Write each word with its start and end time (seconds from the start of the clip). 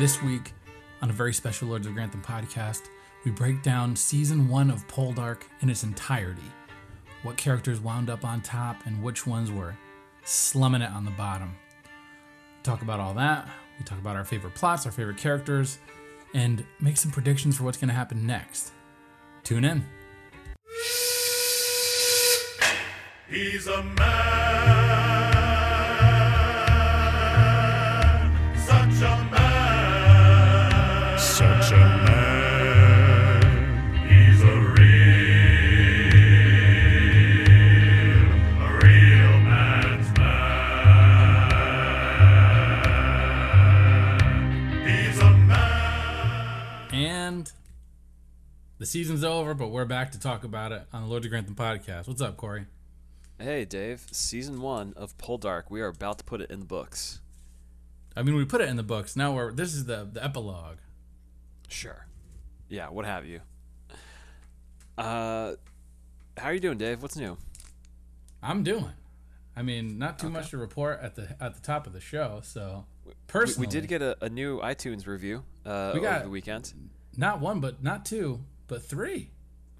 This 0.00 0.22
week, 0.22 0.54
on 1.02 1.10
a 1.10 1.12
very 1.12 1.34
special 1.34 1.68
Lords 1.68 1.86
of 1.86 1.92
Grantham 1.92 2.22
podcast, 2.22 2.88
we 3.26 3.30
break 3.30 3.62
down 3.62 3.94
season 3.94 4.48
one 4.48 4.70
of 4.70 4.88
Poldark 4.88 5.42
in 5.60 5.68
its 5.68 5.82
entirety. 5.82 6.40
What 7.22 7.36
characters 7.36 7.80
wound 7.80 8.08
up 8.08 8.24
on 8.24 8.40
top 8.40 8.86
and 8.86 9.02
which 9.02 9.26
ones 9.26 9.52
were 9.52 9.76
slumming 10.24 10.80
it 10.80 10.90
on 10.90 11.04
the 11.04 11.10
bottom. 11.10 11.54
Talk 12.62 12.80
about 12.80 12.98
all 12.98 13.12
that. 13.12 13.46
We 13.78 13.84
talk 13.84 13.98
about 13.98 14.16
our 14.16 14.24
favorite 14.24 14.54
plots, 14.54 14.86
our 14.86 14.92
favorite 14.92 15.18
characters, 15.18 15.80
and 16.32 16.64
make 16.80 16.96
some 16.96 17.10
predictions 17.10 17.58
for 17.58 17.64
what's 17.64 17.76
going 17.76 17.88
to 17.88 17.94
happen 17.94 18.26
next. 18.26 18.72
Tune 19.44 19.66
in. 19.66 19.84
He's 23.28 23.66
a 23.66 23.82
man, 23.82 24.89
the 48.80 48.86
season's 48.86 49.22
over, 49.22 49.52
but 49.52 49.68
we're 49.68 49.84
back 49.84 50.10
to 50.12 50.18
talk 50.18 50.42
about 50.42 50.72
it 50.72 50.82
on 50.90 51.02
the 51.02 51.08
Lord 51.08 51.22
of 51.24 51.30
Grantham 51.30 51.54
podcast. 51.54 52.08
What's 52.08 52.22
up, 52.22 52.38
Corey? 52.38 52.64
Hey, 53.38 53.66
Dave. 53.66 54.06
Season 54.10 54.62
one 54.62 54.94
of 54.96 55.16
Poldark. 55.18 55.64
We 55.68 55.82
are 55.82 55.88
about 55.88 56.16
to 56.18 56.24
put 56.24 56.40
it 56.40 56.50
in 56.50 56.60
the 56.60 56.64
books. 56.66 57.20
I 58.16 58.22
mean, 58.22 58.34
we 58.36 58.46
put 58.46 58.62
it 58.62 58.70
in 58.70 58.76
the 58.76 58.82
books. 58.82 59.16
Now 59.16 59.34
we're 59.34 59.52
this 59.52 59.74
is 59.74 59.84
the 59.84 60.08
the 60.10 60.24
epilogue. 60.24 60.78
Sure. 61.68 62.06
Yeah, 62.70 62.88
what 62.88 63.04
have 63.04 63.26
you. 63.26 63.40
Uh, 64.96 65.56
how 66.38 66.46
are 66.48 66.54
you 66.54 66.60
doing, 66.60 66.78
Dave? 66.78 67.02
What's 67.02 67.16
new? 67.16 67.36
I'm 68.42 68.62
doing. 68.62 68.92
I 69.54 69.62
mean, 69.62 69.98
not 69.98 70.18
too 70.18 70.28
Okay. 70.28 70.32
much 70.32 70.50
to 70.50 70.56
report 70.58 71.00
at 71.02 71.16
the 71.16 71.36
at 71.38 71.54
the 71.54 71.60
top 71.60 71.86
of 71.86 71.92
the 71.92 72.00
show. 72.00 72.40
So 72.42 72.86
We, 73.04 73.12
personally, 73.26 73.66
we 73.66 73.70
did 73.70 73.88
get 73.88 74.00
a, 74.00 74.16
a 74.24 74.30
new 74.30 74.58
iTunes 74.60 75.06
review 75.06 75.44
uh, 75.66 75.92
We 75.94 76.00
over 76.06 76.20
the 76.24 76.30
weekend. 76.30 76.72
not 77.16 77.40
one, 77.40 77.60
but 77.60 77.82
not 77.82 78.04
two, 78.06 78.40
but 78.70 78.82
three 78.82 79.30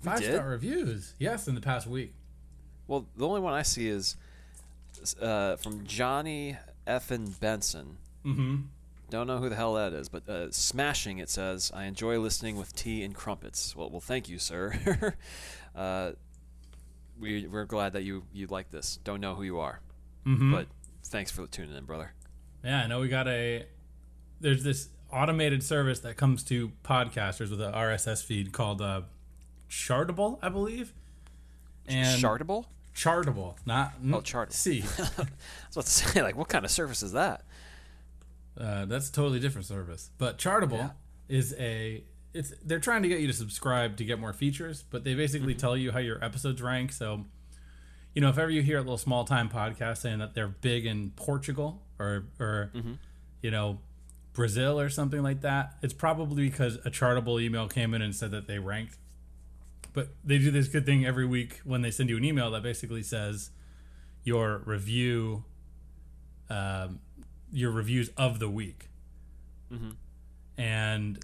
five 0.03 0.23
star 0.23 0.47
reviews. 0.49 1.15
Yes, 1.19 1.49
in 1.49 1.55
the 1.55 1.61
past 1.63 1.87
week. 1.87 2.13
Well, 2.87 3.07
the 3.17 3.27
only 3.27 3.41
one 3.41 3.55
I 3.55 3.63
see 3.63 3.89
is 3.89 4.17
uh, 5.23 5.57
from 5.57 5.87
Johnny 5.87 6.57
Effin 6.87 7.39
Benson. 7.41 7.97
Mm-hmm. 8.27 8.57
Don't 9.11 9.27
know 9.27 9.39
who 9.39 9.49
the 9.49 9.57
hell 9.57 9.75
that 9.75 9.93
is, 9.93 10.09
but 10.09 10.29
uh, 10.29 10.51
smashing 10.51 11.19
it 11.19 11.29
says, 11.31 11.71
"I 11.75 11.85
enjoy 11.85 12.19
listening 12.19 12.57
with 12.57 12.75
tea 12.77 13.03
and 13.03 13.15
crumpets." 13.15 13.75
Well, 13.75 13.91
well, 13.91 14.01
thank 14.01 14.29
you, 14.29 14.39
sir. 14.39 15.15
uh, 15.75 16.13
we 17.19 17.47
we're 17.47 17.65
glad 17.65 17.93
that 17.95 18.03
you 18.03 18.25
you 18.33 18.47
like 18.49 18.71
this. 18.71 18.99
Don't 19.05 19.21
know 19.21 19.35
who 19.35 19.43
you 19.45 19.59
are, 19.61 19.81
Mm-hmm. 20.27 20.53
but 20.53 20.67
thanks 21.05 21.31
for 21.31 21.47
tuning 21.47 21.77
in, 21.77 21.85
brother. 21.85 22.13
Yeah, 22.65 22.83
I 22.83 22.87
know 22.87 23.01
we 23.01 23.09
got 23.09 23.27
a. 23.29 23.67
There's 24.41 24.63
this 24.65 24.89
automated 25.13 25.63
service 25.63 26.01
that 26.01 26.17
comes 26.17 26.43
to 26.45 26.73
podcasters 26.85 27.51
with 27.51 27.61
an 27.61 27.73
RSS 27.73 28.25
feed 28.25 28.53
called 28.53 28.81
uh, 28.83 29.03
Chartable, 29.69 30.39
I 30.43 30.49
believe. 30.49 30.93
And 31.87 32.23
Chartable? 32.23 32.67
Chartable, 32.95 33.57
not 33.67 33.95
Oh, 34.05 34.21
Chartable. 34.21 34.53
See, 34.53 34.81
I 34.99 35.03
was 35.03 35.11
about 35.73 35.85
to 35.85 35.91
say, 35.91 36.23
like, 36.23 36.37
what 36.37 36.49
kind 36.49 36.65
of 36.65 36.71
service 36.71 37.03
is 37.03 37.13
that? 37.13 37.45
uh, 38.61 38.85
that's 38.85 39.09
a 39.09 39.13
totally 39.13 39.41
different 39.41 39.67
service. 39.67 40.11
But 40.19 40.39
Chartable 40.39 40.73
Yeah. 40.79 40.91
is 41.29 41.55
a. 41.59 42.05
It's 42.33 42.53
they're 42.65 42.79
trying 42.81 43.03
to 43.03 43.09
get 43.09 43.19
you 43.21 43.27
to 43.27 43.33
subscribe 43.33 43.97
to 43.97 44.05
get 44.05 44.21
more 44.21 44.33
features, 44.33 44.85
but 44.89 45.03
they 45.03 45.15
basically 45.15 45.55
tell 45.55 45.77
you 45.77 45.91
how 45.93 45.99
your 45.99 46.23
episodes 46.23 46.63
rank. 46.63 46.93
So, 46.93 47.25
you 48.15 48.21
know, 48.21 48.29
if 48.29 48.39
ever 48.39 48.51
you 48.51 48.63
hear 48.63 48.77
a 48.77 48.83
little 48.83 48.99
small 48.99 49.25
time 49.25 49.49
podcast 49.49 49.99
saying 49.99 50.19
that 50.21 50.35
they're 50.35 50.47
big 50.49 50.87
in 50.87 51.11
Portugal 51.17 51.83
or 51.99 52.27
or 52.39 52.71
you 53.43 53.51
know 53.51 53.79
Brazil 54.33 54.79
or 54.79 54.89
something 54.89 55.23
like 55.23 55.41
that, 55.43 55.75
it's 55.83 55.93
probably 55.93 56.49
because 56.49 56.77
a 56.85 56.91
Chartable 56.91 57.41
email 57.43 57.69
came 57.69 57.95
in 57.95 58.03
and 58.03 58.15
said 58.15 58.31
that 58.31 58.47
they 58.47 58.59
ranked. 58.59 58.97
But 59.93 60.09
they 60.25 60.39
do 60.39 60.51
this 60.53 60.69
good 60.69 60.87
thing 60.87 61.05
every 61.05 61.27
week 61.27 61.61
when 61.65 61.83
they 61.83 61.91
send 61.91 62.09
you 62.11 62.17
an 62.17 62.25
email 62.25 62.51
that 62.53 62.63
basically 62.63 63.03
says 63.03 63.51
your 64.23 64.59
review, 64.65 65.45
um, 66.49 67.01
your 67.53 67.73
reviews 67.73 68.11
of 68.17 68.39
the 68.39 68.49
week, 68.49 68.89
and 70.57 71.19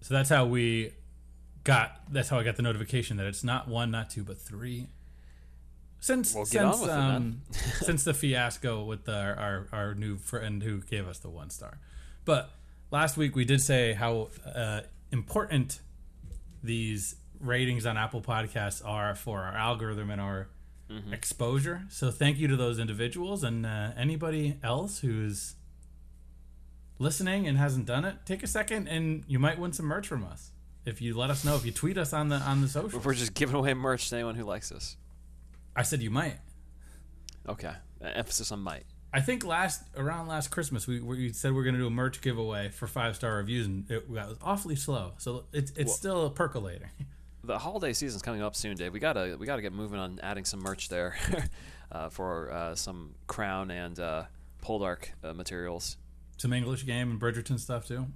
so 0.00 0.14
that's 0.14 0.30
how 0.30 0.46
we 0.46 0.92
got. 1.64 2.00
That's 2.10 2.28
how 2.30 2.38
I 2.38 2.42
got 2.44 2.56
the 2.56 2.62
notification 2.62 3.16
that 3.18 3.26
it's 3.26 3.44
not 3.44 3.68
one, 3.68 3.90
not 3.90 4.08
two, 4.10 4.22
but 4.24 4.38
three. 4.38 4.88
Since 6.04 6.34
Well, 6.34 6.44
since 6.44 6.80
with 6.82 6.90
it, 6.90 6.92
um, 6.92 7.40
since 7.80 8.04
the 8.04 8.12
fiasco 8.12 8.84
with 8.84 9.04
the, 9.06 9.14
our 9.14 9.66
our 9.72 9.94
new 9.94 10.18
friend 10.18 10.62
who 10.62 10.82
gave 10.82 11.08
us 11.08 11.18
the 11.18 11.30
one 11.30 11.48
star, 11.48 11.78
but 12.26 12.50
last 12.90 13.16
week 13.16 13.34
we 13.34 13.46
did 13.46 13.62
say 13.62 13.94
how 13.94 14.28
uh, 14.54 14.80
important 15.10 15.80
these 16.62 17.16
ratings 17.40 17.86
on 17.86 17.96
Apple 17.96 18.20
Podcasts 18.20 18.86
are 18.86 19.14
for 19.14 19.40
our 19.44 19.56
algorithm 19.56 20.10
and 20.10 20.20
our 20.20 20.48
Mm-hmm. 20.90 21.14
exposure. 21.14 21.82
So 21.88 22.10
thank 22.10 22.36
you 22.36 22.46
to 22.48 22.56
those 22.56 22.78
individuals 22.78 23.42
and 23.42 23.64
uh, 23.64 23.92
anybody 23.96 24.58
else 24.62 24.98
who's 24.98 25.54
listening 26.98 27.46
and 27.48 27.56
hasn't 27.56 27.86
done 27.86 28.04
it. 28.04 28.16
Take 28.26 28.42
a 28.42 28.46
second 28.46 28.86
and 28.88 29.24
you 29.26 29.38
might 29.38 29.58
win 29.58 29.72
some 29.72 29.86
merch 29.86 30.06
from 30.06 30.24
us 30.24 30.50
if 30.84 31.00
you 31.00 31.16
let 31.16 31.30
us 31.30 31.42
know. 31.42 31.56
If 31.56 31.64
you 31.64 31.72
tweet 31.72 31.96
us 31.96 32.12
on 32.12 32.28
the 32.28 32.36
on 32.36 32.60
the 32.60 32.68
social. 32.68 33.00
We're 33.00 33.14
just 33.14 33.32
giving 33.32 33.56
away 33.56 33.72
merch 33.72 34.10
to 34.10 34.16
anyone 34.16 34.34
who 34.34 34.44
likes 34.44 34.70
us. 34.70 34.96
I 35.76 35.82
said 35.82 36.02
you 36.02 36.10
might. 36.10 36.38
Okay. 37.48 37.72
Uh, 38.02 38.06
emphasis 38.14 38.52
on 38.52 38.60
might. 38.60 38.84
I 39.12 39.20
think 39.20 39.44
last 39.44 39.82
around 39.96 40.26
last 40.26 40.50
Christmas 40.50 40.86
we, 40.88 41.00
we 41.00 41.32
said 41.32 41.52
we 41.52 41.60
are 41.60 41.62
going 41.62 41.74
to 41.76 41.80
do 41.80 41.86
a 41.86 41.90
merch 41.90 42.20
giveaway 42.20 42.70
for 42.70 42.88
five 42.88 43.14
star 43.14 43.36
reviews 43.36 43.66
and 43.66 43.88
it 43.90 44.10
was 44.10 44.36
awfully 44.42 44.74
slow. 44.76 45.12
So 45.18 45.44
it's 45.52 45.70
it's 45.76 45.94
still 45.94 46.26
a 46.26 46.30
percolator. 46.30 46.90
The 47.46 47.58
holiday 47.58 47.92
season's 47.92 48.22
coming 48.22 48.40
up 48.40 48.56
soon, 48.56 48.74
Dave. 48.74 48.94
We 48.94 49.00
gotta 49.00 49.36
we 49.38 49.44
gotta 49.44 49.60
get 49.60 49.74
moving 49.74 49.98
on 49.98 50.18
adding 50.22 50.46
some 50.46 50.60
merch 50.60 50.88
there 50.88 51.14
uh, 51.92 52.08
for 52.08 52.50
uh, 52.50 52.74
some 52.74 53.16
Crown 53.26 53.70
and 53.70 54.00
uh, 54.00 54.22
Poldark 54.64 55.08
uh, 55.22 55.34
materials. 55.34 55.98
some 56.38 56.54
English 56.54 56.86
game 56.86 57.10
and 57.10 57.20
Bridgerton 57.20 57.60
stuff 57.60 57.86
too. 57.86 58.06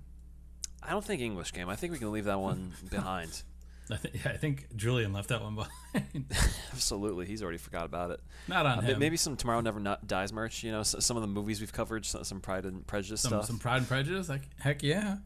I 0.82 0.92
don't 0.92 1.04
think 1.04 1.20
English 1.20 1.52
game. 1.52 1.68
I 1.68 1.76
think 1.76 1.92
we 1.92 1.98
can 1.98 2.10
leave 2.10 2.24
that 2.24 2.40
one 2.40 2.72
behind. 2.90 3.42
I, 3.90 3.96
th- 3.96 4.14
yeah, 4.24 4.30
I 4.32 4.36
think 4.36 4.66
Julian 4.76 5.12
left 5.12 5.28
that 5.30 5.42
one 5.42 5.54
behind. 5.54 6.26
Absolutely, 6.72 7.26
he's 7.26 7.42
already 7.42 7.58
forgot 7.58 7.84
about 7.86 8.10
it. 8.10 8.20
Not 8.46 8.66
on 8.66 8.78
Uh, 8.78 8.82
him. 8.82 8.98
maybe 8.98 9.16
some 9.16 9.36
Tomorrow 9.36 9.60
Never 9.60 9.80
Not 9.80 10.06
Dies 10.06 10.32
merch. 10.32 10.62
You 10.62 10.72
know, 10.72 10.80
s 10.80 10.94
some 11.00 11.16
of 11.16 11.22
the 11.22 11.26
movies 11.28 11.60
we've 11.60 11.72
covered, 11.72 12.04
some, 12.04 12.24
some 12.24 12.40
Pride 12.40 12.64
and 12.64 12.86
Prejudice 12.86 13.20
some 13.22 13.30
stuff. 13.30 13.46
some 13.46 13.58
Pride 13.58 13.78
and 13.78 13.88
Prejudice. 13.88 14.28
Like 14.28 14.42
heck 14.60 14.82
yeah. 14.82 15.16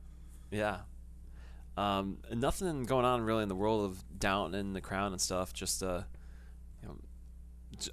Yeah. 0.51 0.79
Um, 1.77 2.19
nothing 2.33 2.85
going 2.85 3.05
on 3.07 3.23
really 3.23 3.43
in 3.43 3.49
the 3.49 3.55
world 3.55 3.85
of 3.91 4.05
Downton 4.19 4.55
and 4.59 4.77
the 4.77 4.81
Crown 4.81 5.13
and 5.13 5.21
stuff. 5.21 5.53
Just 5.55 5.83
uh, 5.83 6.03
you 6.83 6.89
know, 6.89 6.97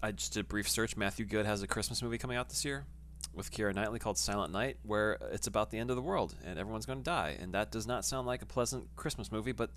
I 0.03 0.11
just 0.11 0.33
did 0.33 0.41
a 0.41 0.43
brief 0.43 0.69
search. 0.69 0.97
Matthew 0.97 1.25
Goode 1.25 1.45
has 1.45 1.63
a 1.63 1.67
Christmas 1.67 2.01
movie 2.03 2.17
coming 2.17 2.35
out 2.37 2.49
this 2.49 2.65
year 2.65 2.85
with 3.33 3.51
Keira 3.51 3.73
Knightley 3.73 3.99
called 3.99 4.17
Silent 4.17 4.51
Night, 4.51 4.77
where 4.83 5.13
it's 5.31 5.47
about 5.47 5.71
the 5.71 5.77
end 5.77 5.89
of 5.89 5.95
the 5.95 6.01
world 6.01 6.35
and 6.45 6.59
everyone's 6.59 6.85
going 6.85 6.99
to 6.99 7.03
die. 7.03 7.37
And 7.39 7.53
that 7.53 7.71
does 7.71 7.87
not 7.87 8.03
sound 8.03 8.27
like 8.27 8.41
a 8.41 8.45
pleasant 8.45 8.87
Christmas 8.95 9.31
movie, 9.31 9.51
but 9.51 9.69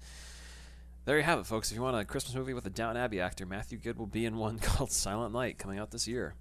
there 1.05 1.17
you 1.17 1.23
have 1.25 1.39
it, 1.39 1.47
folks. 1.47 1.71
If 1.71 1.77
you 1.77 1.83
want 1.83 1.97
a 1.97 2.05
Christmas 2.05 2.35
movie 2.35 2.55
with 2.55 2.67
a 2.67 2.71
Downton 2.71 3.03
Abbey 3.03 3.21
actor, 3.21 3.45
Matthew 3.47 3.79
Goode 3.79 3.99
will 3.99 4.07
be 4.07 4.25
in 4.25 4.37
one 4.37 4.59
called 4.61 4.93
Silent 4.93 5.33
Night 5.33 5.59
coming 5.59 5.79
out 5.79 5.91
this 5.91 6.07
year. 6.07 6.35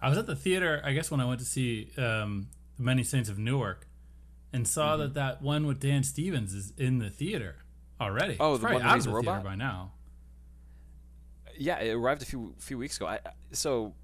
I 0.00 0.08
was 0.08 0.18
at 0.18 0.26
the 0.26 0.36
theater, 0.36 0.80
I 0.84 0.92
guess, 0.92 1.10
when 1.10 1.20
I 1.20 1.24
went 1.24 1.40
to 1.40 1.46
see 1.46 1.90
um, 1.96 2.48
The 2.76 2.82
Many 2.82 3.02
Saints 3.04 3.28
of 3.28 3.38
Newark, 3.38 3.86
and 4.52 4.66
saw 4.66 4.92
Mm-hmm. 4.92 5.00
that 5.02 5.14
that 5.14 5.42
one 5.42 5.66
with 5.66 5.80
Dan 5.80 6.02
Stevens 6.04 6.52
is 6.54 6.72
in 6.76 6.98
the 6.98 7.08
theater 7.10 7.56
already. 8.00 8.36
Oh, 8.40 8.54
It's 8.54 8.60
the 8.62 8.66
probably 8.68 8.82
one 8.82 8.90
out 8.90 8.94
he's 8.96 9.06
a 9.06 9.10
the 9.10 9.14
theater 9.16 9.30
robot? 9.30 9.44
by 9.44 9.54
now. 9.54 9.92
Yeah, 11.56 11.78
it 11.80 11.92
arrived 11.92 12.22
a 12.22 12.26
few 12.26 12.54
few 12.58 12.78
weeks 12.78 12.96
ago. 12.96 13.06
I, 13.06 13.20
so, 13.52 13.94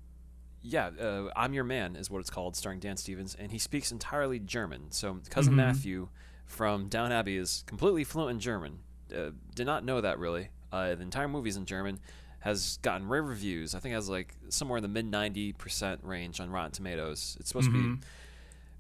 yeah, 0.63 0.91
uh, 1.01 1.31
I'm 1.35 1.53
Your 1.55 1.65
Man 1.65 1.97
is 1.97 2.11
what 2.11 2.21
it's 2.21 2.31
called, 2.31 2.57
starring 2.57 2.79
Dan 2.79 2.97
Stevens, 2.97 3.35
and 3.39 3.51
he 3.51 3.59
speaks 3.59 3.91
entirely 3.91 4.39
German. 4.39 4.91
So, 4.93 5.19
cousin 5.31 5.55
Mhm. 5.55 5.57
Matthew 5.57 6.09
from 6.47 6.89
Downton 6.89 7.13
Abbey 7.13 7.37
is 7.37 7.65
completely 7.67 8.05
fluent 8.05 8.31
in 8.33 8.41
German. 8.41 8.81
Uh, 9.15 9.31
did 9.55 9.67
not 9.67 9.85
know 9.85 10.01
that 10.01 10.19
really. 10.19 10.51
Uh, 10.73 10.95
the 10.95 11.03
entire 11.03 11.29
movie's 11.29 11.57
in 11.57 11.65
German. 11.67 11.99
Has 12.41 12.79
gotten 12.83 13.09
rave 13.09 13.25
reviews. 13.25 13.75
I 13.75 13.81
think 13.81 13.93
it 13.93 13.97
has 13.97 14.09
like 14.09 14.37
somewhere 14.49 14.77
in 14.79 14.83
the 14.83 14.89
mid 14.89 15.11
90% 15.11 15.99
range 16.05 16.39
on 16.41 16.51
Rotten 16.51 16.71
Tomatoes. 16.71 17.37
It's 17.41 17.49
supposed 17.49 17.69
to 17.71 17.77
Mhm. 17.77 18.01
be 18.01 18.07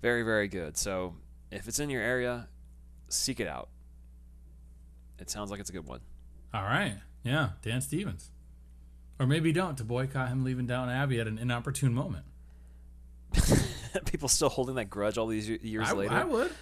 very, 0.00 0.22
very 0.22 0.46
good. 0.46 0.76
So, 0.76 1.16
if 1.50 1.66
it's 1.66 1.80
in 1.80 1.90
your 1.90 2.00
area, 2.02 2.48
seek 3.08 3.40
it 3.40 3.48
out. 3.48 3.68
It 5.18 5.28
sounds 5.28 5.50
like 5.50 5.58
it's 5.58 5.70
a 5.70 5.72
good 5.72 5.86
one. 5.88 6.00
All 6.54 6.62
right, 6.62 6.94
yeah, 7.24 7.50
Dan 7.62 7.80
Stevens, 7.80 8.30
or 9.18 9.26
maybe 9.26 9.50
don't 9.52 9.76
to 9.78 9.84
boycott 9.84 10.28
him 10.28 10.44
leaving 10.44 10.66
Downton 10.66 10.94
Abbey 10.94 11.18
at 11.18 11.26
an 11.26 11.36
inopportune 11.38 11.92
moment. 11.92 12.24
people 14.06 14.28
still 14.28 14.48
holding 14.48 14.76
that 14.76 14.88
grudge 14.88 15.18
all 15.18 15.26
these 15.26 15.48
years 15.48 15.88
I, 15.88 15.92
later 15.94 16.14
I 16.14 16.24
would. 16.24 16.52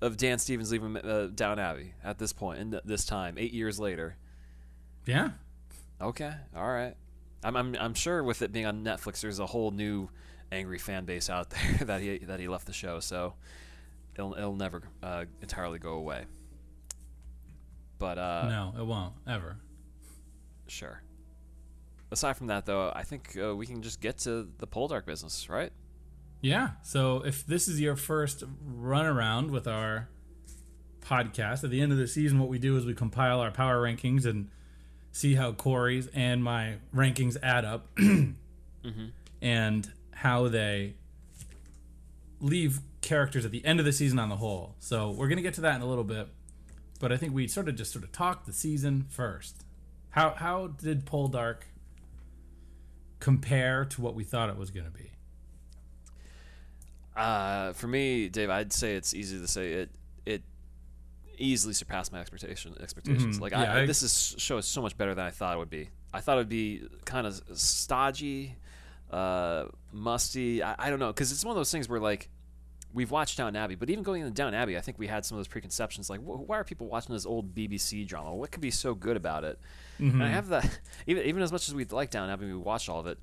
Of 0.00 0.16
Dan 0.16 0.38
Stevens 0.38 0.72
leaving 0.72 0.96
uh, 0.96 1.28
Downton 1.34 1.58
Abbey 1.64 1.94
at 2.02 2.18
this 2.18 2.32
point 2.32 2.58
and 2.60 2.72
th- 2.72 2.84
this 2.86 3.04
time, 3.04 3.36
eight 3.38 3.52
years 3.52 3.78
later. 3.78 4.16
Yeah. 5.06 5.30
Okay, 6.00 6.32
all 6.56 6.68
right. 6.68 6.94
I'm, 7.44 7.56
I'm 7.56 7.76
I'm 7.78 7.94
sure 7.94 8.22
with 8.22 8.40
it 8.42 8.52
being 8.52 8.64
on 8.66 8.82
Netflix, 8.84 9.20
there's 9.20 9.38
a 9.38 9.46
whole 9.46 9.70
new 9.70 10.08
angry 10.52 10.78
fan 10.78 11.04
base 11.04 11.28
out 11.28 11.50
there 11.78 11.84
that 11.86 12.00
he 12.00 12.18
that 12.18 12.40
he 12.40 12.48
left 12.48 12.66
the 12.66 12.72
show. 12.72 13.00
So 13.00 13.34
it'll 14.14 14.34
it'll 14.34 14.56
never 14.56 14.82
uh, 15.02 15.26
entirely 15.42 15.78
go 15.78 15.92
away. 15.94 16.24
But 17.98 18.16
uh, 18.18 18.46
no, 18.48 18.74
it 18.80 18.86
won't 18.86 19.12
ever. 19.28 19.56
sure. 20.66 21.02
Aside 22.12 22.32
from 22.38 22.48
that, 22.48 22.66
though, 22.66 22.90
I 22.94 23.02
think 23.04 23.36
uh, 23.40 23.54
we 23.54 23.66
can 23.66 23.82
just 23.82 24.00
get 24.00 24.18
to 24.20 24.48
the 24.58 24.66
Poldark 24.66 25.04
business, 25.06 25.48
right? 25.48 25.70
Yeah. 26.40 26.70
So 26.82 27.24
if 27.24 27.46
this 27.46 27.68
is 27.68 27.80
your 27.80 27.96
first 27.96 28.44
run 28.64 29.06
around 29.06 29.50
with 29.50 29.66
our 29.66 30.08
podcast, 31.00 31.64
at 31.64 31.70
the 31.70 31.80
end 31.80 31.92
of 31.92 31.98
the 31.98 32.06
season, 32.06 32.38
what 32.38 32.48
we 32.48 32.58
do 32.58 32.76
is 32.76 32.86
we 32.86 32.94
compile 32.94 33.40
our 33.40 33.50
power 33.50 33.82
rankings 33.82 34.24
and 34.24 34.48
see 35.12 35.34
how 35.34 35.52
Corey's 35.52 36.08
and 36.14 36.42
my 36.42 36.76
rankings 36.94 37.36
add 37.42 37.64
up 37.64 37.94
mm-hmm. 37.96 39.06
and 39.42 39.92
how 40.12 40.48
they 40.48 40.94
leave 42.40 42.80
characters 43.00 43.44
at 43.44 43.50
the 43.50 43.64
end 43.64 43.78
of 43.80 43.84
the 43.84 43.92
season 43.92 44.18
on 44.18 44.28
the 44.28 44.36
whole. 44.36 44.74
So 44.78 45.10
we're 45.10 45.28
going 45.28 45.36
to 45.36 45.42
get 45.42 45.54
to 45.54 45.60
that 45.62 45.76
in 45.76 45.82
a 45.82 45.86
little 45.86 46.04
bit. 46.04 46.28
But 46.98 47.12
I 47.12 47.16
think 47.16 47.34
we 47.34 47.48
sort 47.48 47.68
of 47.68 47.76
just 47.76 47.92
sort 47.92 48.04
of 48.04 48.12
talk 48.12 48.44
the 48.44 48.52
season 48.52 49.06
first. 49.08 49.64
How 50.10 50.30
how 50.30 50.66
did 50.68 51.06
Poldark 51.06 51.62
compare 53.20 53.84
to 53.86 54.00
what 54.00 54.14
we 54.14 54.24
thought 54.24 54.50
it 54.50 54.56
was 54.56 54.70
going 54.70 54.86
to 54.86 54.92
be? 54.92 55.10
Uh, 57.16 57.72
for 57.72 57.86
me, 57.88 58.28
Dave, 58.28 58.50
I'd 58.50 58.72
say 58.72 58.94
it's 58.94 59.14
easy 59.14 59.38
to 59.40 59.48
say 59.48 59.72
it. 59.72 59.90
It 60.26 60.42
easily 61.38 61.74
surpassed 61.74 62.12
my 62.12 62.20
expectation 62.20 62.74
expectations. 62.80 63.38
Mhm. 63.38 63.40
Like 63.40 63.52
Yeah, 63.52 63.72
I, 63.74 63.80
I- 63.82 63.86
this 63.86 64.02
is 64.02 64.34
show 64.38 64.58
is 64.58 64.66
so 64.66 64.80
much 64.82 64.96
better 64.96 65.14
than 65.14 65.24
I 65.26 65.30
thought 65.30 65.54
it 65.54 65.58
would 65.58 65.70
be. 65.70 65.88
I 66.12 66.20
thought 66.20 66.38
it'd 66.38 66.48
be 66.48 66.82
kind 67.04 67.26
of 67.26 67.40
stodgy, 67.54 68.56
uh, 69.10 69.66
musty. 69.92 70.62
I, 70.62 70.74
I 70.78 70.90
don't 70.90 70.98
know 70.98 71.08
because 71.12 71.32
it's 71.32 71.44
one 71.44 71.52
of 71.52 71.56
those 71.56 71.70
things 71.70 71.88
where 71.88 72.00
like 72.00 72.28
we've 72.92 73.10
watched 73.10 73.38
Downton 73.38 73.54
Abbey, 73.56 73.76
but 73.76 73.88
even 73.90 74.02
going 74.02 74.22
into 74.22 74.32
Downton 74.34 74.60
Abbey, 74.60 74.76
I 74.76 74.80
think 74.80 74.98
we 74.98 75.06
had 75.06 75.24
some 75.24 75.36
of 75.36 75.40
those 75.40 75.46
preconceptions. 75.48 76.10
Like, 76.10 76.20
wh- 76.20 76.48
why 76.48 76.58
are 76.58 76.64
people 76.64 76.88
watching 76.88 77.14
this 77.14 77.24
old 77.26 77.54
BBC 77.54 78.04
drama? 78.06 78.34
What 78.34 78.50
could 78.50 78.60
be 78.60 78.72
so 78.72 78.94
good 78.94 79.16
about 79.16 79.44
it? 79.44 79.60
And 79.98 80.22
I 80.22 80.28
have 80.28 80.48
that. 80.48 80.80
Even 81.06 81.24
even 81.24 81.42
as 81.42 81.52
much 81.52 81.68
as 81.68 81.74
we 81.74 81.84
like 81.84 82.10
Downton 82.10 82.32
Abbey, 82.32 82.46
we 82.46 82.56
watched 82.56 82.88
all 82.88 83.00
of 83.00 83.06
it. 83.06 83.18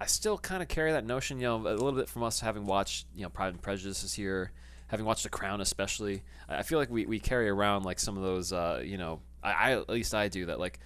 I 0.00 0.06
still 0.06 0.38
kind 0.38 0.62
of 0.62 0.68
carry 0.68 0.92
that 0.92 1.04
notion, 1.04 1.38
you 1.38 1.46
know, 1.46 1.56
a 1.56 1.76
little 1.76 1.92
bit 1.92 2.08
from 2.08 2.22
us 2.22 2.40
having 2.40 2.64
watched, 2.64 3.06
you 3.14 3.22
know, 3.22 3.28
Pride 3.28 3.48
and 3.48 3.60
Prejudice 3.60 4.00
this 4.00 4.16
year, 4.16 4.50
having 4.86 5.04
watched 5.04 5.24
The 5.24 5.28
Crown 5.28 5.60
especially. 5.60 6.22
I 6.48 6.62
feel 6.62 6.78
like 6.78 6.90
we, 6.90 7.04
we 7.04 7.20
carry 7.20 7.50
around 7.50 7.84
like 7.84 8.00
some 8.00 8.16
of 8.16 8.22
those, 8.22 8.52
uh, 8.52 8.82
you 8.82 8.96
know, 8.96 9.20
I, 9.42 9.52
I 9.52 9.72
at 9.72 9.90
least 9.90 10.14
I 10.14 10.28
do 10.28 10.46
that. 10.46 10.58
Like, 10.58 10.78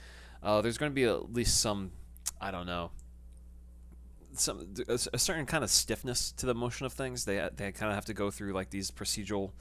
uh, 0.43 0.61
there's 0.63 0.79
going 0.79 0.91
to 0.91 0.95
be 0.95 1.05
at 1.05 1.33
least 1.33 1.61
some, 1.61 1.93
I 2.41 2.51
don't 2.51 2.67
know, 2.67 2.91
some 4.35 4.75
a, 4.89 4.99
a 5.13 5.19
certain 5.19 5.47
kind 5.47 5.63
of 5.63 5.71
stiffness 5.71 6.33
to 6.33 6.47
the 6.47 6.55
motion 6.55 6.85
of 6.85 6.93
things. 6.93 7.25
They 7.25 7.49
they 7.55 7.71
kind 7.71 7.91
of 7.91 7.95
have 7.95 8.07
to 8.07 8.15
go 8.15 8.31
through 8.31 8.53
like 8.53 8.71
these 8.71 8.91
procedural. 8.91 9.53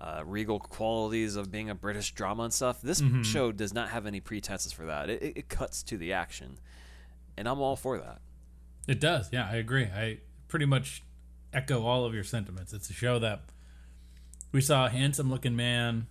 Uh, 0.00 0.22
regal 0.24 0.60
qualities 0.60 1.34
of 1.34 1.50
being 1.50 1.70
a 1.70 1.74
British 1.74 2.12
drama 2.12 2.44
and 2.44 2.52
stuff. 2.52 2.80
This 2.80 3.02
show 3.24 3.50
does 3.50 3.74
not 3.74 3.88
have 3.88 4.06
any 4.06 4.20
pretenses 4.20 4.70
for 4.70 4.86
that. 4.86 5.10
It, 5.10 5.20
it, 5.20 5.36
it 5.38 5.48
cuts 5.48 5.82
to 5.82 5.96
the 5.98 6.12
action, 6.12 6.60
and 7.36 7.48
I'm 7.48 7.58
all 7.58 7.74
for 7.74 7.98
that. 7.98 8.20
It 8.88 9.00
does. 9.00 9.28
Yeah, 9.30 9.48
I 9.48 9.56
agree. 9.56 9.84
I 9.84 10.18
pretty 10.48 10.64
much 10.64 11.04
echo 11.52 11.84
all 11.84 12.04
of 12.04 12.14
your 12.14 12.24
sentiments. 12.24 12.72
It's 12.72 12.90
a 12.90 12.94
show 12.94 13.18
that 13.18 13.42
we 14.50 14.60
saw 14.60 14.86
a 14.86 14.88
handsome 14.88 15.30
looking 15.30 15.54
man 15.54 16.06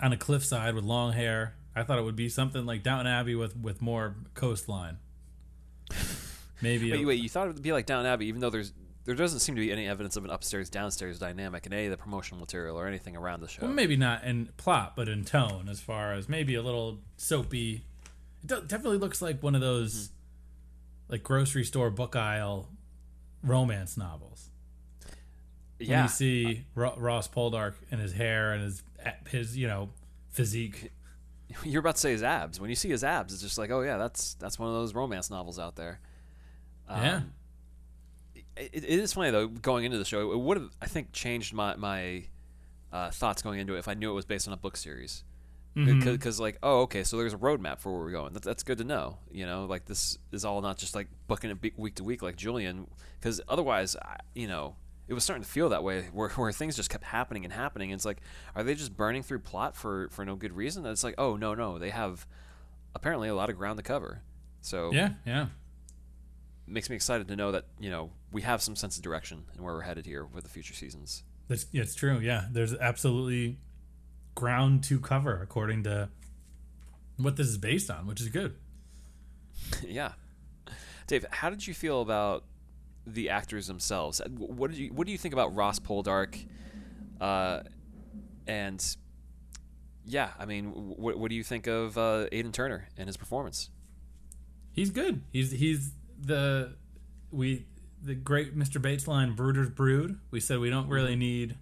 on 0.00 0.12
a 0.12 0.16
cliffside 0.16 0.74
with 0.74 0.84
long 0.84 1.12
hair. 1.12 1.56
I 1.74 1.82
thought 1.82 1.98
it 1.98 2.02
would 2.02 2.16
be 2.16 2.28
something 2.28 2.64
like 2.64 2.82
Downton 2.82 3.08
Abbey 3.08 3.34
with 3.34 3.56
with 3.56 3.82
more 3.82 4.16
coastline. 4.34 4.98
Maybe 6.62 6.92
Wait, 6.92 7.02
a- 7.02 7.06
wait, 7.06 7.22
you 7.22 7.28
thought 7.28 7.48
it 7.48 7.54
would 7.54 7.62
be 7.62 7.72
like 7.72 7.86
Downton 7.86 8.06
Abbey, 8.06 8.26
even 8.26 8.40
though 8.40 8.50
there's 8.50 8.72
there 9.04 9.14
doesn't 9.14 9.40
seem 9.40 9.54
to 9.56 9.60
be 9.60 9.72
any 9.72 9.88
evidence 9.88 10.16
of 10.16 10.24
an 10.24 10.30
upstairs 10.30 10.68
downstairs 10.68 11.18
dynamic 11.18 11.66
in 11.66 11.72
any 11.72 11.86
of 11.86 11.90
the 11.90 11.96
promotional 11.96 12.38
material 12.38 12.78
or 12.78 12.86
anything 12.86 13.16
around 13.16 13.40
the 13.40 13.48
show. 13.48 13.62
well, 13.62 13.72
maybe 13.72 13.96
not 13.96 14.24
in 14.24 14.50
plot, 14.56 14.94
but 14.94 15.08
in 15.08 15.24
tone, 15.24 15.68
as 15.68 15.80
far 15.80 16.12
as 16.12 16.28
maybe 16.28 16.54
a 16.54 16.62
little 16.62 17.00
soapy. 17.16 17.84
It 18.42 18.68
definitely 18.68 18.98
looks 18.98 19.20
like 19.22 19.42
one 19.42 19.54
of 19.54 19.60
those 19.60 20.08
mm-hmm. 20.08 20.19
Like 21.10 21.22
grocery 21.22 21.64
store 21.64 21.90
book 21.90 22.14
aisle 22.16 22.68
romance 23.42 23.96
novels. 23.96 24.50
when 25.78 25.88
yeah, 25.88 26.02
you 26.04 26.08
see 26.08 26.64
Ro- 26.74 26.94
Ross 26.96 27.28
Poldark 27.28 27.74
and 27.90 28.00
his 28.00 28.12
hair 28.12 28.52
and 28.52 28.62
his 28.62 28.82
his 29.28 29.56
you 29.56 29.66
know 29.66 29.90
physique. 30.30 30.92
you're 31.64 31.80
about 31.80 31.96
to 31.96 32.00
say 32.00 32.12
his 32.12 32.22
abs. 32.22 32.60
When 32.60 32.70
you 32.70 32.76
see 32.76 32.90
his 32.90 33.02
abs, 33.02 33.32
it's 33.32 33.42
just 33.42 33.58
like, 33.58 33.70
oh 33.70 33.80
yeah, 33.82 33.96
that's 33.96 34.34
that's 34.34 34.58
one 34.58 34.68
of 34.68 34.74
those 34.74 34.94
romance 34.94 35.30
novels 35.30 35.58
out 35.58 35.76
there. 35.76 36.00
yeah, 36.88 37.16
Um, 37.16 37.32
It, 38.56 38.70
it 38.74 38.84
is 38.84 39.12
funny 39.12 39.30
though. 39.30 39.48
Going 39.48 39.84
into 39.84 39.98
the 39.98 40.04
show, 40.04 40.32
it 40.32 40.38
would 40.38 40.56
have 40.58 40.70
I 40.80 40.86
think 40.86 41.12
changed 41.12 41.52
my 41.54 41.74
my 41.76 42.24
uh, 42.92 43.10
thoughts 43.10 43.40
going 43.42 43.58
into 43.58 43.74
it 43.74 43.78
if 43.78 43.88
I 43.88 43.94
knew 43.94 44.10
it 44.10 44.14
was 44.14 44.26
based 44.26 44.46
on 44.48 44.54
a 44.54 44.56
book 44.56 44.76
series. 44.76 45.24
Mm-hmm. 45.76 46.10
Because 46.10 46.40
like, 46.40 46.58
oh, 46.62 46.80
okay, 46.82 47.04
so 47.04 47.16
there's 47.16 47.32
a 47.32 47.38
roadmap 47.38 47.78
for 47.78 47.92
where 47.92 48.00
we're 48.02 48.10
going. 48.10 48.32
That's, 48.32 48.44
that's 48.44 48.62
good 48.64 48.78
to 48.78 48.84
know. 48.84 49.18
You 49.30 49.46
know, 49.46 49.66
like 49.66 49.86
this 49.86 50.18
is 50.32 50.44
all 50.44 50.60
not 50.60 50.78
just 50.78 50.94
like 50.94 51.08
booking 51.28 51.50
it 51.50 51.60
be- 51.60 51.72
week 51.76 51.94
to 51.96 52.04
week 52.04 52.22
like 52.22 52.36
Julian. 52.36 52.88
Because 53.18 53.40
otherwise, 53.48 53.96
I, 53.96 54.16
you 54.34 54.48
know, 54.48 54.74
it 55.06 55.14
was 55.14 55.24
starting 55.24 55.42
to 55.42 55.48
feel 55.48 55.68
that 55.68 55.82
way 55.84 56.08
where, 56.12 56.28
where 56.30 56.52
things 56.52 56.76
just 56.76 56.90
kept 56.90 57.04
happening 57.04 57.44
and 57.44 57.52
happening. 57.52 57.92
And 57.92 57.98
it's 57.98 58.04
like, 58.04 58.20
are 58.54 58.62
they 58.62 58.74
just 58.74 58.96
burning 58.96 59.22
through 59.22 59.40
plot 59.40 59.76
for 59.76 60.08
for 60.10 60.24
no 60.24 60.36
good 60.36 60.52
reason? 60.52 60.84
And 60.84 60.92
it's 60.92 61.04
like, 61.04 61.14
oh 61.18 61.36
no 61.36 61.54
no, 61.54 61.78
they 61.78 61.90
have 61.90 62.26
apparently 62.94 63.28
a 63.28 63.34
lot 63.34 63.50
of 63.50 63.56
ground 63.56 63.76
to 63.76 63.82
cover. 63.82 64.22
So 64.60 64.90
yeah, 64.92 65.10
yeah. 65.26 65.46
makes 66.66 66.90
me 66.90 66.96
excited 66.96 67.28
to 67.28 67.36
know 67.36 67.52
that 67.52 67.66
you 67.78 67.90
know 67.90 68.10
we 68.32 68.42
have 68.42 68.62
some 68.62 68.76
sense 68.76 68.96
of 68.96 69.02
direction 69.02 69.44
and 69.52 69.64
where 69.64 69.74
we're 69.74 69.82
headed 69.82 70.06
here 70.06 70.24
with 70.24 70.44
the 70.44 70.50
future 70.50 70.74
seasons. 70.74 71.22
That's 71.48 71.66
yeah, 71.72 71.82
it's 71.82 71.94
true. 71.94 72.18
Yeah, 72.18 72.46
there's 72.50 72.74
absolutely 72.74 73.58
ground 74.40 74.82
to 74.84 74.98
cover 74.98 75.40
according 75.42 75.84
to 75.84 76.08
what 77.18 77.36
this 77.36 77.46
is 77.46 77.58
based 77.58 77.90
on, 77.90 78.06
which 78.06 78.20
is 78.20 78.28
good. 78.28 78.54
yeah, 79.86 80.12
Dave, 81.06 81.26
how 81.30 81.50
did 81.50 81.66
you 81.66 81.74
feel 81.74 82.00
about 82.00 82.44
the 83.06 83.28
actors 83.28 83.66
themselves? 83.66 84.20
Uh, 84.20 84.28
What 84.30 84.70
did 84.70 84.78
you 84.78 84.88
What 84.92 85.06
do 85.06 85.12
you 85.12 85.18
think 85.18 85.34
about 85.34 85.54
Ross 85.54 85.78
Poldark? 85.78 86.38
Uh, 87.20 87.60
and 88.46 88.96
yeah, 90.06 90.30
I 90.38 90.46
mean, 90.46 90.66
what 90.72 91.18
What 91.18 91.28
do 91.28 91.34
you 91.36 91.44
think 91.44 91.66
of 91.66 91.98
uh, 91.98 92.26
Aidan 92.32 92.52
Turner 92.52 92.88
and 92.96 93.06
his 93.06 93.16
performance? 93.18 93.68
He's 94.72 94.90
good. 94.90 95.22
He's 95.32 95.50
he's 95.50 95.90
the 96.18 96.74
we 97.30 97.66
the 98.02 98.14
great 98.14 98.56
Mr. 98.58 98.80
Bates 98.80 99.06
line 99.06 99.36
Brooders 99.36 99.74
Brood. 99.74 100.18
We 100.30 100.40
said 100.40 100.58
we 100.58 100.70
don't 100.70 100.88
really 100.88 101.16
need 101.16 101.56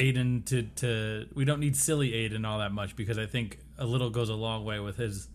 Aidan 0.00 0.42
to 0.46 0.62
to 0.76 1.26
we 1.34 1.44
don't 1.44 1.60
need 1.60 1.76
silly 1.76 2.14
Aidan 2.14 2.44
all 2.44 2.58
that 2.58 2.72
much 2.72 2.96
because 2.96 3.18
I 3.18 3.26
think 3.26 3.58
a 3.78 3.84
little 3.84 4.10
goes 4.10 4.28
a 4.28 4.34
long 4.34 4.64
way 4.64 4.80
with 4.80 4.96
his 4.96 5.28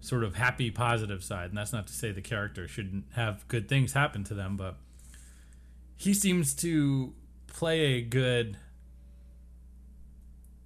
sort 0.00 0.24
of 0.24 0.34
happy 0.34 0.70
positive 0.70 1.22
side. 1.22 1.50
And 1.50 1.58
that's 1.58 1.72
not 1.72 1.86
to 1.86 1.92
say 1.92 2.10
the 2.10 2.22
character 2.22 2.66
shouldn't 2.66 3.04
have 3.12 3.46
good 3.48 3.68
things 3.68 3.92
happen 3.92 4.24
to 4.24 4.34
them, 4.34 4.56
but 4.56 4.76
he 5.96 6.14
seems 6.14 6.54
to 6.54 7.12
play 7.46 7.80
a 7.94 8.02
good 8.02 8.56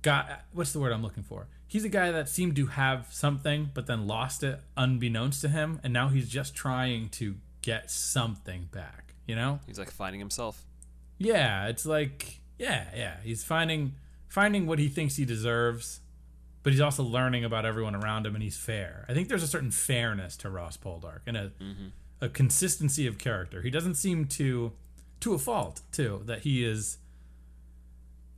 guy 0.02 0.38
what's 0.52 0.72
the 0.72 0.80
word 0.80 0.92
I'm 0.92 1.02
looking 1.02 1.22
for? 1.24 1.48
He's 1.66 1.84
a 1.84 1.88
guy 1.88 2.12
that 2.12 2.28
seemed 2.28 2.56
to 2.56 2.66
have 2.66 3.08
something 3.10 3.70
but 3.74 3.86
then 3.86 4.06
lost 4.06 4.42
it 4.42 4.60
unbeknownst 4.76 5.40
to 5.42 5.48
him 5.48 5.80
and 5.82 5.92
now 5.92 6.08
he's 6.08 6.28
just 6.28 6.54
trying 6.54 7.08
to 7.10 7.36
get 7.62 7.90
something 7.90 8.68
back, 8.70 9.14
you 9.26 9.34
know? 9.34 9.60
He's 9.66 9.78
like 9.78 9.90
finding 9.90 10.20
himself. 10.20 10.64
Yeah, 11.18 11.66
it's 11.66 11.86
like 11.86 12.40
yeah, 12.58 12.84
yeah. 12.94 13.16
He's 13.22 13.44
finding 13.44 13.94
finding 14.28 14.66
what 14.66 14.78
he 14.78 14.88
thinks 14.88 15.16
he 15.16 15.24
deserves, 15.24 16.00
but 16.62 16.72
he's 16.72 16.80
also 16.80 17.02
learning 17.02 17.44
about 17.44 17.64
everyone 17.64 17.94
around 17.94 18.26
him 18.26 18.34
and 18.34 18.42
he's 18.42 18.56
fair. 18.56 19.04
I 19.08 19.14
think 19.14 19.28
there's 19.28 19.42
a 19.42 19.48
certain 19.48 19.70
fairness 19.70 20.36
to 20.38 20.50
Ross 20.50 20.76
Poldark 20.76 21.20
and 21.26 21.36
a 21.36 21.52
mm-hmm. 21.60 21.86
a 22.20 22.28
consistency 22.28 23.06
of 23.06 23.18
character. 23.18 23.62
He 23.62 23.70
doesn't 23.70 23.94
seem 23.94 24.26
to 24.26 24.72
to 25.20 25.34
a 25.34 25.38
fault 25.38 25.80
too 25.92 26.22
that 26.26 26.40
he 26.40 26.64
is 26.64 26.98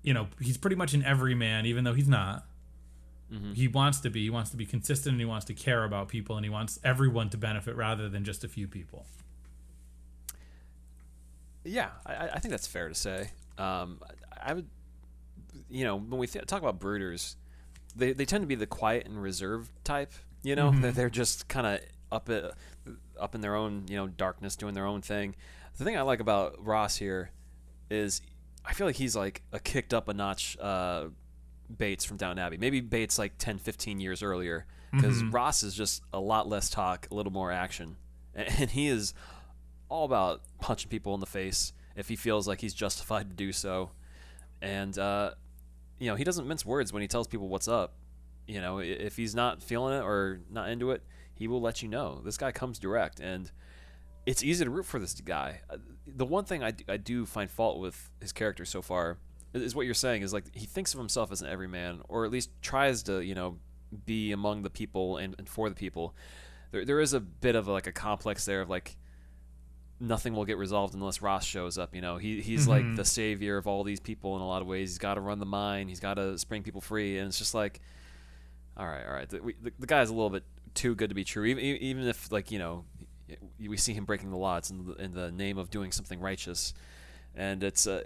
you 0.02 0.14
know, 0.14 0.28
he's 0.40 0.56
pretty 0.56 0.76
much 0.76 0.94
an 0.94 1.04
everyman 1.04 1.66
even 1.66 1.85
though 1.85 1.94
he's 1.94 2.08
not. 2.08 2.46
Mm-hmm. 3.32 3.54
He 3.54 3.66
wants 3.66 3.99
to 4.00 4.11
be. 4.11 4.23
He 4.23 4.30
wants 4.30 4.50
to 4.50 4.56
be 4.56 4.64
consistent 4.64 5.14
and 5.14 5.20
he 5.20 5.25
wants 5.25 5.46
to 5.46 5.54
care 5.54 5.82
about 5.82 6.08
people 6.08 6.37
and 6.37 6.44
he 6.44 6.50
wants 6.50 6.78
everyone 6.85 7.28
to 7.30 7.37
benefit 7.37 7.75
rather 7.75 8.08
than 8.08 8.25
just 8.25 8.44
a 8.44 8.49
few 8.49 8.68
people. 8.68 9.04
Yeah, 11.64 11.88
I, 12.06 12.28
I 12.35 12.38
think 12.38 12.52
that's 12.52 12.68
fair 12.68 12.88
to 12.88 12.94
say. 12.94 13.30
Um, 13.59 14.01
I 14.41 14.55
would, 14.55 14.67
you 15.69 15.85
know, 15.85 15.97
when 15.97 16.19
we 16.19 16.27
th- 16.27 16.47
talk 16.47 16.63
about 16.63 16.79
brooders, 16.81 17.37
they, 17.95 18.13
they 18.13 18.25
tend 18.25 18.43
to 18.43 18.47
be 18.47 18.55
the 18.55 18.67
quiet 18.67 19.07
and 19.07 19.21
reserved 19.21 19.71
type. 19.85 20.13
You 20.43 20.55
know, 20.55 20.71
they're, 20.83 20.93
they're 20.93 21.11
just 21.11 21.49
kind 21.49 21.67
of 21.67 21.81
up 22.13 22.31
up 23.19 23.35
in 23.35 23.41
their 23.41 23.55
own 23.57 23.87
you 23.89 23.97
know 23.97 24.07
darkness, 24.07 24.57
doing 24.57 24.75
their 24.75 24.87
own 24.87 25.03
thing. 25.03 25.35
The 25.79 25.85
thing 25.85 25.97
I 25.97 26.03
like 26.03 26.21
about 26.21 26.65
Ross 26.65 26.97
here 26.97 27.31
is 27.91 28.23
I 28.65 28.73
feel 28.73 28.87
like 28.87 28.97
he's 28.97 29.17
like 29.17 29.43
a 29.53 29.59
kicked 29.59 29.93
up 29.95 30.09
a 30.09 30.15
notch 30.15 30.57
uh, 30.61 31.07
Bates 31.77 32.05
from 32.05 32.17
Downton 32.17 32.39
Abbey. 32.39 32.59
Maybe 32.59 32.81
Bates 32.81 33.19
like 33.19 33.39
10, 33.39 33.59
15 33.59 34.01
years 34.01 34.23
earlier 34.23 34.67
because 34.93 35.23
Ross 35.33 35.63
is 35.63 35.75
just 35.75 36.03
a 36.13 36.21
lot 36.21 36.49
less 36.49 36.71
talk, 36.71 37.09
a 37.11 37.15
little 37.15 37.33
more 37.33 37.51
action, 37.53 37.97
and, 38.35 38.49
and 38.59 38.71
he 38.71 38.87
is 38.89 39.15
all 39.89 40.05
about 40.05 40.43
punching 40.61 40.89
people 40.89 41.15
in 41.15 41.21
the 41.21 41.27
face 41.27 41.73
if 41.97 42.09
he 42.09 42.17
feels 42.17 42.47
like 42.47 42.61
he's 42.61 42.75
justified 42.75 43.29
to 43.31 43.35
do 43.35 43.53
so. 43.53 43.91
And 44.62 44.97
uh, 44.99 45.33
you 45.99 46.09
know, 46.09 46.15
he 46.17 46.25
doesn't 46.25 46.47
mince 46.47 46.65
words 46.65 46.93
when 46.93 47.03
he 47.03 47.09
tells 47.09 47.26
people 47.26 47.49
what's 47.49 47.69
up. 47.69 47.95
You 48.47 48.61
know, 48.61 48.79
if 48.79 49.17
he's 49.17 49.35
not 49.35 49.62
feeling 49.62 49.95
it 49.99 50.03
or 50.03 50.41
not 50.50 50.69
into 50.69 50.93
it, 50.93 51.03
he 51.35 51.49
will 51.49 51.61
let 51.61 51.83
you 51.83 51.88
know. 51.88 52.21
This 52.25 52.37
guy 52.37 52.53
comes 52.53 52.79
direct, 52.79 53.19
and 53.19 53.50
it's 54.25 54.43
easy 54.43 54.65
to 54.65 54.71
root 54.71 54.85
for 54.87 55.00
this 55.00 55.15
guy. 55.15 55.61
Uh, 55.69 55.79
The 56.07 56.25
one 56.26 56.45
thing 56.45 56.62
I 56.62 56.71
do, 56.71 56.85
I 56.88 56.97
do 56.97 57.26
find 57.26 57.50
fault 57.50 57.81
with 57.81 58.11
his 58.21 58.33
character 58.33 58.65
so 58.65 58.83
far 58.83 59.19
is- 59.53 59.75
what 59.75 59.85
you're 59.87 59.95
saying 59.95 60.23
is 60.23 60.33
like 60.33 60.55
he 60.55 60.67
thinks 60.67 60.95
of 60.95 60.99
himself 61.00 61.33
as 61.33 61.43
an 61.43 61.49
everyman, 61.49 62.03
or 62.09 62.25
at 62.25 62.31
least 62.31 62.50
tries 62.62 63.03
to, 63.05 63.21
you 63.21 63.35
know, 63.35 63.59
be 64.05 64.33
among 64.33 64.62
the 64.62 64.71
people 64.71 65.17
and, 65.17 65.35
and 65.38 65.49
for 65.49 65.69
the 65.69 65.75
people. 65.75 66.15
There, 66.71 66.85
there 66.85 67.00
is 67.00 67.12
a 67.15 67.21
bit 67.21 67.57
of 67.57 67.67
like 67.69 67.87
a 67.87 67.93
complex 67.93 68.45
there 68.45 68.61
of 68.62 68.69
like 68.71 68.97
nothing 70.00 70.35
will 70.35 70.45
get 70.45 70.59
resolved 70.59 70.95
unless 70.95 71.23
Ross 71.23 71.45
shows 71.45 71.79
up. 71.79 71.95
You 71.95 72.00
know, 72.00 72.17
he 72.17 72.41
he's 72.41 72.69
like 72.69 72.83
mm-hmm. 72.83 72.97
the 72.97 73.05
savior 73.05 73.57
of 73.57 73.67
all 73.67 73.85
these 73.85 74.00
people 74.00 74.37
in 74.37 74.43
a 74.43 74.47
lot 74.47 74.62
of 74.62 74.69
ways. 74.69 74.91
He's 74.91 74.99
got 74.99 75.15
to 75.15 75.21
run 75.21 75.38
the 75.38 75.47
mine. 75.47 75.88
He's 75.88 76.00
got 76.00 76.15
to 76.15 76.38
spring 76.38 76.62
people 76.62 76.81
free, 76.81 77.19
and 77.19 77.29
it's 77.29 77.38
just 77.38 77.55
like, 77.55 77.81
all 78.76 78.87
right, 78.87 79.05
all 79.07 79.12
right. 79.12 79.29
The, 79.29 79.43
we, 79.43 79.55
the, 79.61 79.73
the 79.79 79.87
guy's 79.87 80.11
a 80.11 80.15
little 80.15 80.31
bit 80.31 80.45
too 80.75 80.95
good 80.95 81.09
to 81.09 81.15
be 81.15 81.25
true. 81.25 81.45
Even 81.45 81.65
even 81.65 82.07
if 82.07 82.31
like 82.31 82.50
you 82.50 82.59
know, 82.59 82.85
we 83.59 83.76
see 83.76 83.95
him 83.95 84.05
breaking 84.05 84.31
the 84.31 84.37
law. 84.37 84.59
It's 84.59 84.71
in 84.71 84.87
the, 84.87 84.93
in 84.95 85.12
the 85.15 85.31
name 85.31 85.59
of 85.59 85.71
doing 85.71 85.93
something 85.93 86.21
righteous, 86.21 86.75
and 87.35 87.62
it's 87.62 87.87
a. 87.87 88.05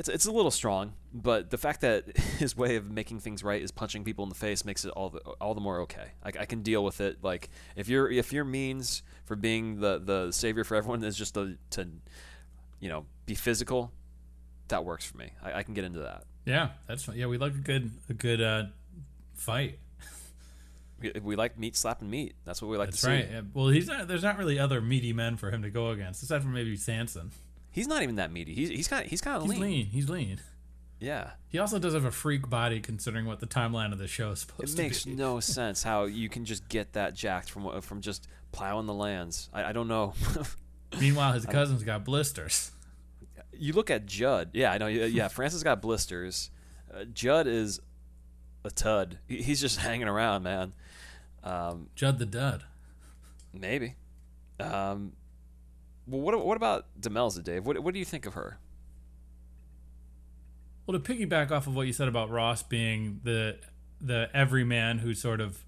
It's, 0.00 0.08
it's 0.08 0.24
a 0.24 0.32
little 0.32 0.50
strong, 0.50 0.94
but 1.12 1.50
the 1.50 1.58
fact 1.58 1.82
that 1.82 2.16
his 2.38 2.56
way 2.56 2.76
of 2.76 2.90
making 2.90 3.20
things 3.20 3.44
right 3.44 3.60
is 3.60 3.70
punching 3.70 4.02
people 4.02 4.22
in 4.22 4.30
the 4.30 4.34
face 4.34 4.64
makes 4.64 4.86
it 4.86 4.92
all 4.92 5.10
the 5.10 5.18
all 5.42 5.52
the 5.52 5.60
more 5.60 5.80
okay. 5.80 6.12
I, 6.22 6.28
I 6.28 6.44
can 6.46 6.62
deal 6.62 6.82
with 6.82 7.02
it. 7.02 7.18
Like 7.22 7.50
if 7.76 7.86
your 7.86 8.10
if 8.10 8.32
your 8.32 8.44
means 8.44 9.02
for 9.26 9.36
being 9.36 9.78
the 9.80 9.98
the 9.98 10.30
savior 10.32 10.64
for 10.64 10.74
everyone 10.74 11.04
is 11.04 11.18
just 11.18 11.34
to, 11.34 11.58
to 11.72 11.86
you 12.80 12.88
know 12.88 13.04
be 13.26 13.34
physical, 13.34 13.92
that 14.68 14.86
works 14.86 15.04
for 15.04 15.18
me. 15.18 15.32
I, 15.42 15.58
I 15.58 15.62
can 15.64 15.74
get 15.74 15.84
into 15.84 15.98
that. 15.98 16.24
Yeah, 16.46 16.70
that's 16.88 17.04
fine. 17.04 17.16
Yeah, 17.16 17.26
we 17.26 17.36
like 17.36 17.52
a 17.52 17.58
good 17.58 17.90
a 18.08 18.14
good 18.14 18.40
uh, 18.40 18.62
fight. 19.34 19.80
We, 20.98 21.12
we 21.22 21.36
like 21.36 21.58
meat 21.58 21.76
slapping 21.76 22.08
meat. 22.08 22.36
That's 22.46 22.62
what 22.62 22.70
we 22.70 22.78
like 22.78 22.88
That's 22.88 23.02
to 23.02 23.06
see. 23.06 23.12
right. 23.12 23.28
Yeah. 23.30 23.40
Well, 23.52 23.68
he's 23.68 23.86
not. 23.86 24.08
There's 24.08 24.22
not 24.22 24.38
really 24.38 24.58
other 24.58 24.80
meaty 24.80 25.12
men 25.12 25.36
for 25.36 25.50
him 25.50 25.60
to 25.60 25.68
go 25.70 25.90
against, 25.90 26.22
aside 26.22 26.42
from 26.42 26.54
maybe 26.54 26.74
Sanson. 26.76 27.32
He's 27.70 27.86
not 27.86 28.02
even 28.02 28.16
that 28.16 28.32
meaty. 28.32 28.54
He's 28.54 28.68
he's 28.70 28.88
kind 28.88 29.04
of 29.04 29.10
he's 29.10 29.20
kind 29.20 29.36
of 29.36 29.42
He's 29.42 29.52
lean. 29.52 29.60
lean. 29.60 29.86
He's 29.86 30.08
lean. 30.08 30.40
Yeah. 30.98 31.30
He 31.48 31.58
also 31.58 31.78
does 31.78 31.94
have 31.94 32.04
a 32.04 32.10
freak 32.10 32.50
body, 32.50 32.78
considering 32.80 33.24
what 33.26 33.40
the 33.40 33.46
timeline 33.46 33.92
of 33.92 33.98
the 33.98 34.06
show 34.06 34.32
is 34.32 34.40
supposed 34.40 34.72
to 34.72 34.76
be. 34.76 34.82
It 34.82 34.86
makes 34.86 35.06
no 35.06 35.40
sense 35.40 35.82
how 35.82 36.04
you 36.04 36.28
can 36.28 36.44
just 36.44 36.68
get 36.68 36.92
that 36.94 37.14
jacked 37.14 37.48
from 37.50 37.80
from 37.80 38.00
just 38.00 38.28
plowing 38.52 38.86
the 38.86 38.94
lands. 38.94 39.48
I, 39.52 39.64
I 39.64 39.72
don't 39.72 39.88
know. 39.88 40.14
Meanwhile, 41.00 41.32
his 41.34 41.46
cousin's 41.46 41.84
got 41.84 42.04
blisters. 42.04 42.72
you 43.52 43.72
look 43.72 43.90
at 43.90 44.06
Judd. 44.06 44.50
Yeah, 44.52 44.72
I 44.72 44.78
know. 44.78 44.88
Yeah, 44.88 45.04
yeah, 45.06 45.28
Francis 45.28 45.62
got 45.62 45.80
blisters. 45.80 46.50
Uh, 46.92 47.04
Judd 47.04 47.46
is 47.46 47.80
a 48.64 48.70
tud. 48.70 49.18
He- 49.28 49.40
He's 49.42 49.60
just 49.60 49.78
hanging 49.78 50.08
around, 50.08 50.42
man. 50.42 50.72
Um, 51.44 51.88
Judd 51.94 52.18
the 52.18 52.26
Dud. 52.26 52.64
maybe. 53.54 53.94
Um, 54.58 55.12
well, 56.10 56.20
what 56.20 56.44
what 56.44 56.56
about 56.56 56.86
Demelza, 57.00 57.42
Dave? 57.42 57.64
What 57.64 57.78
what 57.80 57.94
do 57.94 58.00
you 58.00 58.04
think 58.04 58.26
of 58.26 58.34
her? 58.34 58.58
Well, 60.86 60.98
to 60.98 61.14
piggyback 61.14 61.50
off 61.50 61.66
of 61.66 61.76
what 61.76 61.86
you 61.86 61.92
said 61.92 62.08
about 62.08 62.30
Ross 62.30 62.62
being 62.62 63.20
the 63.22 63.58
the 64.00 64.28
everyman 64.34 64.98
who 64.98 65.14
sort 65.14 65.40
of, 65.40 65.64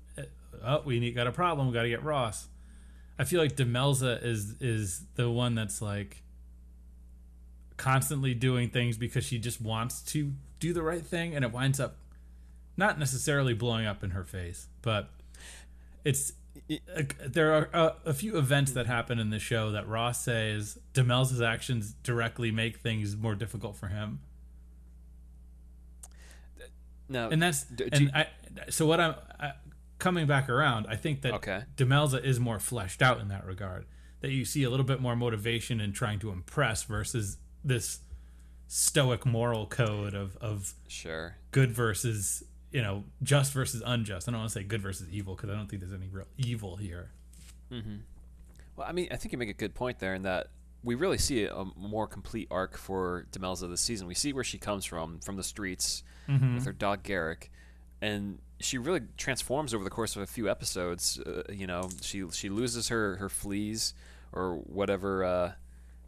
oh, 0.64 0.82
we 0.84 0.99
need, 0.99 1.14
got 1.14 1.26
a 1.26 1.32
problem, 1.32 1.68
we 1.68 1.75
got 1.75 1.82
to 1.82 1.88
get 1.88 2.02
Ross. 2.02 2.49
I 3.18 3.25
feel 3.25 3.40
like 3.40 3.54
Demelza 3.54 4.22
is 4.25 4.56
is 4.61 5.04
the 5.14 5.30
one 5.30 5.54
that's 5.54 5.80
like 5.80 6.22
constantly 7.76 8.34
doing 8.34 8.70
things 8.70 8.96
because 8.96 9.25
she 9.25 9.38
just 9.38 9.61
wants 9.61 10.02
to 10.02 10.32
do 10.58 10.72
the 10.72 10.82
right 10.82 11.04
thing, 11.04 11.34
and 11.34 11.44
it 11.44 11.52
winds 11.52 11.78
up 11.78 11.96
not 12.76 12.99
necessarily 12.99 13.54
blowing 13.54 13.87
up 13.87 14.02
in 14.02 14.11
her 14.11 14.25
face, 14.25 14.66
but 14.80 15.11
it's 16.04 16.32
Uh, 16.97 17.02
there 17.26 17.52
are 17.52 17.69
a, 17.73 18.11
a 18.11 18.14
few 18.14 18.37
events 18.38 18.73
that 18.73 18.87
happen 18.87 19.19
in 19.19 19.31
the 19.31 19.38
show 19.38 19.71
that 19.73 19.87
Ross 19.88 20.23
says 20.25 20.79
Demelza's 20.95 21.41
actions 21.41 21.95
directly 22.02 22.50
make 22.50 22.79
things 22.79 23.17
more 23.17 23.35
difficult 23.35 23.76
for 23.76 23.88
him 23.88 24.21
No, 27.09 27.29
and 27.29 27.43
that's 27.43 27.64
do 27.64 27.88
and 27.93 28.11
I. 28.14 28.26
So 28.71 28.87
what 28.87 29.00
I'm 29.00 29.14
I, 29.38 29.52
coming 29.99 30.26
back 30.26 30.49
around, 30.49 30.87
I 30.88 30.97
think 30.97 31.23
that 31.23 31.35
Okay. 31.35 31.64
Demelza 31.76 32.23
is 32.23 32.41
more 32.41 32.59
fleshed 32.59 33.02
out 33.02 33.21
in 33.21 33.29
that 33.29 33.45
regard. 33.45 33.87
That 34.21 34.31
you 34.31 34.45
see 34.45 34.62
a 34.64 34.71
little 34.71 34.87
bit 34.87 35.00
more 35.00 35.17
motivation 35.17 35.81
in 35.81 35.93
trying 35.93 36.19
to 36.21 36.31
impress 36.31 36.85
versus 36.85 37.38
this 37.64 38.00
stoic 38.67 39.26
moral 39.26 39.67
code 39.67 40.14
of 40.14 40.37
of 40.38 40.75
sure. 40.88 41.37
good 41.50 41.71
versus 41.73 42.43
you 42.73 42.83
know 42.83 43.05
just 43.23 43.52
versus 43.52 43.83
unjust. 43.85 44.29
I 44.29 44.33
don't 44.33 44.41
want 44.41 44.52
to 44.52 44.59
say 44.59 44.64
good 44.64 44.83
versus 44.83 45.09
evil 45.11 45.35
because 45.35 45.50
I 45.50 45.55
don't 45.55 45.69
think 45.69 45.83
there's 45.83 45.93
any 45.95 46.09
real 46.09 46.26
evil 46.38 46.76
here. 46.76 47.11
Well, 48.76 48.87
I 48.87 48.93
mean, 48.93 49.09
I 49.11 49.17
think 49.17 49.33
you 49.33 49.38
make 49.38 49.49
a 49.49 49.55
good 49.55 49.75
point 49.75 49.99
there 49.99 50.14
in 50.14 50.23
that 50.23 50.49
we 50.85 50.95
really 50.95 51.19
see 51.19 51.45
a 51.45 51.64
more 51.76 52.07
complete 52.07 52.49
arc 52.50 52.76
for 52.76 53.26
Demelza 53.31 53.69
this 53.69 53.81
season. 53.81 54.07
We 54.07 54.14
see 54.14 54.33
where 54.33 54.45
she 54.45 54.59
comes 54.59 54.85
from, 54.85 55.21
from 55.21 55.37
the 55.37 55.43
streets 55.43 56.02
with 56.29 56.64
her 56.64 56.73
dog 56.73 57.02
Garrick, 57.02 57.50
and 58.00 58.38
she 58.61 58.79
really 58.79 59.00
transforms 59.17 59.75
over 59.75 59.85
the 59.85 59.91
course 59.91 60.17
of 60.17 60.23
a 60.23 60.26
few 60.26 60.50
episodes. 60.50 61.19
Uh, 61.21 61.43
you 61.50 61.67
know, 61.67 61.88
she 62.00 62.25
she 62.31 62.49
loses 62.49 62.88
her 62.88 63.17
her 63.17 63.29
fleas 63.29 63.95
or 64.33 64.57
whatever 64.57 65.25
uh, 65.25 65.52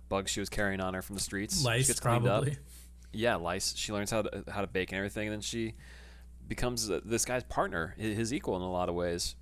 bugs 0.08 0.30
she 0.30 0.40
was 0.40 0.48
carrying 0.48 0.80
on 0.80 0.94
her 0.94 1.02
from 1.02 1.14
the 1.14 1.20
streets. 1.22 1.58
she 1.60 1.64
Lice 1.64 1.86
gets 1.88 2.00
cleaned 2.00 2.26
up. 2.26 2.42
probably. 2.42 2.56
Yeah, 3.12 3.36
lice. 3.36 3.74
She 3.76 3.92
learns 3.92 4.10
how 4.10 4.22
to 4.22 4.44
how 4.50 4.60
to 4.60 4.66
bake 4.66 4.92
and 4.92 4.98
everything, 4.98 5.28
and 5.28 5.34
then 5.34 5.40
she 5.40 5.74
becomes 6.48 6.90
this 7.04 7.24
guy's 7.24 7.44
partner, 7.44 7.94
his 7.98 8.32
equal 8.32 8.56
in 8.56 8.62
a 8.62 8.70
lot 8.70 8.88
of 8.88 8.94
ways. 8.94 9.36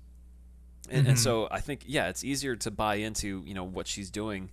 And, 0.89 1.07
and 1.07 1.19
so 1.19 1.47
I 1.49 1.59
think 1.61 1.83
yeah, 1.87 2.09
it's 2.09 2.23
easier 2.23 2.55
to 2.57 2.71
buy 2.71 2.95
into 2.95 3.43
you 3.45 3.53
know 3.53 3.63
what 3.63 3.87
she's 3.87 4.09
doing 4.11 4.51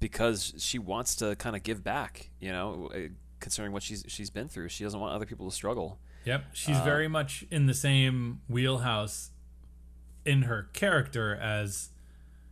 because 0.00 0.52
she 0.58 0.78
wants 0.78 1.16
to 1.16 1.36
kind 1.36 1.56
of 1.56 1.62
give 1.62 1.82
back. 1.82 2.30
You 2.40 2.52
know, 2.52 2.90
uh, 2.94 2.98
considering 3.40 3.72
what 3.72 3.82
she's 3.82 4.04
she's 4.08 4.28
been 4.30 4.48
through, 4.48 4.68
she 4.68 4.84
doesn't 4.84 4.98
want 5.00 5.14
other 5.14 5.26
people 5.26 5.48
to 5.48 5.54
struggle. 5.54 5.98
Yep, 6.26 6.44
she's 6.54 6.76
Uh, 6.76 6.84
very 6.84 7.08
much 7.08 7.44
in 7.50 7.66
the 7.66 7.74
same 7.74 8.40
wheelhouse 8.48 9.30
in 10.24 10.42
her 10.42 10.68
character 10.72 11.34
as, 11.34 11.90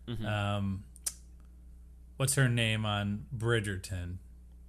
Mm-hmm. 0.08 0.26
um, 0.26 0.84
what's 2.16 2.34
her 2.34 2.48
name 2.48 2.84
on 2.84 3.24
Bridgerton, 3.34 4.16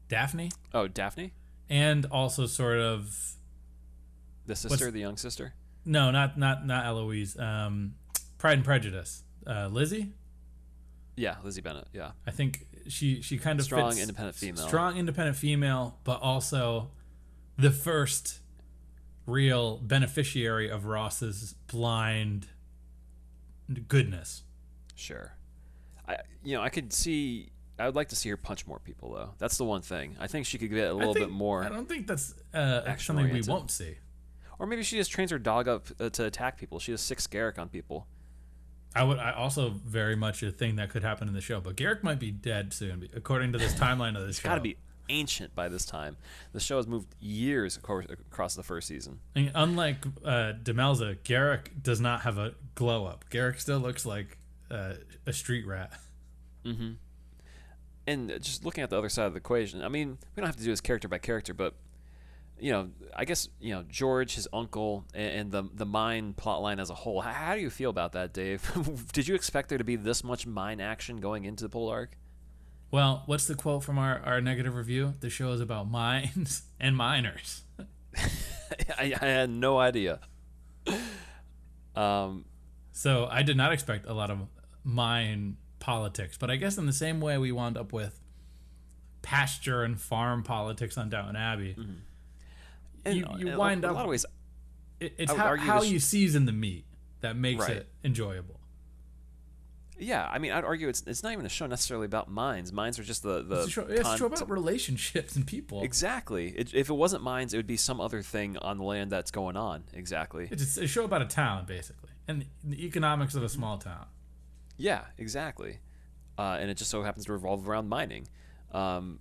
Daphne, 0.08 0.52
Oh, 0.74 0.88
Daphne, 0.88 1.34
and 1.70 2.06
also 2.06 2.46
sort 2.46 2.78
of 2.80 3.34
the 4.46 4.56
sister, 4.56 4.92
the 4.92 5.00
young 5.00 5.18
sister. 5.18 5.54
no, 5.86 6.12
not 6.12 6.38
not 6.38 6.66
not 6.66 6.86
Eloise, 6.86 7.38
um, 7.38 7.96
Pride 8.38 8.54
and 8.60 8.66
Prejudice, 8.66 9.24
uh, 9.48 9.68
Lizzie. 9.72 10.14
Yeah, 11.16 11.36
Lizzie 11.44 11.62
Bennet. 11.62 11.88
Yeah, 11.94 12.12
I 12.28 12.32
think 12.32 12.66
she 12.88 13.22
she 13.22 13.38
kind 13.38 13.60
of 13.60 13.66
Strong, 13.66 13.92
fits- 13.92 14.02
independent 14.02 14.36
female. 14.36 14.68
strong 14.68 14.98
independent 14.98 15.38
female, 15.38 16.00
but 16.04 16.22
also 16.22 16.92
the 17.58 17.70
first 17.72 18.40
real 19.26 19.78
beneficiary 19.78 20.70
of 20.70 20.86
Ross's 20.86 21.54
blind 21.68 22.48
goodness. 23.88 24.44
sure. 24.96 25.34
I 26.08 26.18
you 26.44 26.56
know 26.58 26.62
I 26.62 26.70
could 26.70 26.92
see. 26.92 27.50
I 27.80 27.86
would 27.86 27.96
like 27.96 28.10
to 28.10 28.16
see 28.16 28.30
her 28.30 28.38
punch 28.38 28.68
more 28.68 28.80
people 28.80 29.14
though. 29.14 29.34
That's 29.40 29.58
the 29.58 29.64
one 29.64 29.82
thing. 29.82 30.16
I 30.20 30.28
think 30.28 30.46
she 30.46 30.58
could 30.58 30.70
get 30.70 30.90
a 30.90 30.94
little 30.94 31.14
think- 31.14 31.28
bit 31.28 31.32
more. 31.34 31.64
I 31.64 31.70
don't 31.70 31.88
think 31.88 32.08
that's 32.08 32.34
uh, 32.54 32.96
something 32.98 33.32
we 33.32 33.42
won't 33.48 33.72
see. 33.72 33.96
Or 34.60 34.68
maybe 34.68 34.84
she 34.84 34.98
just 34.98 35.12
trains 35.12 35.32
her 35.32 35.40
dog 35.40 35.68
up 35.68 35.88
uh, 36.00 36.10
to 36.10 36.26
attack 36.26 36.58
people. 36.58 36.80
She 36.80 36.92
has 36.92 37.02
six 37.02 37.28
Garrick 37.28 37.58
on 37.58 37.70
people. 37.70 38.08
I 38.96 39.04
would. 39.04 39.18
I 39.18 39.32
also 39.32 39.70
very 39.70 40.16
much 40.16 40.44
a 40.44 40.52
thing 40.52 40.76
that 40.76 40.90
could 40.90 41.04
happen 41.04 41.28
in 41.28 41.34
the 41.34 41.42
show, 41.42 41.60
but 41.60 41.76
Garrick 41.76 42.04
might 42.04 42.20
be 42.20 42.30
dead 42.30 42.74
soon, 42.74 43.10
according 43.16 43.52
to 43.54 43.58
this 43.58 43.74
timeline 43.74 44.16
of 44.16 44.28
this 44.28 44.40
show. 44.40 44.50
Got 44.50 44.56
to 44.56 44.62
be 44.62 44.78
ancient 45.10 45.56
by 45.56 45.68
this 45.68 45.86
time. 45.86 46.18
The 46.54 46.60
show 46.60 46.78
has 46.78 46.88
moved 46.88 47.16
years 47.20 47.78
across, 47.78 48.56
the 48.56 48.64
first 48.64 48.88
season. 48.88 49.20
Unlike 49.36 50.06
uh, 50.24 50.54
Demelza, 50.62 51.18
Garrick 51.24 51.72
does 51.82 52.00
not 52.00 52.22
have 52.22 52.38
a 52.38 52.54
glow 52.76 53.06
up. 53.06 53.26
Garrick 53.30 53.60
still 53.60 53.80
looks 53.80 54.06
like 54.06 54.38
uh, 54.70 54.94
a 55.26 55.34
street 55.34 55.66
rat. 55.66 55.94
Mm-hmm. 56.64 56.92
And 58.06 58.30
just 58.42 58.66
looking 58.66 58.84
at 58.84 58.90
the 58.90 58.98
other 58.98 59.10
side 59.10 59.26
of 59.26 59.34
the 59.34 59.38
equation, 59.38 59.82
I 59.82 59.88
mean, 59.88 60.18
we 60.36 60.42
don't 60.42 60.48
have 60.48 60.58
to 60.58 60.64
do 60.64 60.70
this 60.70 60.82
character 60.82 61.08
by 61.08 61.18
character, 61.18 61.54
but 61.54 61.74
you 62.60 62.72
know, 62.72 62.90
I 63.16 63.26
guess 63.26 63.50
you 63.60 63.74
know 63.74 63.84
George, 63.84 64.36
his 64.36 64.48
uncle, 64.54 65.06
and, 65.14 65.34
and 65.34 65.52
the 65.52 65.64
the 65.74 65.86
mine 65.86 66.34
plotline 66.34 66.80
as 66.80 66.90
a 66.90 66.94
whole. 66.96 67.22
How, 67.22 67.32
how 67.32 67.56
do 67.56 67.62
you 67.62 67.70
feel 67.70 67.90
about 67.90 68.14
that, 68.14 68.34
Dave? 68.34 68.72
Did 69.14 69.28
you 69.28 69.36
expect 69.36 69.70
there 69.70 69.78
to 69.78 69.84
be 69.84 69.96
this 69.96 70.24
much 70.24 70.46
mine 70.48 70.80
action 70.80 71.18
going 71.18 71.46
into 71.46 71.64
the 71.68 71.70
Poldark? 71.70 72.10
Well, 72.92 73.24
what's 73.26 73.48
the 73.48 73.56
quote 73.56 73.84
from 73.84 73.98
our, 73.98 74.20
our 74.20 74.40
negative 74.40 74.76
review? 74.76 75.16
The 75.20 75.30
show 75.30 75.52
is 75.52 75.62
about 75.62 75.90
mines 75.90 76.64
and 76.80 76.96
miners. 76.96 77.64
I, 78.98 79.14
I 79.20 79.26
had 79.26 79.50
no 79.50 79.80
idea. 79.80 80.20
Um, 81.96 82.46
So 82.92 83.28
I 83.30 83.44
did 83.44 83.58
not 83.58 83.72
expect 83.74 84.06
a 84.06 84.14
lot 84.14 84.30
of 84.30 84.40
mine 84.84 85.58
politics, 85.80 86.38
but 86.38 86.52
I 86.52 86.56
guess 86.56 86.78
in 86.78 86.86
the 86.86 86.94
same 86.94 87.20
way 87.20 87.38
we 87.38 87.52
wound 87.52 87.78
up 87.78 87.92
with 87.92 88.20
pasture 89.22 89.84
and 89.84 90.00
farm 90.00 90.44
politics 90.44 90.98
on 90.98 91.10
Downton 91.10 91.36
Abbey, 91.36 91.76
and 93.06 93.18
You- 93.18 93.28
you 93.38 93.48
in 93.48 93.54
a- 93.54 93.58
wind 93.60 93.86
up- 93.86 93.92
a 93.92 93.94
lot 93.94 94.04
of 94.06 94.10
ways. 94.10 94.26
it, 95.00 95.14
it's 95.18 95.32
how, 95.34 95.56
how 95.58 95.82
you 95.82 96.00
season 96.00 96.46
the 96.46 96.52
meat 96.52 96.86
that 97.22 97.36
makes 97.36 97.62
Right. 97.62 97.78
it 97.78 97.90
enjoyable. 98.04 98.60
Yeah, 100.00 100.28
I 100.30 100.40
mean, 100.40 100.52
I'd 100.52 100.64
argue 100.64 100.90
it's 100.90 101.04
it's 101.06 101.22
not 101.22 101.34
even 101.34 101.46
a 101.46 101.50
show 101.50 101.68
necessarily 101.68 102.06
about 102.06 102.30
mines. 102.30 102.74
Mines 102.74 102.98
are 102.98 103.04
just 103.04 103.22
the 103.22 103.44
the 103.44 103.58
It's 103.60 103.68
a 103.68 103.70
show, 103.72 103.82
it's 103.84 104.10
a 104.10 104.18
show 104.18 104.26
about 104.26 104.50
relationships 104.50 105.36
and 105.36 105.46
people. 105.46 105.84
Exactly. 105.84 106.48
It, 106.50 106.74
if 106.74 106.90
it 106.90 106.94
wasn't 106.94 107.22
mines, 107.24 107.54
it 107.54 107.58
would 107.58 107.68
be 107.68 107.78
some 107.78 108.02
other 108.02 108.22
thing 108.24 108.58
on 108.58 108.80
the 108.80 108.84
land 108.84 109.12
that's 109.12 109.30
going 109.30 109.56
on. 109.56 109.84
Exactly. 109.94 110.48
It's 110.52 110.78
a 110.78 110.88
show 110.88 111.06
about 111.06 111.22
a 111.22 111.26
town, 111.28 111.66
basically, 111.66 112.10
and 112.28 112.46
the 112.64 112.84
economics 112.86 113.36
of 113.36 113.44
a 113.44 113.50
small 113.50 113.78
town. 113.78 114.08
Yeah, 114.78 115.06
exactly. 115.20 115.78
Uh, 116.40 116.58
and 116.60 116.72
it 116.72 116.78
just 116.78 116.90
so 116.90 117.04
happens 117.04 117.26
to 117.28 117.32
revolve 117.32 117.70
around 117.70 117.88
mining. 117.88 118.28
Um, 118.72 119.20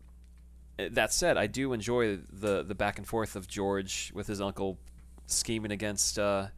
that 0.78 1.12
said, 1.12 1.36
I 1.36 1.46
do 1.46 1.72
enjoy 1.72 2.16
the 2.16 2.62
the 2.62 2.74
back 2.74 2.98
and 2.98 3.06
forth 3.06 3.36
of 3.36 3.46
George 3.46 4.10
with 4.14 4.26
his 4.26 4.40
uncle 4.40 4.78
scheming 5.26 5.70
against 5.70 6.18
uh, 6.18 6.48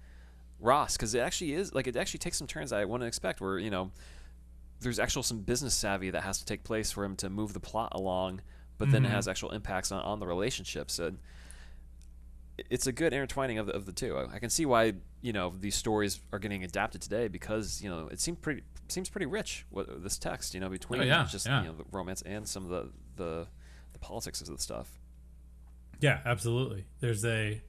Ross 0.61 0.97
because 0.97 1.15
it 1.15 1.21
actually 1.21 1.55
is 1.55 1.75
like 1.75 1.87
it 1.87 1.97
actually 1.97 2.19
takes 2.19 2.39
some 2.39 2.47
turns 2.47 2.73
I 2.73 2.85
wouldn't 2.85 3.07
expect. 3.09 3.41
Where 3.41 3.59
you 3.59 3.71
know 3.71 3.91
there's 4.81 4.99
actual 4.99 5.23
some 5.23 5.41
business 5.41 5.75
savvy 5.75 6.11
that 6.11 6.23
has 6.23 6.39
to 6.39 6.45
take 6.45 6.65
place 6.65 6.91
for 6.91 7.05
him 7.05 7.17
to 7.17 7.31
move 7.31 7.53
the 7.55 7.61
plot 7.61 7.91
along, 7.93 8.43
but 8.79 8.91
then 8.91 9.05
it 9.05 9.09
has 9.11 9.27
actual 9.29 9.51
impacts 9.51 9.91
on, 9.91 10.03
on 10.03 10.21
the 10.21 10.27
relationships. 10.27 10.99
And 10.99 11.19
it's 12.71 12.87
a 12.87 12.93
good 12.93 13.13
intertwining 13.13 13.59
of 13.59 13.67
the, 13.67 13.73
of 13.73 13.87
the 13.87 13.93
two. 13.93 14.17
I, 14.17 14.35
I 14.35 14.39
can 14.39 14.51
see 14.51 14.65
why 14.67 14.95
you 15.23 15.33
know 15.33 15.55
these 15.59 15.75
stories 15.75 16.21
are 16.33 16.39
getting 16.39 16.63
adapted 16.65 17.01
today 17.03 17.29
because 17.29 17.83
you 17.83 17.89
know 17.91 18.09
it 18.09 18.21
seemed 18.21 18.43
pretty 18.43 18.63
seems 18.89 19.09
pretty 19.09 19.27
rich 19.27 19.65
what 19.71 20.03
this 20.03 20.19
text 20.19 20.53
you 20.55 20.61
know 20.61 20.69
between 20.69 21.01
Oh, 21.01 21.05
yeah, 21.05 21.27
just 21.29 21.47
yeah. 21.47 21.63
you 21.63 21.69
know 21.69 21.75
the 21.75 21.85
romance 21.91 22.23
and 22.23 22.47
some 22.47 22.65
of 22.65 22.69
the, 22.69 22.91
the 23.17 23.47
politics 24.05 24.41
of 24.43 24.49
the 24.49 24.59
stuff. 24.59 24.99
Yeah, 26.01 26.21
absolutely. 26.27 26.85
There's 27.01 27.25
a 27.25 27.63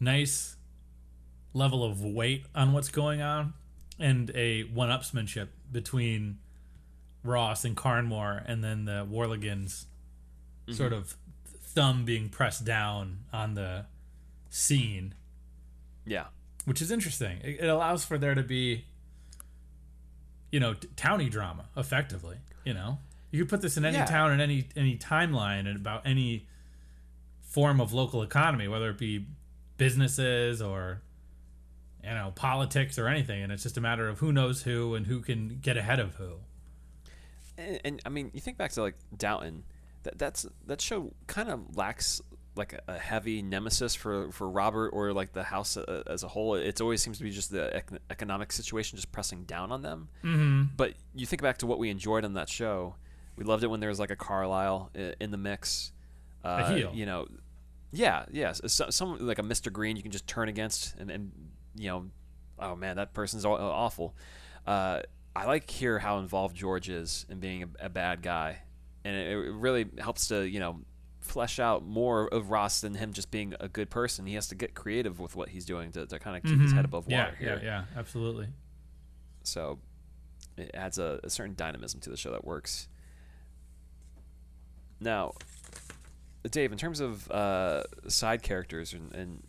nice 0.00 0.56
level 1.54 1.84
of 1.84 2.02
weight 2.02 2.46
on 2.54 2.72
what's 2.72 2.88
going 2.88 3.22
on 3.22 3.54
and 3.98 4.30
a 4.34 4.62
one-upsmanship 4.62 5.48
between 5.70 6.38
Ross 7.22 7.64
and 7.64 7.76
Carnmore 7.76 8.42
and 8.46 8.64
then 8.64 8.84
the 8.84 9.06
Warleggans 9.08 9.84
mm-hmm. 10.66 10.72
sort 10.72 10.92
of 10.92 11.16
thumb 11.46 12.04
being 12.04 12.28
pressed 12.28 12.64
down 12.64 13.20
on 13.32 13.54
the 13.54 13.86
scene, 14.48 15.14
Yeah, 16.04 16.26
which 16.64 16.82
is 16.82 16.90
interesting. 16.90 17.38
It, 17.44 17.60
it 17.60 17.68
allows 17.68 18.04
for 18.04 18.18
there 18.18 18.34
to 18.34 18.42
be 18.42 18.86
you 20.50 20.58
know, 20.58 20.74
t- 20.74 20.88
towny 20.96 21.28
drama 21.28 21.66
effectively, 21.76 22.36
you 22.64 22.74
know. 22.74 22.98
You 23.30 23.40
could 23.40 23.48
put 23.48 23.60
this 23.60 23.76
in 23.76 23.84
any 23.84 23.96
Yeah. 23.96 24.06
town 24.06 24.32
in 24.32 24.40
any 24.40 24.68
any 24.76 24.96
timeline 24.96 25.60
and 25.68 25.76
about 25.76 26.06
any 26.06 26.46
form 27.42 27.80
of 27.80 27.92
local 27.92 28.22
economy, 28.22 28.68
whether 28.68 28.90
it 28.90 28.98
be 28.98 29.26
businesses 29.76 30.60
or 30.62 31.02
you 32.02 32.10
know 32.10 32.32
politics 32.34 32.98
or 32.98 33.08
anything, 33.08 33.42
and 33.42 33.52
it's 33.52 33.62
just 33.62 33.76
a 33.76 33.80
matter 33.80 34.08
of 34.08 34.18
who 34.18 34.32
knows 34.32 34.62
who 34.62 34.94
and 34.94 35.06
who 35.06 35.20
can 35.20 35.58
get 35.60 35.76
ahead 35.76 36.00
of 36.00 36.14
who. 36.16 36.34
and, 37.58 37.80
and 37.84 38.02
I 38.04 38.08
mean 38.08 38.30
you 38.34 38.40
think 38.40 38.56
back 38.56 38.72
to 38.72 38.82
like 38.82 38.96
Downton, 39.16 39.64
that 40.02 40.18
that's 40.18 40.46
that 40.66 40.80
show 40.80 41.12
kind 41.26 41.48
of 41.48 41.76
lacks 41.76 42.20
like 42.56 42.72
a, 42.72 42.80
a 42.88 42.98
heavy 42.98 43.42
nemesis 43.42 43.94
for 43.94 44.30
for 44.32 44.48
Robert 44.50 44.88
or 44.90 45.12
like 45.12 45.32
the 45.32 45.44
house 45.44 45.76
uh, 45.76 46.02
as 46.06 46.22
a 46.24 46.28
whole. 46.28 46.54
It 46.54 46.80
always 46.80 47.00
seems 47.02 47.18
to 47.18 47.24
be 47.24 47.30
just 47.30 47.50
the 47.52 47.76
ec- 47.76 48.00
economic 48.10 48.50
situation 48.52 48.96
just 48.96 49.12
pressing 49.12 49.44
down 49.44 49.70
on 49.70 49.82
them. 49.82 50.08
Mm-hmm. 50.24 50.62
But 50.76 50.94
you 51.14 51.26
think 51.26 51.42
back 51.42 51.58
to 51.58 51.66
what 51.66 51.78
we 51.78 51.90
enjoyed 51.90 52.24
on 52.24 52.34
that 52.34 52.48
show. 52.48 52.96
We 53.40 53.46
loved 53.46 53.64
it 53.64 53.68
when 53.68 53.80
there 53.80 53.88
was 53.88 53.98
like 53.98 54.10
a 54.10 54.16
Carlisle 54.16 54.90
in 55.18 55.30
the 55.30 55.38
mix. 55.38 55.92
Uh, 56.44 56.72
heel. 56.74 56.92
You 56.94 57.06
know, 57.06 57.26
yeah, 57.90 58.26
yes. 58.30 58.60
So, 58.66 58.90
some 58.90 59.16
like 59.26 59.38
a 59.38 59.42
Mr. 59.42 59.72
Green 59.72 59.96
you 59.96 60.02
can 60.02 60.12
just 60.12 60.26
turn 60.26 60.48
against, 60.48 60.94
and, 60.98 61.10
and 61.10 61.32
you 61.74 61.88
know, 61.88 62.06
oh 62.58 62.76
man, 62.76 62.96
that 62.96 63.14
person's 63.14 63.44
aw- 63.46 63.56
awful. 63.56 64.14
Uh, 64.66 65.00
I 65.34 65.46
like 65.46 65.70
hear 65.70 65.98
how 65.98 66.18
involved 66.18 66.54
George 66.54 66.90
is 66.90 67.24
in 67.30 67.40
being 67.40 67.62
a, 67.62 67.86
a 67.86 67.88
bad 67.88 68.20
guy, 68.22 68.58
and 69.04 69.16
it, 69.16 69.30
it 69.30 69.52
really 69.52 69.86
helps 69.98 70.28
to 70.28 70.46
you 70.46 70.60
know 70.60 70.80
flesh 71.20 71.58
out 71.58 71.82
more 71.84 72.28
of 72.28 72.50
Ross 72.50 72.82
than 72.82 72.92
him 72.94 73.12
just 73.14 73.30
being 73.30 73.54
a 73.58 73.68
good 73.68 73.88
person. 73.88 74.26
He 74.26 74.34
has 74.34 74.48
to 74.48 74.54
get 74.54 74.74
creative 74.74 75.18
with 75.18 75.34
what 75.34 75.48
he's 75.48 75.64
doing 75.64 75.92
to, 75.92 76.06
to 76.06 76.18
kind 76.18 76.36
of 76.36 76.42
keep 76.42 76.60
his 76.60 76.72
head 76.72 76.84
above 76.84 77.06
water 77.06 77.32
Mm-hmm. 77.32 77.44
Yeah, 77.44 77.48
here. 77.56 77.60
yeah, 77.62 77.84
yeah, 77.94 77.98
absolutely. 77.98 78.48
So 79.44 79.78
it 80.56 80.70
adds 80.74 80.98
a, 80.98 81.20
a 81.24 81.30
certain 81.30 81.54
dynamism 81.54 82.00
to 82.00 82.10
the 82.10 82.16
show 82.16 82.30
that 82.32 82.44
works. 82.44 82.88
Now, 85.00 85.34
Dave, 86.48 86.72
in 86.72 86.78
terms 86.78 87.00
of 87.00 87.30
uh, 87.30 87.84
side 88.08 88.42
characters 88.42 88.92
and, 88.92 89.14
and 89.14 89.42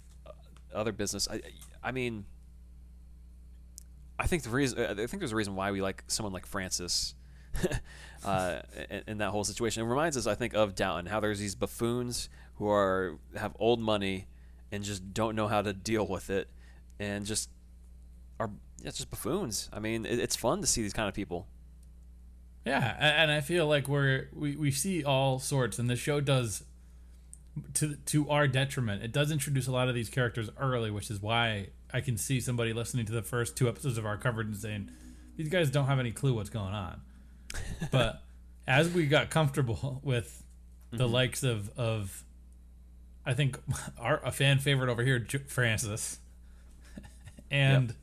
other 0.73 0.91
business, 0.91 1.27
I, 1.29 1.41
I 1.83 1.91
mean, 1.91 2.25
I 4.17 4.27
think 4.27 4.43
the 4.43 4.49
reason 4.49 4.79
I 4.79 4.93
think 4.93 5.19
there's 5.19 5.31
a 5.31 5.35
reason 5.35 5.55
why 5.55 5.71
we 5.71 5.81
like 5.81 6.03
someone 6.07 6.33
like 6.33 6.45
Francis. 6.45 7.15
uh, 8.23 8.61
in, 8.89 9.03
in 9.07 9.17
that 9.17 9.31
whole 9.31 9.43
situation, 9.43 9.83
it 9.83 9.85
reminds 9.87 10.15
us, 10.15 10.25
I 10.25 10.35
think, 10.35 10.53
of 10.53 10.73
Downton. 10.75 11.07
How 11.07 11.19
there's 11.19 11.39
these 11.39 11.55
buffoons 11.55 12.29
who 12.55 12.69
are 12.69 13.17
have 13.35 13.55
old 13.59 13.81
money 13.81 14.27
and 14.71 14.83
just 14.83 15.13
don't 15.13 15.35
know 15.35 15.47
how 15.47 15.61
to 15.61 15.73
deal 15.73 16.07
with 16.07 16.29
it, 16.29 16.49
and 16.99 17.25
just 17.25 17.49
are 18.39 18.51
yeah, 18.81 18.91
just 18.91 19.09
buffoons. 19.09 19.69
I 19.73 19.79
mean, 19.79 20.05
it, 20.05 20.19
it's 20.19 20.35
fun 20.35 20.61
to 20.61 20.67
see 20.67 20.81
these 20.81 20.93
kind 20.93 21.09
of 21.09 21.13
people. 21.13 21.47
Yeah, 22.65 22.95
and 22.99 23.31
I 23.31 23.41
feel 23.41 23.67
like 23.67 23.87
we're 23.87 24.27
we, 24.33 24.55
we 24.55 24.71
see 24.71 25.03
all 25.03 25.39
sorts, 25.39 25.79
and 25.79 25.89
the 25.89 25.95
show 25.95 26.21
does 26.21 26.63
to 27.75 27.95
to 27.95 28.29
our 28.29 28.47
detriment. 28.47 29.03
It 29.03 29.11
does 29.11 29.31
introduce 29.31 29.67
a 29.67 29.71
lot 29.71 29.89
of 29.89 29.95
these 29.95 30.09
characters 30.09 30.49
early, 30.59 30.91
which 30.91 31.09
is 31.09 31.21
why 31.21 31.69
I 31.93 32.01
can 32.01 32.17
see 32.17 32.39
somebody 32.39 32.73
listening 32.73 33.05
to 33.07 33.11
the 33.11 33.23
first 33.23 33.57
two 33.57 33.67
episodes 33.67 33.97
of 33.97 34.05
our 34.05 34.17
coverage 34.17 34.47
and 34.47 34.57
saying 34.57 34.91
these 35.37 35.49
guys 35.49 35.71
don't 35.71 35.87
have 35.87 35.99
any 35.99 36.11
clue 36.11 36.33
what's 36.33 36.49
going 36.49 36.73
on. 36.73 37.01
but 37.91 38.21
as 38.67 38.89
we 38.89 39.07
got 39.07 39.29
comfortable 39.29 39.99
with 40.03 40.43
the 40.91 41.05
mm-hmm. 41.05 41.13
likes 41.13 41.43
of 41.43 41.71
of 41.77 42.23
I 43.25 43.33
think 43.33 43.59
our 43.97 44.21
a 44.23 44.31
fan 44.31 44.59
favorite 44.59 44.89
over 44.89 45.03
here, 45.03 45.17
J- 45.17 45.39
Francis, 45.47 46.19
and 47.51 47.95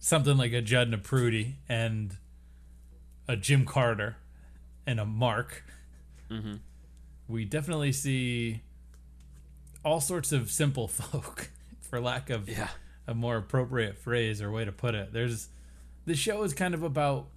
something 0.00 0.36
like 0.36 0.52
a 0.52 0.60
Judd 0.60 0.88
and 0.88 0.94
a 0.94 0.98
Prudie 0.98 1.54
and 1.68 2.16
a 3.30 3.36
Jim 3.36 3.64
Carter 3.64 4.16
and 4.86 4.98
a 4.98 5.04
Mark, 5.04 5.64
mm-hmm. 6.28 6.54
we 7.28 7.44
definitely 7.44 7.92
see 7.92 8.62
all 9.84 10.00
sorts 10.00 10.32
of 10.32 10.50
simple 10.50 10.88
folk, 10.98 11.50
for 11.80 12.00
lack 12.00 12.28
of 12.28 12.48
Yeah. 12.48 12.68
a 13.06 13.14
more 13.14 13.36
appropriate 13.36 13.96
phrase 13.98 14.42
or 14.42 14.50
way 14.50 14.64
to 14.64 14.72
put 14.72 14.94
it. 14.94 15.12
There's 15.12 15.48
the 16.06 16.16
show 16.16 16.42
is 16.42 16.54
kind 16.54 16.74
of 16.74 16.82
about 16.82 17.28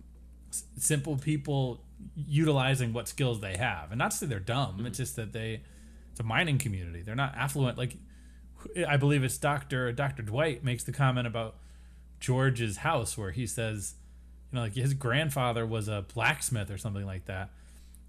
s- 0.50 0.64
simple 0.78 1.18
people 1.18 1.84
utilizing 2.16 2.92
what 2.92 3.08
skills 3.08 3.40
they 3.40 3.56
have, 3.58 3.92
and 3.92 4.00
not 4.00 4.12
to 4.12 4.18
say 4.18 4.26
they're 4.26 4.40
dumb. 4.40 4.78
It's 4.80 4.98
mm-hmm. 4.98 5.04
just 5.04 5.16
that 5.16 5.32
they 5.32 5.62
it's 6.10 6.20
a 6.20 6.24
mining 6.24 6.58
community. 6.58 7.04
They're 7.04 7.16
not 7.16 7.36
affluent. 7.36 7.78
Like 7.78 7.98
I 8.88 8.98
believe 8.98 9.24
it's 9.24 9.38
Doctor 9.38 9.92
Doctor 9.92 10.24
Dwight 10.24 10.64
makes 10.64 10.84
the 10.84 10.92
comment 10.92 11.28
about 11.28 11.58
George's 12.20 12.78
house 12.78 13.16
where 13.16 13.32
he 13.32 13.46
says, 13.46 13.96
you 14.54 14.60
know, 14.60 14.66
like 14.66 14.76
his 14.76 14.94
grandfather 14.94 15.66
was 15.66 15.88
a 15.88 16.06
blacksmith 16.14 16.70
or 16.70 16.78
something 16.78 17.08
like 17.08 17.26
that, 17.26 17.50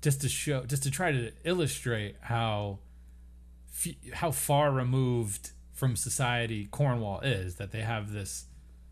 just 0.03 0.21
to 0.21 0.29
show, 0.29 0.65
just 0.67 0.83
to 0.83 0.91
try 0.91 1.11
to 1.11 1.33
illustrate 1.43 2.17
how 2.21 2.81
how 4.13 4.31
far 4.31 4.71
removed 4.71 5.53
from 5.73 5.97
society 5.97 6.67
Cornwall 6.67 7.21
is. 7.21 7.55
That 7.55 7.73
they 7.73 7.81
have 7.81 8.13
this 8.13 8.45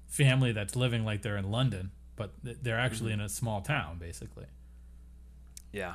family 0.07 0.53
that's 0.53 0.75
living 0.75 1.05
like 1.05 1.21
they're 1.21 1.37
in 1.37 1.51
London, 1.51 1.91
but 2.17 2.33
they're 2.43 2.79
actually 2.79 3.13
mm-hmm. 3.13 3.21
in 3.21 3.27
a 3.27 3.29
small 3.29 3.61
town, 3.61 3.99
basically. 3.99 4.47
Yeah. 5.73 5.95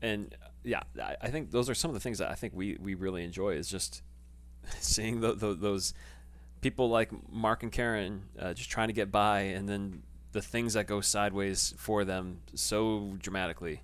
And 0.00 0.34
yeah, 0.64 0.80
I, 0.98 1.16
I 1.20 1.28
think 1.28 1.50
those 1.50 1.68
are 1.68 1.74
some 1.74 1.90
of 1.90 1.94
the 1.94 2.00
things 2.00 2.18
that 2.20 2.30
I 2.30 2.34
think 2.34 2.54
we, 2.54 2.78
we 2.80 2.94
really 2.94 3.22
enjoy 3.22 3.50
is 3.50 3.68
just 3.68 4.00
seeing 4.80 5.20
the, 5.20 5.34
the, 5.34 5.52
those 5.54 5.92
people 6.60 6.88
like 6.88 7.10
Mark 7.32 7.62
and 7.62 7.72
Keren 7.72 8.22
uh, 8.38 8.52
just 8.54 8.70
trying 8.70 8.88
to 8.88 8.94
get 8.94 9.10
by, 9.10 9.40
and 9.40 9.68
then 9.68 10.02
the 10.32 10.42
things 10.42 10.74
that 10.74 10.86
go 10.86 11.00
sideways 11.00 11.74
for 11.76 12.04
them 12.04 12.40
so 12.54 13.14
dramatically. 13.18 13.82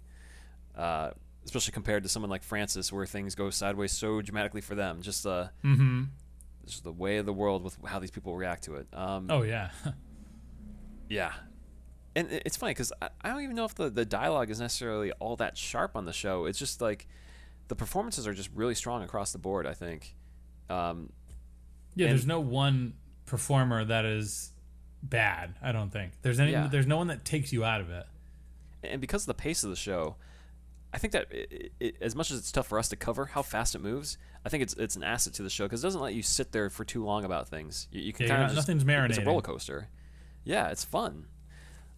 Uh, 0.77 1.11
especially 1.45 1.73
compared 1.73 2.03
to 2.03 2.09
someone 2.09 2.29
like 2.29 2.43
Francis, 2.43 2.93
where 2.93 3.07
things 3.07 3.35
go 3.35 3.51
sideways 3.51 3.93
so 3.93 4.21
dramatically 4.21 4.61
for 4.61 4.75
them. 4.75 5.01
Just 5.01 5.27
uh, 5.27 5.49
Mm-hmm. 5.65 6.03
just 6.67 6.83
the 6.85 6.93
way 6.93 7.19
of 7.19 7.27
the 7.27 7.33
world 7.33 7.63
with 7.63 7.79
how 7.87 7.99
these 8.01 8.11
people 8.11 8.37
react 8.37 8.65
to 8.65 8.75
it. 8.75 8.87
Um, 8.93 9.27
Oh 9.31 9.43
yeah. 9.43 9.71
Yeah. 11.09 11.33
And 12.15 12.29
it's 12.33 12.57
funny 12.57 12.71
because 12.73 12.93
I, 13.01 13.11
I 13.23 13.29
don't 13.31 13.43
even 13.43 13.57
know 13.57 13.65
if 13.65 13.75
the, 13.75 13.91
the 13.91 14.05
dialogue 14.05 14.51
is 14.51 14.59
necessarily 14.59 15.13
all 15.13 15.37
that 15.37 15.57
sharp 15.57 15.97
on 15.97 16.05
the 16.07 16.13
show. 16.13 16.47
It's 16.47 16.59
just 16.59 16.81
like 16.81 17.07
the 17.69 17.77
performances 17.77 18.27
are 18.27 18.33
just 18.35 18.51
really 18.55 18.75
strong 18.75 19.03
across 19.03 19.33
the 19.33 19.39
board, 19.39 19.67
I 19.67 19.75
think. 19.75 20.17
Um, 20.71 21.13
Yeah, 21.97 22.07
And- 22.07 22.13
there's 22.13 22.27
no 22.27 22.39
one 22.41 22.95
performer 23.25 23.85
that 23.85 24.05
is 24.05 24.53
bad. 25.03 25.55
I 25.61 25.73
don't 25.73 25.91
think 25.91 26.13
there's 26.23 26.39
any. 26.39 26.53
Yeah. 26.53 26.69
There's 26.69 26.87
no 26.87 26.97
one 26.97 27.09
that 27.09 27.25
takes 27.25 27.53
you 27.53 27.65
out 27.65 27.81
of 27.81 27.91
it. 27.91 28.07
and 28.85 29.01
because 29.01 29.23
of 29.25 29.27
the 29.27 29.35
pace 29.35 29.65
of 29.65 29.71
the 29.71 29.77
show, 29.77 30.15
I 30.93 30.99
think 30.99 31.13
that 31.13 31.27
it, 31.33 31.73
it, 31.81 31.97
as 32.01 32.15
much 32.15 32.31
as 32.31 32.39
it's 32.39 32.53
tough 32.53 32.69
for 32.69 32.79
us 32.79 32.89
to 32.91 32.97
cover 32.97 33.27
how 33.27 33.43
fast 33.43 33.75
it 33.75 33.81
moves, 33.81 34.17
I 34.45 34.49
think 34.49 34.63
it's 34.63 34.75
it's 34.75 34.95
an 34.95 35.03
asset 35.03 35.33
to 35.35 35.43
the 35.43 35.51
show 35.51 35.65
because 35.65 35.83
it 35.83 35.87
doesn't 35.87 36.01
let 36.01 36.15
you 36.15 36.23
sit 36.23 36.53
there 36.53 36.71
for 36.71 36.85
too 36.85 37.05
long 37.05 37.25
about 37.25 37.49
things. 37.49 37.89
You, 37.91 38.03
you 38.03 38.13
can 38.13 38.27
Yeah, 38.27 38.37
kind 38.37 38.51
of 38.51 38.57
nothing's 38.57 38.83
It's 38.83 39.19
a 39.19 39.25
roller 39.25 39.43
coaster. 39.43 39.89
Yeah, 40.45 40.69
it's 40.69 40.85
fun. 40.85 41.27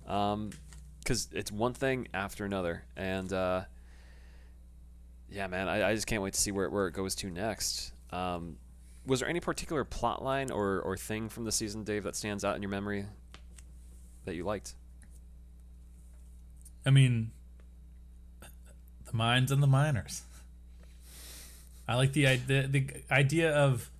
Um, 0.07 0.51
because 1.01 1.29
it's 1.33 1.51
one 1.53 1.75
thing 1.75 2.09
after 2.15 2.45
another, 2.45 2.85
and 2.97 3.33
uh, 3.33 3.63
yeah, 5.31 5.47
man, 5.47 5.69
I, 5.69 5.91
I 5.91 5.95
just 5.95 6.07
can't 6.07 6.23
wait 6.23 6.35
to 6.35 6.41
see 6.41 6.51
where 6.51 6.69
where 6.71 6.87
it 6.87 6.93
goes 6.93 7.15
to 7.17 7.31
next. 7.31 7.93
Um, 8.11 8.57
was 9.09 9.21
there 9.21 9.29
any 9.29 9.41
particular 9.41 9.85
plot 9.85 10.23
line 10.23 10.51
or 10.51 10.81
or 10.81 10.97
thing 10.97 11.29
from 11.29 11.45
the 11.45 11.53
season, 11.53 11.83
Dave, 11.83 12.05
that 12.05 12.15
stands 12.15 12.45
out 12.45 12.55
in 12.55 12.63
your 12.63 12.71
memory 12.71 13.07
that 14.27 14.35
you 14.35 14.45
liked? 14.45 14.75
I 16.87 16.91
mean, 16.91 17.33
the 18.41 19.17
mines 19.17 19.51
and 19.51 19.63
the 19.63 19.67
miners. 19.67 20.23
I 21.89 21.97
like 21.97 22.13
the 22.13 22.27
idea. 22.27 22.67
The 22.69 22.87
idea 23.11 23.51
of 23.51 23.91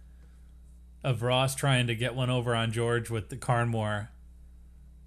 of 1.03 1.23
Ross 1.23 1.55
trying 1.55 1.87
to 1.87 1.95
get 1.95 2.15
one 2.15 2.29
over 2.29 2.55
on 2.55 2.71
George 2.71 3.09
with 3.09 3.31
the 3.31 3.37
Carnmore, 3.37 4.11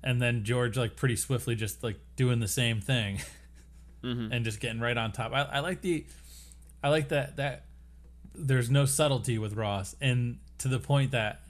and 0.03 0.19
then 0.19 0.43
George 0.43 0.77
like 0.77 0.95
pretty 0.95 1.15
swiftly 1.15 1.53
just 1.53 1.83
like 1.83 1.99
doing 2.15 2.39
the 2.39 2.47
same 2.47 2.81
thing, 2.81 3.19
mm-hmm. 4.03 4.31
and 4.31 4.43
just 4.43 4.59
getting 4.59 4.79
right 4.79 4.97
on 4.97 5.11
top. 5.11 5.31
I, 5.31 5.43
I 5.43 5.59
like 5.59 5.81
the, 5.81 6.05
I 6.83 6.89
like 6.89 7.09
that 7.09 7.37
that 7.37 7.65
there's 8.33 8.69
no 8.69 8.85
subtlety 8.85 9.37
with 9.37 9.53
Ross, 9.53 9.95
and 10.01 10.39
to 10.59 10.67
the 10.67 10.79
point 10.79 11.11
that 11.11 11.41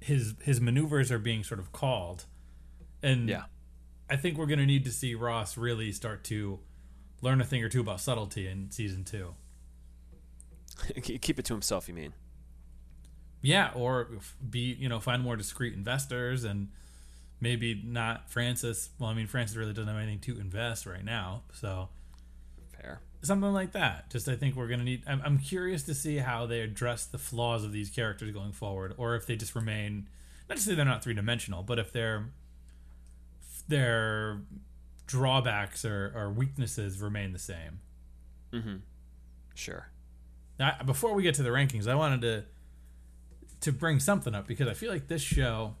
his 0.00 0.34
his 0.42 0.60
maneuvers 0.60 1.10
are 1.10 1.18
being 1.18 1.42
sort 1.44 1.60
of 1.60 1.72
called, 1.72 2.26
and 3.02 3.28
Yeah. 3.28 3.44
I 4.10 4.16
think 4.16 4.36
we're 4.36 4.46
going 4.46 4.58
to 4.58 4.66
need 4.66 4.84
to 4.84 4.92
see 4.92 5.14
Ross 5.14 5.56
really 5.56 5.90
start 5.92 6.24
to 6.24 6.60
learn 7.22 7.40
a 7.40 7.44
thing 7.44 7.62
or 7.64 7.68
two 7.70 7.80
about 7.80 8.00
subtlety 8.00 8.46
in 8.46 8.70
season 8.70 9.02
two. 9.04 9.34
Keep 11.02 11.38
it 11.38 11.44
to 11.46 11.54
himself, 11.54 11.88
you 11.88 11.94
mean? 11.94 12.12
Yeah, 13.40 13.70
or 13.74 14.08
be 14.48 14.74
you 14.78 14.88
know 14.88 15.00
find 15.00 15.22
more 15.22 15.36
discreet 15.36 15.74
investors 15.74 16.44
and 16.44 16.68
maybe 17.40 17.80
not 17.84 18.30
Francis. 18.30 18.90
Well, 18.98 19.10
I 19.10 19.14
mean 19.14 19.26
Francis 19.26 19.56
really 19.56 19.72
doesn't 19.72 19.88
have 19.88 19.96
anything 20.02 20.20
to 20.20 20.40
invest 20.40 20.86
right 20.86 21.04
now, 21.04 21.42
so. 21.52 21.88
Something 23.24 23.52
like 23.52 23.72
that. 23.72 24.10
Just 24.10 24.28
I 24.28 24.36
think 24.36 24.56
we're 24.56 24.68
going 24.68 24.80
to 24.80 24.84
need. 24.84 25.02
I'm, 25.06 25.20
I'm 25.24 25.38
curious 25.38 25.82
to 25.84 25.94
see 25.94 26.18
how 26.18 26.46
they 26.46 26.60
address 26.60 27.06
the 27.06 27.18
flaws 27.18 27.64
of 27.64 27.72
these 27.72 27.90
characters 27.90 28.30
going 28.30 28.52
forward, 28.52 28.94
or 28.96 29.14
if 29.16 29.26
they 29.26 29.36
just 29.36 29.54
remain. 29.54 30.08
Not 30.48 30.58
to 30.58 30.62
say 30.62 30.74
they're 30.74 30.84
not 30.84 31.02
three 31.02 31.14
dimensional, 31.14 31.62
but 31.62 31.78
if 31.78 31.92
their 31.92 32.26
their 33.68 34.40
drawbacks 35.06 35.84
or, 35.84 36.12
or 36.14 36.30
weaknesses 36.30 37.00
remain 37.00 37.32
the 37.32 37.38
same. 37.38 37.80
Mm-hmm. 38.52 38.76
Sure. 39.54 39.88
Now, 40.58 40.76
before 40.84 41.14
we 41.14 41.22
get 41.22 41.34
to 41.36 41.42
the 41.42 41.50
rankings, 41.50 41.88
I 41.88 41.94
wanted 41.94 42.20
to 42.22 42.44
to 43.60 43.72
bring 43.72 43.98
something 43.98 44.34
up 44.34 44.46
because 44.46 44.68
I 44.68 44.74
feel 44.74 44.92
like 44.92 45.08
this 45.08 45.22
show 45.22 45.74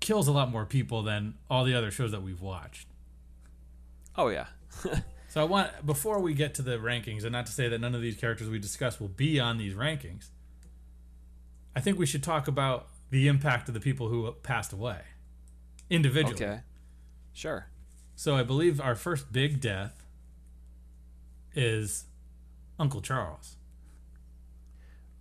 kills 0.00 0.26
a 0.26 0.32
lot 0.32 0.50
more 0.50 0.64
people 0.64 1.02
than 1.02 1.34
all 1.50 1.64
the 1.64 1.74
other 1.74 1.90
shows 1.90 2.12
that 2.12 2.22
we've 2.22 2.40
watched. 2.40 2.88
Oh 4.16 4.28
yeah. 4.28 4.46
So 5.28 5.42
I 5.42 5.44
want 5.44 5.84
before 5.84 6.20
we 6.20 6.32
get 6.32 6.54
to 6.54 6.62
the 6.62 6.78
rankings, 6.78 7.22
and 7.22 7.32
not 7.32 7.46
to 7.46 7.52
say 7.52 7.68
that 7.68 7.80
none 7.80 7.94
of 7.94 8.00
these 8.00 8.16
characters 8.16 8.48
we 8.48 8.58
discuss 8.58 8.98
will 8.98 9.08
be 9.08 9.38
on 9.38 9.58
these 9.58 9.74
rankings. 9.74 10.30
I 11.76 11.80
think 11.80 11.98
we 11.98 12.06
should 12.06 12.22
talk 12.22 12.48
about 12.48 12.88
the 13.10 13.28
impact 13.28 13.68
of 13.68 13.74
the 13.74 13.80
people 13.80 14.08
who 14.08 14.30
passed 14.42 14.72
away 14.72 15.00
individually. 15.90 16.44
Okay. 16.44 16.60
Sure. 17.32 17.66
So 18.16 18.36
I 18.36 18.42
believe 18.42 18.80
our 18.80 18.94
first 18.94 19.30
big 19.30 19.60
death 19.60 20.02
is 21.54 22.06
Uncle 22.78 23.00
Charles. 23.00 23.56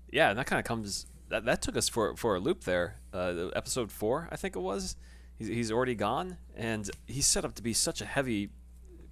Yeah, 0.09 0.29
and 0.29 0.39
that 0.39 0.47
kind 0.47 0.59
of 0.59 0.65
comes. 0.65 1.05
That, 1.29 1.43
that 1.43 1.61
took 1.61 1.75
us 1.75 1.89
for 1.89 2.15
for 2.15 2.35
a 2.35 2.39
loop 2.39 2.63
there. 2.63 2.95
Uh, 3.13 3.49
episode 3.55 3.91
four, 3.91 4.29
I 4.31 4.37
think 4.37 4.55
it 4.55 4.61
was. 4.61 4.95
He's, 5.37 5.49
he's 5.49 5.71
already 5.71 5.95
gone, 5.95 6.37
and 6.55 6.89
he's 7.05 7.27
set 7.27 7.43
up 7.43 7.55
to 7.55 7.61
be 7.61 7.73
such 7.73 7.99
a 8.01 8.05
heavy 8.05 8.49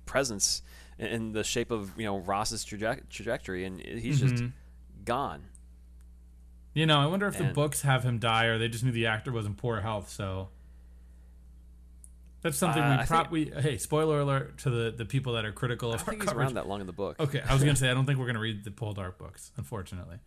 presence 0.05 0.61
in, 0.97 1.31
the 1.33 1.43
shape 1.43 1.71
of 1.71 1.91
you 1.97 2.05
know 2.05 2.17
Ross's 2.19 2.65
traje- 2.65 3.09
trajectory, 3.09 3.65
and 3.65 3.79
he's 3.81 4.19
just 4.19 4.35
Mm-hmm. 4.35 4.47
gone. 5.03 5.43
You 6.73 6.85
know, 6.85 6.99
I 6.99 7.05
wonder 7.05 7.25
if 7.27 7.37
the 7.37 7.45
books 7.45 7.83
have 7.83 8.03
him 8.03 8.19
die, 8.19 8.45
or 8.45 8.57
they 8.57 8.67
just 8.67 8.83
knew 8.83 8.91
the 8.91 9.05
actor 9.07 9.31
was 9.31 9.45
in 9.45 9.53
poor 9.55 9.79
health. 9.81 10.09
So 10.09 10.49
that's 12.41 12.57
something 12.57 12.83
Uh, 12.83 12.97
we 13.01 13.05
probably. 13.07 13.49
Hey, 13.51 13.77
spoiler 13.77 14.19
alert 14.19 14.57
to 14.59 14.69
the 14.69 14.91
the 14.91 15.05
people 15.05 15.33
that 15.33 15.45
are 15.45 15.51
critical 15.51 15.91
I 15.91 15.95
of 15.95 16.01
our 16.01 16.05
think 16.07 16.25
coverage. 16.25 16.37
around 16.45 16.53
that 16.55 16.67
long 16.67 16.81
in 16.81 16.87
the 16.87 16.93
book. 16.93 17.19
Okay, 17.19 17.41
I 17.41 17.53
was 17.53 17.63
gonna 17.63 17.75
say 17.83 17.89
I 17.89 17.93
don't 17.93 18.05
think 18.05 18.19
we're 18.19 18.27
gonna 18.27 18.39
read 18.39 18.63
the 18.63 18.71
Poldark 18.71 19.17
books, 19.17 19.51
unfortunately. 19.57 20.17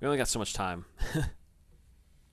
We 0.00 0.06
only 0.06 0.18
got 0.18 0.28
so 0.28 0.38
much 0.38 0.52
time. 0.54 0.84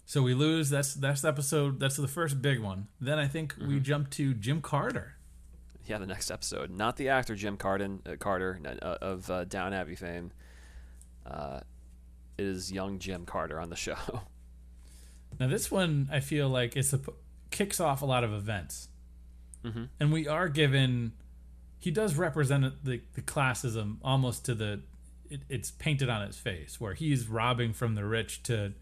So 0.09 0.21
we 0.21 0.33
lose. 0.33 0.69
That's 0.69 0.93
that's 0.93 1.19
the 1.19 1.27
episode. 1.27 1.81
That's 1.81 1.97
the 1.97 2.07
first 2.07 2.41
big 2.41 2.61
one. 2.61 2.87
Then 3.01 3.19
I 3.19 3.27
think 3.27 3.53
Mm-hmm. 3.55 3.67
we 3.67 3.79
jump 3.81 4.09
to 4.11 4.33
Jim 4.33 4.61
Carter. 4.61 5.16
Yeah, 5.87 5.99
the 5.99 6.05
next 6.05 6.29
episode. 6.31 6.69
Not 6.69 6.97
the 6.97 7.09
actor 7.09 7.33
Jim 7.33 7.55
Carden, 7.55 8.01
uh, 8.05 8.17
Carter 8.17 8.59
uh, 8.65 8.97
of 9.01 9.31
uh, 9.31 9.45
Downton 9.45 9.73
Abbey 9.79 9.95
fame. 9.95 10.31
Uh, 11.25 11.61
it 12.37 12.45
is 12.45 12.71
young 12.71 12.99
Jim 12.99 13.25
Carter 13.25 13.59
on 13.59 13.69
the 13.69 13.75
show. 13.77 13.95
Now 15.39 15.47
this 15.47 15.71
one 15.71 16.09
I 16.11 16.19
feel 16.19 16.49
like 16.49 16.75
it's 16.75 16.91
a, 16.93 16.99
kicks 17.51 17.79
off 17.79 18.01
a 18.01 18.05
lot 18.05 18.23
of 18.25 18.33
events, 18.33 18.89
mm-hmm. 19.63 19.85
and 19.99 20.11
we 20.11 20.27
are 20.27 20.49
given. 20.49 21.13
He 21.79 21.91
does 21.91 22.15
represent 22.15 22.83
the 22.83 23.01
the 23.13 23.21
classism 23.21 23.97
almost 24.03 24.45
to 24.45 24.55
the. 24.55 24.81
It, 25.29 25.41
it's 25.49 25.71
painted 25.71 26.09
on 26.09 26.25
his 26.25 26.37
face 26.37 26.79
where 26.81 26.93
he's 26.95 27.27
robbing 27.27 27.73
from 27.73 27.95
the 27.95 28.05
rich 28.05 28.43
to 28.43 28.73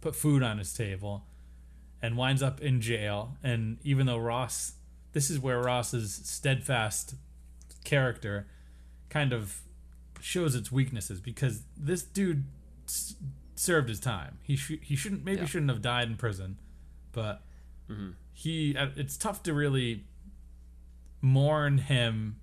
put 0.00 0.16
food 0.16 0.42
on 0.42 0.58
his 0.58 0.74
table, 0.74 1.24
and 2.02 2.16
winds 2.16 2.42
up 2.42 2.60
in 2.60 2.80
jail. 2.80 3.36
And 3.42 3.78
even 3.84 4.06
though 4.06 4.18
Ross, 4.18 4.72
this 5.12 5.30
is 5.30 5.38
where 5.38 5.60
Ross's 5.60 6.14
steadfast 6.24 7.14
character 7.84 8.46
kind 9.10 9.32
of 9.32 9.60
shows 10.20 10.54
its 10.54 10.70
weaknesses 10.72 11.20
because 11.20 11.62
this 11.76 12.02
dude 12.02 12.44
s- 12.86 13.14
served 13.54 13.88
his 13.88 14.00
time. 14.00 14.38
He 14.42 14.56
sh- 14.56 14.80
he 14.82 14.96
shouldn't 14.96 15.24
maybe 15.24 15.40
Yeah. 15.40 15.46
shouldn't 15.46 15.70
have 15.70 15.82
died 15.82 16.08
in 16.08 16.16
prison, 16.16 16.58
but 17.12 17.42
he 18.32 18.74
uh, 18.76 18.88
it's 18.96 19.16
tough 19.18 19.42
to 19.42 19.52
really 19.52 20.04
mourn 21.20 21.78
him 21.78 22.36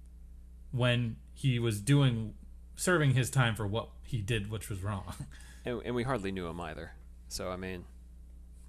when 0.72 1.16
he 1.34 1.58
was 1.60 1.82
doing 1.82 2.34
serving 2.76 3.14
his 3.14 3.30
time 3.30 3.56
for 3.56 3.66
what 3.68 3.90
he 4.04 4.22
did, 4.22 4.50
which 4.52 4.70
was 4.70 4.84
wrong. 4.84 5.14
and, 5.66 5.82
and 5.84 5.96
we 5.96 6.04
hardly 6.04 6.32
knew 6.32 6.48
him 6.48 6.60
either. 6.62 6.92
So 7.28 7.50
I 7.50 7.56
mean, 7.56 7.86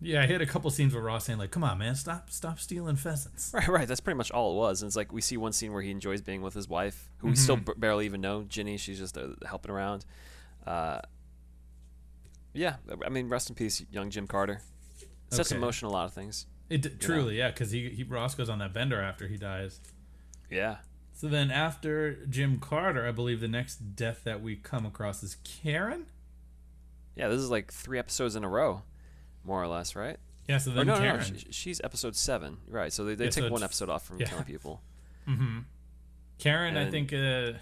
yeah, 0.00 0.22
I 0.22 0.26
had 0.26 0.40
a 0.42 0.46
couple 0.46 0.70
scenes 0.70 0.94
with 0.94 1.04
Ross 1.04 1.24
saying 1.26 1.38
like, 1.38 1.50
"Come 1.50 1.62
on, 1.64 1.78
man, 1.78 1.94
stop 1.94 2.30
stop 2.30 2.58
stealing 2.58 2.96
pheasants." 2.96 3.50
right, 3.54 3.68
right. 3.68 3.88
That's 3.88 4.00
pretty 4.00 4.16
much 4.16 4.30
all 4.30 4.52
it 4.52 4.56
was. 4.56 4.82
And 4.82 4.88
it's 4.88 4.96
like 4.96 5.12
we 5.12 5.20
see 5.20 5.36
one 5.36 5.52
scene 5.52 5.72
where 5.72 5.82
he 5.82 5.90
enjoys 5.90 6.20
being 6.22 6.42
with 6.42 6.54
his 6.54 6.68
wife, 6.68 7.10
who 7.18 7.28
we 7.28 7.36
still 7.36 7.56
b- 7.56 7.72
barely 7.76 8.06
even 8.06 8.20
know, 8.20 8.42
Jinny. 8.44 8.76
She's 8.76 8.98
just 8.98 9.16
uh, 9.18 9.28
helping 9.46 9.70
around. 9.70 10.04
Uh, 10.66 11.00
yeah, 12.52 12.76
I 13.04 13.08
mean, 13.08 13.28
rest 13.28 13.48
in 13.48 13.54
peace, 13.54 13.84
young 13.90 14.10
Jim 14.10 14.26
Carter. 14.26 14.60
Sets 15.30 15.50
Okay. 15.52 15.56
in 15.56 15.60
motion 15.60 15.86
a 15.86 15.90
lot 15.90 16.06
of 16.06 16.12
things. 16.12 16.46
It 16.68 16.82
d- 16.82 16.88
truly, 16.98 17.38
yeah, 17.38 17.50
because 17.50 17.70
he, 17.70 17.88
he 17.90 18.02
Ross 18.02 18.34
goes 18.34 18.48
on 18.48 18.58
that 18.58 18.72
bender 18.72 19.00
after 19.00 19.28
he 19.28 19.36
dies. 19.36 19.80
Yeah. 20.50 20.78
So 21.12 21.28
then 21.28 21.50
after 21.50 22.24
Jim 22.26 22.58
Carter, 22.58 23.06
I 23.06 23.12
believe 23.12 23.40
the 23.40 23.46
next 23.48 23.94
death 23.94 24.22
that 24.24 24.42
we 24.42 24.56
come 24.56 24.84
across 24.86 25.22
is 25.22 25.36
Keren. 25.44 26.06
Yeah, 27.14 27.28
this 27.28 27.38
is 27.40 27.50
like 27.50 27.72
three 27.72 27.98
episodes 27.98 28.34
in 28.36 28.42
a 28.42 28.48
row, 28.48 28.82
more 29.44 29.62
or 29.62 29.66
less, 29.66 29.94
right? 29.96 30.16
Yeah, 30.48 30.58
so 30.58 30.70
Or 30.72 30.74
then 30.74 30.86
no, 30.88 30.94
no, 30.94 31.00
Keren. 31.00 31.18
no, 31.18 31.22
she, 31.22 31.46
she's 31.50 31.80
episode 31.84 32.16
seven, 32.16 32.58
right? 32.68 32.92
So 32.92 33.04
they, 33.04 33.14
they 33.14 33.26
Yeah, 33.26 33.30
so 33.30 33.42
take 33.42 33.52
one 33.52 33.62
episode 33.62 33.88
off 33.88 34.04
from 34.04 34.18
yeah. 34.20 34.26
killing 34.26 34.44
people. 34.44 34.82
Keren, 36.38 36.76
I 36.76 36.90
think, 36.90 37.12
uh, 37.12 37.52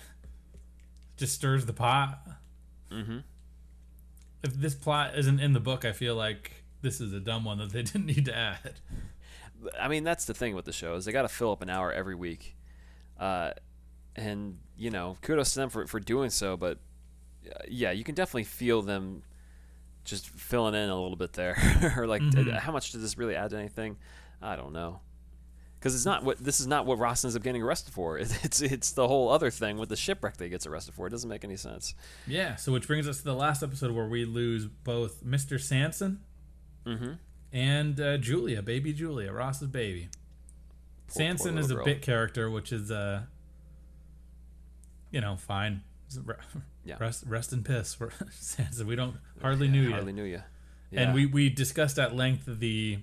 just 1.16 1.34
stirs 1.34 1.66
the 1.66 1.72
pot. 1.72 2.20
Mm-hmm. 2.90 3.18
If 4.44 4.54
this 4.54 4.74
plot 4.74 5.18
isn't 5.18 5.40
in 5.40 5.52
the 5.52 5.60
book, 5.60 5.84
I 5.84 5.92
feel 5.92 6.14
like 6.14 6.64
this 6.80 7.00
is 7.00 7.12
a 7.12 7.20
dumb 7.20 7.44
one 7.44 7.58
that 7.58 7.72
they 7.72 7.82
didn't 7.90 8.06
need 8.06 8.24
to 8.26 8.36
add. 8.36 8.74
I 9.78 9.88
mean, 9.88 10.04
that's 10.04 10.24
the 10.26 10.34
thing 10.34 10.54
with 10.54 10.64
the 10.64 10.72
show 10.72 10.94
is 10.94 11.04
they 11.04 11.12
got 11.12 11.22
to 11.22 11.28
fill 11.28 11.50
up 11.50 11.60
an 11.62 11.68
hour 11.70 11.92
every 11.92 12.14
week. 12.14 12.56
uh, 13.18 13.50
and 14.14 14.58
you 14.76 14.90
know, 14.90 15.16
kudos 15.22 15.52
to 15.54 15.60
them 15.60 15.68
for 15.70 15.86
for 15.86 16.00
doing 16.00 16.30
so. 16.30 16.56
But 16.56 16.78
uh, 17.48 17.58
yeah, 17.68 17.90
you 17.92 18.02
can 18.04 18.14
definitely 18.14 18.44
feel 18.44 18.82
them 18.82 19.22
just 20.04 20.28
filling 20.28 20.74
in 20.74 20.88
a 20.88 21.00
little 21.00 21.16
bit 21.16 21.32
there, 21.34 21.56
or 21.96 22.06
like 22.06 22.22
Mhm. 22.22 22.54
uh, 22.56 22.61
how 22.61 22.72
much 22.72 22.92
does 22.92 23.02
this 23.02 23.18
really 23.18 23.34
add 23.37 23.50
to 23.50 23.58
anything? 23.58 23.96
I 24.40 24.56
don't 24.56 24.72
know. 24.72 25.00
Because 25.78 25.94
it's 25.94 26.04
not 26.04 26.24
what 26.24 26.38
this 26.38 26.58
is 26.58 26.66
not 26.66 26.87
what 26.87 26.98
Ross 26.98 27.24
ends 27.24 27.37
up 27.37 27.42
getting 27.42 27.62
arrested 27.62 27.92
for. 27.94 28.18
It's 28.44 28.61
it's 28.61 28.90
the 28.92 29.06
whole 29.06 29.28
other 29.30 29.50
thing 29.50 29.78
with 29.78 29.88
the 29.90 29.96
shipwreck 29.96 30.37
that 30.38 30.44
he 30.44 30.50
gets 30.50 30.66
arrested 30.66 30.94
for. 30.94 31.06
It 31.06 31.11
doesn't 31.11 31.28
make 31.30 31.44
any 31.44 31.56
sense. 31.56 31.94
Yeah. 32.26 32.56
So 32.56 32.72
which 32.72 32.87
brings 32.87 33.06
us 33.06 33.18
to 33.18 33.24
the 33.24 33.34
last 33.34 33.62
episode 33.62 33.92
where 33.92 34.08
we 34.08 34.24
lose 34.24 34.66
both 34.66 35.24
Mr. 35.24 35.61
Sanson 35.61 36.20
Mm-hmm. 36.87 37.12
and 37.52 38.00
uh, 38.00 38.16
Julia, 38.16 38.62
baby 38.62 38.92
Julia, 38.92 39.30
Ross's 39.32 39.68
baby. 39.68 40.08
Sanson 41.06 41.52
poor 41.54 41.61
is 41.61 41.70
a 41.70 41.74
girl. 41.74 41.84
bit 41.84 42.02
character, 42.02 42.50
which 42.50 42.72
is 42.72 42.90
uh, 42.90 43.22
you 45.11 45.20
know, 45.20 45.37
fine. 45.37 45.82
Yeah. 46.88 46.96
Rest, 46.98 47.24
rest 47.27 47.53
in 47.53 47.62
piss 47.62 47.92
for 47.92 48.11
Sanson. 48.31 48.87
We 48.87 48.96
don't 48.96 49.16
hardly 49.42 49.68
knew 49.68 49.83
you. 49.83 49.90
Hardly 49.90 50.14
knew 50.14 50.24
you. 50.24 50.40
and 50.90 51.12
we 51.12 51.27
we 51.27 51.51
discussed 51.51 51.98
at 51.98 52.14
length 52.16 52.44
the 52.46 52.98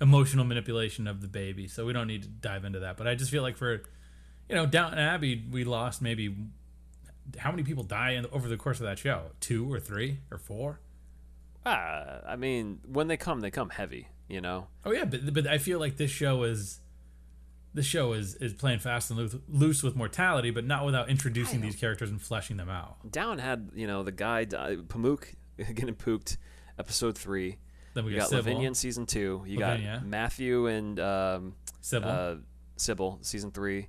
emotional 0.00 0.44
manipulation 0.44 1.08
of 1.08 1.20
the 1.20 1.26
baby, 1.26 1.66
so 1.66 1.84
we 1.84 1.92
don't 1.92 2.06
need 2.06 2.22
to 2.22 2.28
dive 2.28 2.64
into 2.64 2.78
that. 2.80 2.96
But 2.96 3.08
I 3.08 3.16
just 3.16 3.32
feel 3.32 3.42
like 3.42 3.56
for 3.56 3.82
you 4.48 4.54
know 4.54 4.64
Downton 4.64 5.00
Abbey, 5.00 5.44
we 5.50 5.64
lost 5.64 6.00
maybe 6.00 6.36
how 7.38 7.50
many 7.50 7.64
people 7.64 7.82
die 7.82 8.12
in, 8.12 8.26
over 8.26 8.48
the 8.48 8.56
course 8.56 8.78
of 8.78 8.86
that 8.86 9.00
show? 9.00 9.32
Two 9.40 9.72
or 9.72 9.80
three 9.80 10.20
or 10.30 10.38
four? 10.38 10.78
Ah, 11.64 12.20
I 12.24 12.36
mean, 12.36 12.78
when 12.86 13.08
they 13.08 13.16
come, 13.16 13.40
they 13.40 13.50
come 13.50 13.70
heavy. 13.70 14.06
You 14.28 14.40
know. 14.40 14.68
Oh 14.84 14.92
yeah, 14.92 15.04
but 15.04 15.34
but 15.34 15.46
I 15.48 15.58
feel 15.58 15.80
like 15.80 15.96
this 15.96 16.12
show 16.12 16.44
is 16.44 16.80
this 17.76 17.86
show 17.86 18.12
is 18.14 18.34
is 18.36 18.52
playing 18.54 18.80
fast 18.80 19.10
and 19.10 19.18
loose, 19.18 19.36
loose 19.48 19.82
with 19.82 19.94
mortality, 19.94 20.50
but 20.50 20.64
not 20.64 20.84
without 20.84 21.08
introducing 21.08 21.60
these 21.60 21.76
characters 21.76 22.10
and 22.10 22.20
fleshing 22.20 22.56
them 22.56 22.68
out. 22.68 22.96
Down 23.12 23.38
had 23.38 23.70
you 23.74 23.86
know 23.86 24.02
the 24.02 24.10
guy 24.12 24.44
di- 24.44 24.76
Pamuk 24.88 25.34
getting 25.74 25.94
pooped, 25.94 26.38
episode 26.78 27.16
three. 27.16 27.58
Then 27.94 28.04
we 28.04 28.12
You 28.12 28.18
got 28.18 28.30
got 28.30 28.36
Lavinia 28.38 28.66
in 28.68 28.74
season 28.74 29.06
two. 29.06 29.44
You 29.46 29.60
Lavinia. 29.60 29.98
got 30.00 30.06
Matthew 30.06 30.66
and 30.66 30.98
um, 31.00 31.54
Sybil. 31.80 32.08
uh, 32.10 32.34
Sybil 32.76 33.18
season 33.22 33.50
three. 33.52 33.88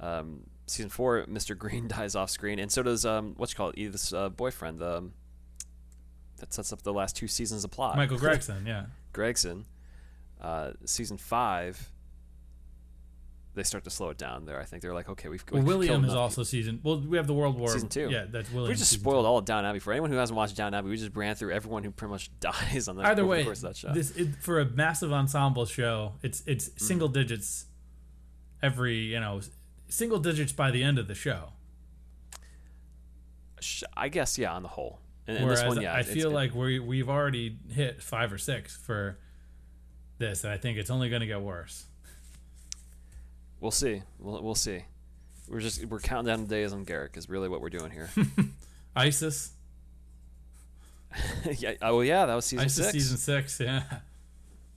Um, 0.00 0.42
season 0.66 0.90
four, 0.90 1.24
Mr. 1.30 1.56
Green 1.56 1.88
dies 1.96 2.14
off 2.14 2.28
screen, 2.30 2.58
and 2.58 2.70
so 2.70 2.82
does 2.82 3.06
um, 3.06 3.34
what 3.36 3.50
you 3.50 3.56
call 3.56 3.70
it, 3.70 3.78
Edith's 3.78 4.12
uh, 4.12 4.28
boyfriend. 4.28 4.82
Um, 4.82 5.12
that 6.38 6.52
sets 6.52 6.72
up 6.72 6.82
the 6.82 6.92
last 6.92 7.14
two 7.14 7.28
seasons 7.28 7.62
of 7.62 7.70
plot. 7.70 7.94
Michael 7.96 8.18
Gregson, 8.18 8.66
yeah. 8.66 8.86
Gregson. 9.12 9.64
Uh, 10.40 10.72
season 10.84 11.16
five, 11.16 11.91
they 13.54 13.62
start 13.62 13.84
to 13.84 13.90
slow 13.90 14.08
it 14.10 14.18
down 14.18 14.46
there. 14.46 14.58
I 14.60 14.64
think 14.64 14.82
they're 14.82 14.94
like, 14.94 15.08
okay, 15.10 15.28
we've. 15.28 15.44
Well, 15.50 15.62
William 15.62 16.04
is 16.04 16.14
also 16.14 16.42
season. 16.42 16.80
Well, 16.82 17.00
we 17.00 17.16
have 17.18 17.26
the 17.26 17.34
World 17.34 17.58
War 17.58 17.68
Season 17.68 17.88
two. 17.88 18.08
Yeah, 18.10 18.24
that's 18.30 18.50
William. 18.50 18.70
We 18.70 18.74
just 18.76 18.90
spoiled 18.90 19.24
two. 19.24 19.28
all 19.28 19.38
of 19.38 19.44
Downton 19.44 19.68
Abbey 19.70 19.78
for 19.78 19.92
anyone 19.92 20.10
who 20.10 20.16
hasn't 20.16 20.36
watched 20.36 20.56
Downton 20.56 20.78
Abbey. 20.78 20.88
We 20.90 20.96
just 20.96 21.14
ran 21.14 21.34
through 21.34 21.52
everyone 21.52 21.84
who 21.84 21.90
pretty 21.90 22.12
much 22.12 22.30
dies 22.40 22.88
on 22.88 22.96
that. 22.96 23.06
Either 23.06 23.26
way, 23.26 23.38
the 23.38 23.44
course 23.44 23.58
of 23.62 23.68
that 23.70 23.76
show. 23.76 23.92
this 23.92 24.10
it, 24.16 24.36
for 24.36 24.60
a 24.60 24.64
massive 24.64 25.12
ensemble 25.12 25.66
show, 25.66 26.14
it's 26.22 26.42
it's 26.46 26.70
Mm. 26.70 26.80
single 26.80 27.08
digits 27.08 27.66
every 28.62 28.96
you 28.96 29.20
know 29.20 29.40
single 29.88 30.18
digits 30.18 30.52
by 30.52 30.70
the 30.70 30.82
end 30.82 30.98
of 30.98 31.06
the 31.08 31.14
show. 31.14 31.50
I 33.96 34.08
guess 34.08 34.38
yeah, 34.38 34.52
on 34.52 34.62
the 34.62 34.68
whole. 34.68 34.98
And, 35.26 35.36
and 35.36 35.46
Whereas 35.46 35.60
this 35.60 35.68
one, 35.68 35.80
yeah, 35.82 35.94
I 35.94 36.02
feel 36.02 36.30
like 36.30 36.54
we 36.54 36.80
we've 36.80 37.08
already 37.08 37.56
hit 37.70 38.02
five 38.02 38.32
or 38.32 38.38
six 38.38 38.76
for 38.76 39.18
this, 40.18 40.42
and 40.42 40.52
I 40.52 40.56
think 40.56 40.78
it's 40.78 40.90
only 40.90 41.08
going 41.10 41.20
to 41.20 41.26
get 41.26 41.40
worse. 41.40 41.86
We'll 43.62 43.70
see. 43.70 44.02
We'll, 44.18 44.42
we'll 44.42 44.54
see. 44.54 44.84
We're 45.48 45.60
just 45.60 45.84
we're 45.86 46.00
counting 46.00 46.26
down 46.26 46.42
the 46.42 46.48
days 46.54 46.72
on 46.72 46.84
Garrick 46.84 47.16
is 47.16 47.28
really 47.28 47.48
what 47.48 47.60
we're 47.62 47.70
doing 47.70 47.90
here. 47.90 48.10
ISIS, 48.96 49.52
yeah. 51.58 51.74
Oh 51.80 52.00
yeah, 52.02 52.26
that 52.26 52.34
was 52.34 52.44
season 52.44 52.66
ISIS 52.66 52.84
six. 52.84 52.92
season 52.92 53.16
six, 53.16 53.60
yeah. 53.60 53.84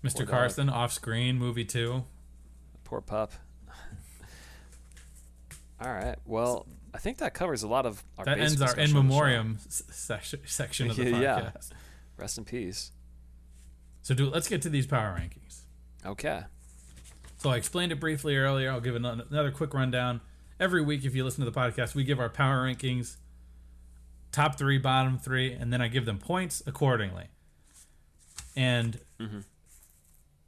Mr. 0.04 0.16
Poor 0.18 0.26
dog. 0.26 0.30
Carson 0.30 0.70
off 0.70 0.94
screen 0.94 1.38
movie 1.38 1.66
two. 1.66 2.04
Poor 2.84 3.02
pup. 3.02 3.34
All 5.82 5.92
right. 5.92 6.16
Well, 6.26 6.68
I 6.94 6.98
think 7.00 7.18
that 7.18 7.34
covers 7.34 7.64
a 7.64 7.68
lot 7.68 7.86
of 7.86 8.04
our 8.18 8.26
That 8.26 8.40
ends 8.40 8.62
our 8.62 8.70
in 8.70 8.76
discussion 8.76 8.98
on 8.98 9.08
the 9.08 9.14
show. 9.14 9.18
memoriam 9.20 9.58
section 9.68 10.40
section 10.46 10.90
of 10.90 10.96
the 10.96 11.04
podcast. 11.12 11.22
Yeah. 11.22 11.52
Rest 12.18 12.38
in 12.38 12.46
peace. 12.46 12.92
So 14.02 14.14
do 14.16 14.30
let's 14.30 14.48
get 14.48 14.62
to 14.64 14.70
these 14.70 14.88
power 14.88 15.18
rankings. 15.20 15.62
Okay. 16.06 16.44
So 17.46 17.52
I 17.52 17.58
explained 17.58 17.92
it 17.92 18.00
briefly 18.00 18.36
earlier. 18.36 18.72
I'll 18.72 18.82
give 18.82 18.96
another, 18.96 19.52
quick 19.52 19.76
rundown. 19.76 20.20
Every 20.60 20.82
week, 20.82 21.06
if 21.06 21.14
you 21.14 21.24
listen 21.24 21.46
to 21.46 21.52
the 21.52 21.56
podcast, 21.56 21.94
we 21.94 22.04
give 22.04 22.20
our 22.20 22.28
power 22.28 22.66
rankings, 22.66 23.18
top 24.32 24.58
three, 24.58 24.80
bottom 24.80 25.20
three, 25.20 25.54
and 25.54 25.72
then 25.72 25.80
I 25.80 25.88
give 25.88 26.06
them 26.06 26.18
points 26.18 26.64
accordingly. 26.66 27.26
And 28.56 29.00
mm-hmm. 29.20 29.42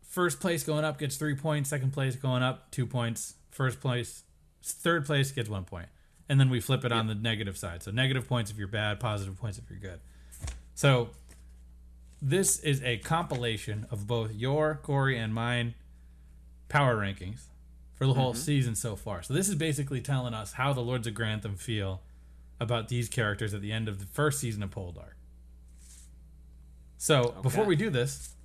first 0.09 0.39
place 0.39 0.63
going 0.63 0.85
up 0.85 0.97
gets 0.97 1.17
three 1.17 1.35
points. 1.35 1.69
Second 1.69 1.93
place 1.93 2.15
going 2.15 2.41
up 2.41 2.71
two 2.71 2.87
points. 2.87 3.35
First 3.51 3.79
place, 3.79 4.23
third 4.63 5.05
place 5.05 5.31
gets 5.31 5.49
one 5.49 5.65
point. 5.65 5.83
point, 5.83 5.89
and 6.27 6.39
then 6.39 6.49
we 6.49 6.59
flip 6.59 6.83
it 6.83 6.91
on 6.91 7.05
the 7.05 7.13
negative 7.13 7.59
side. 7.59 7.83
So 7.83 7.91
negative 7.91 8.27
points 8.27 8.49
if 8.49 8.57
you're 8.57 8.67
bad, 8.67 8.99
positive 8.99 9.39
points 9.39 9.59
if 9.59 9.69
you're 9.69 9.77
good. 9.77 9.99
So 10.73 11.11
this 12.19 12.59
is 12.59 12.81
a 12.81 12.97
compilation 12.97 13.85
of 13.91 14.07
both 14.07 14.31
your 14.33 14.79
Corey 14.81 15.15
and 15.15 15.31
mine 15.31 15.75
power 16.69 16.95
rankings 16.97 17.45
for 17.95 18.05
the 18.05 18.13
whole 18.13 18.33
season 18.33 18.75
so 18.75 18.95
far. 18.95 19.21
So 19.23 19.33
this 19.33 19.49
is 19.49 19.55
basically 19.55 20.01
telling 20.01 20.33
us 20.33 20.53
how 20.53 20.73
the 20.73 20.81
Lords 20.81 21.07
of 21.07 21.13
Grantham 21.13 21.55
feel 21.55 22.01
about 22.59 22.87
these 22.89 23.09
characters 23.09 23.53
at 23.53 23.61
the 23.61 23.71
end 23.71 23.87
of 23.87 23.99
the 23.99 24.05
first 24.05 24.39
season 24.39 24.61
of 24.63 24.69
Poldark. 24.71 25.13
So 26.97 27.35
before 27.43 27.65
we 27.65 27.75
do 27.75 27.89
this, 27.89 28.35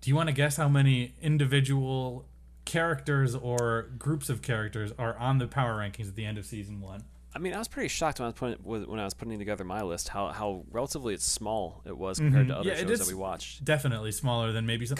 do 0.00 0.10
you 0.10 0.16
want 0.16 0.28
to 0.28 0.32
guess 0.32 0.56
how 0.56 0.68
many 0.68 1.14
individual 1.20 2.26
characters 2.64 3.34
or 3.34 3.90
groups 3.98 4.28
of 4.28 4.42
characters 4.42 4.92
are 4.98 5.16
on 5.18 5.38
the 5.38 5.46
power 5.46 5.76
rankings 5.78 6.08
at 6.08 6.14
the 6.14 6.24
end 6.24 6.38
of 6.38 6.46
season 6.46 6.80
one? 6.80 7.02
I 7.34 7.38
mean, 7.38 7.54
I 7.54 7.58
was 7.58 7.68
pretty 7.68 7.88
shocked 7.88 8.18
when 8.18 8.24
I 8.26 8.28
was 8.28 8.34
putting 8.34 8.56
when 8.64 8.98
I 8.98 9.04
was 9.04 9.14
putting 9.14 9.38
together 9.38 9.62
my 9.64 9.82
list 9.82 10.08
how 10.08 10.28
how 10.28 10.64
relatively 10.70 11.14
it's 11.14 11.24
small 11.24 11.80
it 11.84 11.96
was 11.96 12.18
compared 12.18 12.48
to 12.48 12.54
Mhm. 12.54 12.56
other 12.58 12.68
Yeah, 12.70 12.74
shows 12.76 12.98
that 12.98 13.06
we 13.08 13.14
watched. 13.14 13.64
Definitely 13.64 14.10
smaller 14.12 14.50
than 14.52 14.66
maybe 14.66 14.84
some. 14.86 14.98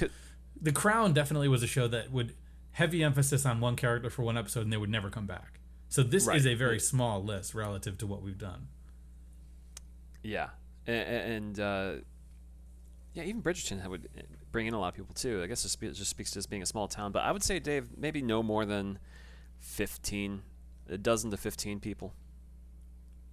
The 0.60 0.72
Crown 0.72 1.12
definitely 1.12 1.48
was 1.48 1.62
a 1.62 1.66
show 1.66 1.88
that 1.88 2.10
would 2.12 2.34
heavy 2.72 3.02
emphasis 3.02 3.44
on 3.46 3.60
one 3.60 3.76
character 3.76 4.10
for 4.10 4.22
one 4.22 4.36
episode 4.38 4.60
and 4.62 4.72
they 4.72 4.76
would 4.76 4.90
never 4.90 5.10
come 5.10 5.26
back. 5.26 5.58
So 5.88 6.02
this 6.02 6.26
Right. 6.26 6.36
is 6.36 6.46
a 6.46 6.54
very 6.54 6.78
small 6.78 7.22
list 7.22 7.54
relative 7.54 7.98
to 7.98 8.06
what 8.06 8.22
we've 8.22 8.38
done. 8.38 8.68
Yeah, 10.22 10.50
and, 10.86 11.08
and 11.08 11.60
uh, 11.60 11.92
yeah, 13.14 13.24
even 13.24 13.42
Bridgerton 13.42 13.84
would 13.88 14.08
bring 14.52 14.66
in 14.66 14.74
a 14.74 14.78
lot 14.78 14.88
of 14.88 14.94
people 14.94 15.14
too. 15.14 15.42
I 15.42 15.46
guess 15.46 15.64
it 15.64 15.76
just 15.94 16.10
speaks 16.10 16.30
to 16.32 16.38
this 16.38 16.46
being 16.46 16.62
a 16.62 16.66
small 16.66 16.88
town. 16.88 17.10
But 17.12 17.24
I 17.24 17.32
would 17.32 17.42
say, 17.42 17.58
Dave, 17.58 17.96
maybe 17.96 18.20
no 18.22 18.42
more 18.42 18.64
than 18.64 18.98
fifteen, 19.58 20.42
a 20.88 20.98
dozen 20.98 21.30
to 21.30 21.36
fifteen 21.36 21.80
people. 21.80 22.14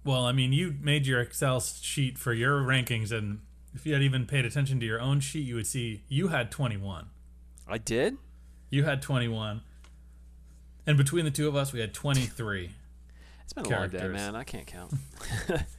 Well, 0.04 0.24
I 0.24 0.32
mean, 0.32 0.52
you 0.52 0.74
made 0.80 1.06
your 1.06 1.20
Excel 1.20 1.60
sheet 1.60 2.18
for 2.18 2.32
your 2.32 2.60
rankings, 2.62 3.12
and 3.12 3.40
if 3.74 3.84
you 3.84 3.92
had 3.92 4.02
even 4.02 4.26
paid 4.26 4.46
attention 4.46 4.80
to 4.80 4.86
your 4.86 5.00
own 5.00 5.20
sheet, 5.20 5.46
you 5.46 5.56
would 5.56 5.66
see 5.66 6.04
you 6.08 6.28
had 6.28 6.50
21. 6.50 7.10
I 7.68 7.78
did. 7.78 8.16
You 8.70 8.84
had 8.84 9.02
21. 9.02 9.62
And 10.86 10.96
between 10.96 11.24
the 11.24 11.30
two 11.30 11.48
of 11.48 11.56
us, 11.56 11.72
we 11.72 11.80
had 11.80 11.94
23. 11.94 12.70
It's 13.44 13.54
been 13.54 13.64
a 13.64 13.78
long 13.78 13.88
day, 13.88 14.06
man. 14.08 14.36
I 14.36 14.44
can't 14.44 14.66
count. 14.66 14.92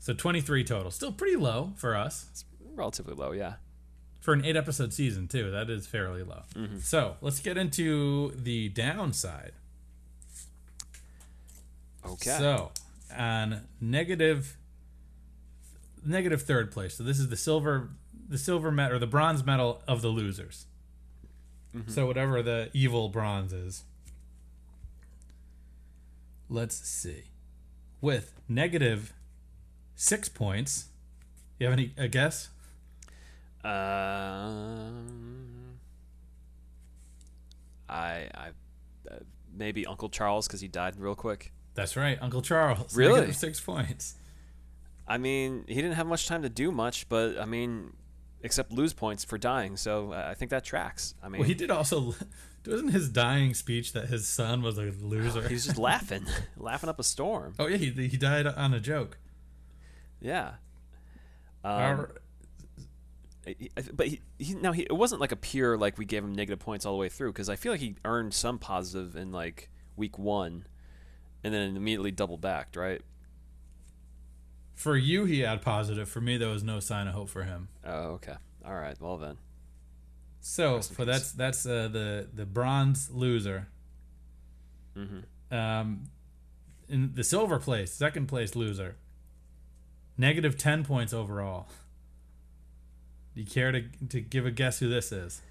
So 0.00 0.14
23 0.14 0.64
total. 0.64 0.90
Still 0.90 1.12
pretty 1.12 1.36
low 1.36 1.72
for 1.76 1.94
us. 1.94 2.26
it's 2.30 2.44
relatively 2.74 3.14
low, 3.14 3.32
yeah. 3.32 3.54
For 4.20 4.32
an 4.32 4.44
eight 4.44 4.56
episode 4.56 4.92
season, 4.92 5.28
too. 5.28 5.50
That 5.50 5.68
is 5.70 5.86
fairly 5.86 6.22
low. 6.22 6.42
Mm-hmm. 6.54 6.78
So 6.78 7.16
let's 7.20 7.38
get 7.38 7.58
into 7.58 8.32
the 8.34 8.70
downside. 8.70 9.52
Okay. 12.04 12.30
So, 12.38 12.72
on 13.16 13.66
negative 13.80 14.56
negative 16.04 16.42
third 16.42 16.72
place. 16.72 16.96
So 16.96 17.04
this 17.04 17.18
is 17.18 17.28
the 17.28 17.36
silver 17.36 17.90
the 18.30 18.38
silver 18.38 18.70
medal 18.70 18.96
or 18.96 19.00
the 19.00 19.06
bronze 19.06 19.44
medal 19.44 19.82
of 19.86 20.00
the 20.00 20.08
losers. 20.08 20.66
So 21.86 22.06
whatever 22.06 22.42
the 22.42 22.68
evil 22.72 23.08
bronze 23.08 23.52
is. 23.52 23.84
Let's 26.48 26.74
see. 26.74 27.24
With 28.00 28.32
negative 28.48 29.12
6 29.94 30.28
points. 30.30 30.86
You 31.58 31.66
have 31.66 31.72
any 31.72 31.92
a 31.96 32.08
guess? 32.08 32.48
Um, 33.62 35.78
I, 37.88 38.28
I, 38.34 38.48
uh, 39.08 39.18
maybe 39.54 39.86
Uncle 39.86 40.08
Charles 40.08 40.48
because 40.48 40.60
he 40.60 40.66
died 40.66 40.98
real 40.98 41.14
quick. 41.14 41.52
That's 41.74 41.96
right, 41.96 42.18
Uncle 42.20 42.42
Charles. 42.42 42.96
Really? 42.96 43.20
Negative 43.20 43.36
6 43.36 43.60
points. 43.60 44.14
I 45.06 45.18
mean, 45.18 45.64
he 45.68 45.74
didn't 45.74 45.92
have 45.92 46.06
much 46.06 46.26
time 46.26 46.42
to 46.42 46.48
do 46.48 46.72
much, 46.72 47.08
but 47.08 47.38
I 47.38 47.44
mean, 47.44 47.92
accept 48.44 48.72
lose 48.72 48.92
points 48.92 49.24
for 49.24 49.38
dying. 49.38 49.76
So 49.76 50.12
uh, 50.12 50.26
I 50.30 50.34
think 50.34 50.50
that 50.50 50.64
tracks. 50.64 51.14
I 51.22 51.28
mean, 51.28 51.40
Well, 51.40 51.48
he 51.48 51.54
did 51.54 51.70
also. 51.70 52.14
Wasn't 52.66 52.92
his 52.92 53.08
dying 53.08 53.54
speech 53.54 53.94
that 53.94 54.08
his 54.08 54.28
son 54.28 54.60
was 54.62 54.76
a 54.76 54.92
loser? 55.00 55.48
he 55.48 55.54
was 55.54 55.64
just 55.64 55.78
laughing, 55.78 56.26
laughing 56.58 56.90
up 56.90 57.00
a 57.00 57.02
storm. 57.04 57.54
oh 57.58 57.66
yeah, 57.66 57.78
he 57.78 57.90
he 57.90 58.16
died 58.18 58.46
on 58.46 58.74
a 58.74 58.80
joke. 58.80 59.16
Yeah. 60.20 60.54
Um, 61.64 61.72
Our- 61.72 62.10
but 63.94 64.06
he, 64.06 64.20
he 64.38 64.54
now 64.54 64.72
he 64.72 64.82
it 64.82 64.92
wasn't 64.92 65.20
like 65.20 65.32
a 65.32 65.36
pure 65.36 65.76
like 65.78 65.96
we 65.96 66.04
gave 66.04 66.22
him 66.22 66.34
negative 66.34 66.58
points 66.58 66.84
all 66.84 66.92
the 66.92 66.98
way 66.98 67.08
through 67.08 67.32
because 67.32 67.48
I 67.48 67.56
feel 67.56 67.72
like 67.72 67.80
he 67.80 67.96
earned 68.04 68.34
some 68.34 68.58
positive 68.58 69.16
in 69.16 69.32
like 69.32 69.70
week 69.96 70.18
one, 70.18 70.66
and 71.42 71.52
then 71.54 71.76
immediately 71.76 72.10
doubled 72.10 72.42
backed. 72.42 72.76
Right. 72.76 73.00
For 74.80 74.96
you, 74.96 75.26
he 75.26 75.40
had 75.40 75.60
positive. 75.60 76.08
For 76.08 76.22
me, 76.22 76.38
there 76.38 76.48
was 76.48 76.64
no 76.64 76.80
sign 76.80 77.06
of 77.06 77.12
hope 77.12 77.28
for 77.28 77.42
him. 77.42 77.68
Oh, 77.84 78.12
okay. 78.12 78.36
All 78.64 78.74
right. 78.74 78.98
Well 78.98 79.18
then. 79.18 79.36
So, 80.40 80.80
for 80.80 81.04
that's 81.04 81.32
that's 81.32 81.66
uh, 81.66 81.88
the 81.92 82.28
the 82.32 82.46
bronze 82.46 83.10
loser. 83.10 83.68
Mm-hmm. 84.96 85.54
Um, 85.54 86.04
in 86.88 87.12
the 87.14 87.22
silver 87.22 87.58
place, 87.58 87.92
second 87.92 88.26
place 88.28 88.56
loser. 88.56 88.96
Negative 90.16 90.56
ten 90.56 90.82
points 90.82 91.12
overall. 91.12 91.68
Do 93.34 93.42
you 93.42 93.46
care 93.46 93.72
to 93.72 93.82
to 94.08 94.20
give 94.22 94.46
a 94.46 94.50
guess 94.50 94.78
who 94.78 94.88
this 94.88 95.12
is? 95.12 95.42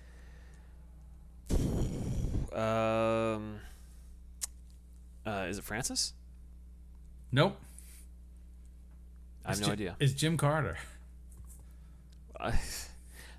Um. 2.51 3.59
Uh, 5.23 5.45
is 5.47 5.59
it 5.59 5.63
Francis? 5.63 6.13
Nope. 7.31 7.59
I 9.49 9.51
have 9.51 9.59
It's 9.59 9.67
no 9.67 9.73
idea. 9.73 9.95
It's 9.99 10.13
Jim 10.13 10.37
Carter. 10.37 10.77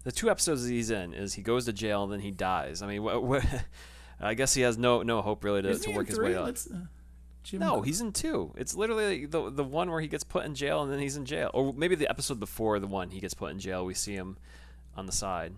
The 0.03 0.13
two 0.13 0.31
episodes 0.31 0.67
he's 0.67 0.91
in 0.91 1.13
is 1.13 1.35
he 1.35 1.43
goes 1.43 1.67
to 1.67 1.73
jail 1.73 2.05
and 2.05 2.13
then 2.13 2.21
he 2.21 2.31
dies. 2.31 2.81
I 2.81 2.87
mean, 2.87 3.03
what? 3.03 3.23
what 3.23 3.45
I 4.21 4.35
guess 4.35 4.55
he 4.55 4.63
has 4.63 4.79
no 4.79 5.03
no 5.03 5.21
hope 5.23 5.45
really 5.45 5.63
to, 5.63 5.79
to 5.79 5.91
work 5.93 6.09
his 6.09 6.19
way 6.19 6.35
up. 6.35 6.49
Uh, 6.49 6.77
Jim 7.43 7.61
No, 7.61 7.81
he's 7.83 8.01
in 8.01 8.13
two. 8.13 8.53
It's 8.57 8.75
literally 8.75 9.27
the 9.27 9.51
the 9.51 9.65
one 9.65 9.91
where 9.91 10.01
he 10.01 10.09
gets 10.09 10.25
put 10.25 10.45
in 10.45 10.55
jail 10.55 10.83
and 10.83 10.93
then 10.93 11.01
he's 11.01 11.17
in 11.17 11.25
jail, 11.27 11.51
or 11.53 11.73
maybe 11.73 11.95
the 11.95 12.09
episode 12.09 12.41
before 12.41 12.79
the 12.79 12.87
one 12.87 13.11
he 13.11 13.21
gets 13.21 13.35
put 13.35 13.51
in 13.51 13.59
jail. 13.59 13.85
We 13.85 13.95
see 13.95 14.15
him 14.15 14.39
on 14.97 15.07
the 15.07 15.13
side. 15.13 15.55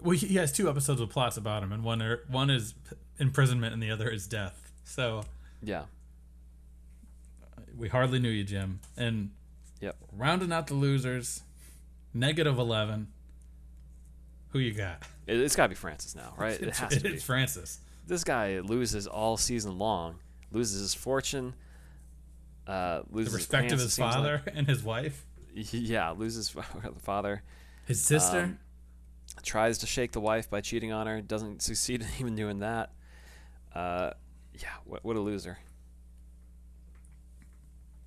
well, 0.00 0.16
he 0.16 0.26
he 0.26 0.36
has 0.36 0.52
two 0.52 0.68
episodes 0.68 1.00
with 1.00 1.10
plots 1.10 1.36
about 1.36 1.62
him, 1.62 1.72
and 1.72 1.82
one 1.82 2.02
are, 2.02 2.22
one 2.28 2.50
is 2.50 2.74
imprisonment, 3.18 3.72
and 3.74 3.82
the 3.82 3.90
other 3.90 4.08
is 4.08 4.26
death. 4.26 4.72
So 4.84 5.22
Yeah. 5.62 5.84
We 7.78 7.88
hardly 7.88 8.18
knew 8.18 8.28
you, 8.30 8.44
Jim. 8.44 8.80
And 8.96 9.30
Yep. 9.80 9.96
rounding 10.12 10.52
out 10.52 10.66
the 10.66 10.74
losers, 10.74 11.42
negative 12.12 12.58
eleven. 12.58 13.08
Who 14.50 14.58
you 14.58 14.72
got? 14.72 15.02
It, 15.26 15.38
it's 15.40 15.54
got 15.56 15.64
to 15.64 15.68
be 15.68 15.74
Francis 15.74 16.14
now, 16.16 16.34
right? 16.36 16.60
It 16.60 16.74
has 16.76 16.94
to 16.94 17.00
be. 17.00 17.10
it's 17.10 17.22
Francis. 17.24 17.78
This 18.06 18.24
guy 18.24 18.60
loses 18.60 19.06
all 19.06 19.36
season 19.36 19.78
long. 19.78 20.16
Loses 20.50 20.80
his 20.80 20.94
fortune. 20.94 21.54
Uh, 22.66 23.02
The 23.10 23.16
loses 23.16 23.34
respect 23.34 23.64
of 23.66 23.78
pants, 23.78 23.82
it 23.82 23.86
his 23.86 23.96
father 23.98 24.42
and 24.54 24.66
his 24.66 24.82
wife, 24.82 25.24
Yeah, 25.54 26.10
loses 26.10 26.50
the 26.52 26.62
father. 27.00 27.42
his 27.86 28.02
sister. 28.02 28.40
Um, 28.40 28.58
tries 29.42 29.78
to 29.78 29.86
shake 29.86 30.12
the 30.12 30.20
wife 30.20 30.50
by 30.50 30.60
cheating 30.60 30.90
on 30.92 31.06
her. 31.06 31.20
Doesn't 31.20 31.62
succeed 31.62 32.00
in 32.02 32.08
even 32.18 32.34
doing 32.34 32.58
that. 32.60 32.90
Uh, 33.74 34.10
yeah, 34.54 34.68
what, 34.84 35.04
what 35.04 35.16
a 35.16 35.20
loser. 35.20 35.58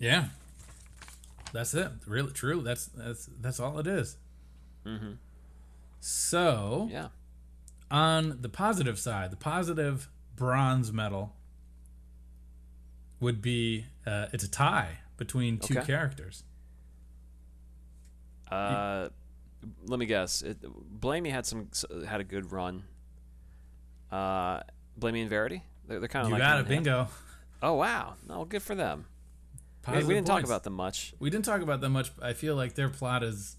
Yeah, 0.01 0.25
that's 1.53 1.73
it. 1.73 1.89
Really, 2.07 2.31
true. 2.33 2.61
That's 2.61 2.87
that's 2.87 3.29
that's 3.39 3.59
all 3.59 3.79
it 3.79 3.87
is. 3.87 4.17
Mm-hmm. 4.85 5.11
So 5.99 6.89
Yeah. 6.91 7.07
on 7.91 8.39
the 8.41 8.49
positive 8.49 8.97
side, 8.99 9.31
the 9.31 9.35
positive 9.37 10.09
bronze 10.35 10.91
medal 10.91 11.35
would 13.19 13.41
be 13.41 13.85
uh, 14.07 14.25
it's 14.33 14.43
a 14.43 14.49
tie 14.49 14.97
between 15.17 15.59
two 15.59 15.77
Okay. 15.77 15.85
characters. 15.85 16.43
Uh, 18.49 19.09
let 19.85 19.99
me 19.99 20.05
guess. 20.07 20.41
It, 20.41 20.57
Blamey 20.99 21.29
had 21.31 21.45
some 21.45 21.69
had 22.07 22.19
a 22.19 22.23
good 22.23 22.51
run. 22.51 22.83
Uh, 24.11 24.61
Blamey 24.99 25.21
and 25.21 25.29
Verity. 25.29 25.63
They're, 25.87 25.99
they're 25.99 26.09
kind 26.09 26.23
of 26.25 26.29
You 26.29 26.33
like 26.33 26.41
got 26.41 26.53
it, 26.59 26.67
hand. 26.67 26.67
bingo. 26.67 27.07
Oh 27.61 27.73
wow! 27.75 28.15
No, 28.27 28.43
good 28.45 28.63
for 28.63 28.73
them. 28.75 29.05
We, 29.81 29.85
Positive 29.85 30.07
we 30.07 30.13
didn't 30.13 30.27
talk 30.27 30.43
about 30.43 30.63
them 30.63 30.73
much. 30.73 31.13
We 31.19 31.29
didn't 31.29 31.45
talk 31.45 31.61
about 31.61 31.81
them 31.81 31.93
much. 31.93 32.15
but 32.15 32.25
I 32.25 32.33
feel 32.33 32.55
like 32.55 32.75
their 32.75 32.89
plot 32.89 33.23
is 33.23 33.57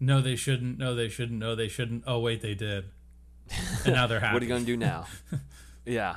no, 0.00 0.20
they 0.20 0.36
shouldn't. 0.36 0.78
No, 0.78 0.94
they 0.94 1.08
shouldn't. 1.08 1.38
No, 1.38 1.54
they 1.54 1.68
shouldn't. 1.68 2.04
Oh, 2.06 2.20
wait, 2.20 2.40
they 2.42 2.54
did. 2.54 2.86
And 3.84 3.94
now 3.94 4.06
they're 4.06 4.20
happy. 4.20 4.32
What 4.34 4.42
are 4.42 4.46
you 4.46 4.52
gonna 4.52 4.64
do 4.64 4.76
now? 4.76 5.06
yeah. 5.86 6.16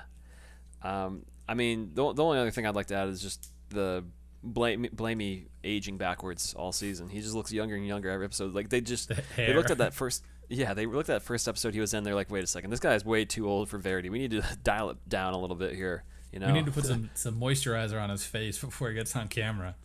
Um, 0.82 1.26
I 1.48 1.54
mean, 1.54 1.92
the, 1.94 2.14
the 2.14 2.24
only 2.24 2.40
other 2.40 2.52
thing 2.52 2.66
I'd 2.66 2.76
like 2.76 2.88
to 2.88 2.96
add 2.96 3.10
is 3.10 3.22
just 3.22 3.52
the 3.70 4.04
blame 4.44 4.88
Blamey 4.96 5.48
aging 5.64 5.98
backwards 5.98 6.54
all 6.54 6.72
season. 6.72 7.10
He 7.10 7.22
just 7.22 7.36
looks 7.36 7.52
younger 7.52 7.76
and 7.76 7.86
younger 7.86 8.10
every 8.10 8.26
episode. 8.26 8.54
Like 8.54 8.70
they 8.70 8.82
just 8.82 9.10
The 9.10 9.22
they 9.36 9.54
looked 9.54 9.72
at 9.72 9.80
that 9.80 9.94
first. 9.96 10.24
Yeah, 10.50 10.74
they 10.74 10.86
looked 10.86 11.10
at 11.10 11.22
that 11.22 11.24
first 11.24 11.48
episode 11.48 11.76
he 11.76 11.80
was 11.80 11.94
in. 11.94 12.04
They're 12.04 12.16
like, 12.16 12.32
wait 12.32 12.44
a 12.44 12.48
second, 12.48 12.72
this 12.72 12.80
guy 12.80 12.96
is 12.96 13.06
way 13.06 13.24
too 13.24 13.48
old 13.48 13.70
for 13.70 13.78
Verity. 13.78 14.10
We 14.10 14.18
need 14.18 14.32
to 14.32 14.44
dial 14.64 14.90
it 14.90 14.98
down 15.08 15.34
a 15.34 15.40
little 15.40 15.56
bit 15.56 15.76
here. 15.76 16.04
You 16.32 16.40
know, 16.40 16.48
We 16.48 16.54
need 16.54 16.66
to 16.66 16.72
put 16.72 16.86
some, 16.92 17.10
some 17.14 17.40
moisturizer 17.40 18.02
on 18.02 18.10
his 18.10 18.24
face 18.26 18.58
before 18.60 18.90
he 18.90 18.96
gets 18.96 19.16
on 19.16 19.28
camera. 19.28 19.76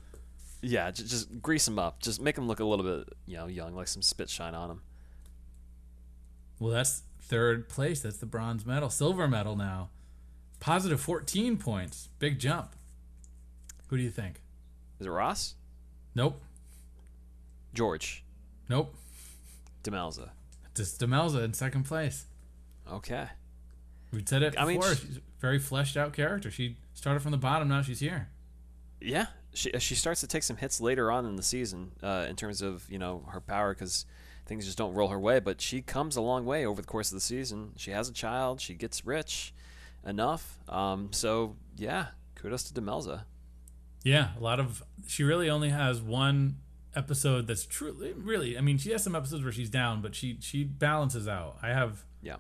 yeah, 0.63 0.91
just, 0.91 1.11
just 1.11 1.43
grease 1.43 1.67
him 1.67 1.79
up. 1.79 2.01
Just 2.03 2.21
make 2.21 2.37
him 2.37 2.47
look 2.47 2.61
a 2.61 2.65
little 2.65 2.85
bit, 2.85 3.09
you 3.27 3.37
know, 3.37 3.47
young, 3.47 3.75
like 3.75 3.89
some 3.89 4.03
spit 4.03 4.29
shine 4.31 4.55
on 4.55 4.71
him. 4.71 4.81
Well, 6.59 6.71
that's 6.73 7.03
third 7.21 7.69
place. 7.69 8.01
That's 8.01 8.19
the 8.19 8.27
bronze 8.27 8.65
medal. 8.65 8.91
Silver 8.91 9.27
medal 9.29 9.57
now. 9.57 9.91
Positive 10.61 11.01
14 11.01 11.57
points. 11.57 12.09
Big 12.19 12.39
jump. 12.39 12.75
Who 13.89 13.97
do 13.97 14.03
you 14.03 14.11
think? 14.11 14.41
Is 15.01 15.07
it 15.07 15.11
Ross? 15.11 15.55
Nope. 16.15 16.41
George? 17.75 18.25
Nope. 18.69 18.95
Demelza? 19.83 20.31
Just 20.75 21.01
Demelza 21.01 21.45
in 21.45 21.53
second 21.53 21.85
place. 21.85 22.27
Okay. 22.91 23.27
We 24.15 24.23
said 24.25 24.43
it 24.43 24.55
I 24.59 24.65
mean, 24.65 24.79
before. 24.79 24.95
she's 24.95 25.17
a 25.19 25.21
very 25.41 25.59
fleshed 25.59 25.97
out 25.97 26.13
character. 26.13 26.51
She 26.51 26.77
started 26.95 27.21
from 27.21 27.33
the 27.33 27.39
bottom. 27.39 27.69
Now 27.69 27.83
she's 27.83 28.01
here. 28.01 28.29
Yeah, 29.01 29.27
she 29.53 29.73
uh, 29.73 29.79
she 29.79 29.95
starts 29.95 30.21
to 30.21 30.27
take 30.27 30.43
some 30.43 30.57
hits 30.57 30.81
later 30.81 31.11
on 31.11 31.27
in 31.27 31.37
the 31.37 31.43
season 31.43 31.93
uh, 32.03 32.27
in 32.29 32.37
terms 32.37 32.63
of 32.63 32.89
you 32.91 32.99
know 32.99 33.27
her 33.31 33.41
power 33.41 33.75
because 33.75 34.07
things 34.47 34.65
just 34.65 34.79
don't 34.79 34.95
roll 34.95 35.09
her 35.09 35.19
way. 35.21 35.41
But 35.41 35.61
she 35.61 35.83
comes 35.83 36.17
a 36.17 36.21
long 36.23 36.45
way 36.47 36.65
over 36.65 36.81
the 36.81 36.87
course 36.87 37.11
of 37.11 37.17
the 37.17 37.21
season. 37.21 37.73
She 37.77 37.91
has 37.91 38.09
a 38.09 38.13
child. 38.13 38.61
She 38.61 38.75
gets 38.75 39.05
rich 39.05 39.53
enough. 40.07 40.59
Um, 40.69 41.09
so 41.13 41.57
yeah, 41.77 42.07
kudos 42.35 42.63
to 42.71 42.75
Demelza. 42.81 43.25
Yeah, 44.05 44.29
a 44.39 44.41
lot 44.43 44.61
of. 44.61 44.83
She 45.07 45.23
really 45.25 45.51
only 45.51 45.71
has 45.71 46.01
one 46.01 46.57
episode 46.97 47.47
that's 47.47 47.67
truly, 47.67 48.13
really. 48.13 48.57
I 48.57 48.61
mean, 48.61 48.79
she 48.79 48.93
has 48.93 49.03
some 49.03 49.15
episodes 49.15 49.43
where 49.43 49.53
she's 49.53 49.71
down, 49.71 50.01
but 50.01 50.15
she 50.15 50.39
she 50.41 50.63
balances 50.65 51.27
out. 51.29 51.57
I 51.63 51.69
have 51.69 52.05
Yeah, 52.23 52.37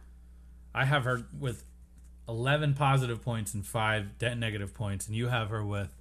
I 0.74 0.84
have 0.84 1.04
her 1.04 1.22
with 1.38 1.64
eleven 2.28 2.74
positive 2.74 3.22
points 3.22 3.54
and 3.54 3.64
five 3.66 4.18
de- 4.18 4.34
negative 4.34 4.74
points, 4.74 5.06
and 5.06 5.14
you 5.16 5.28
have 5.28 5.50
her 5.50 5.64
with 5.64 5.94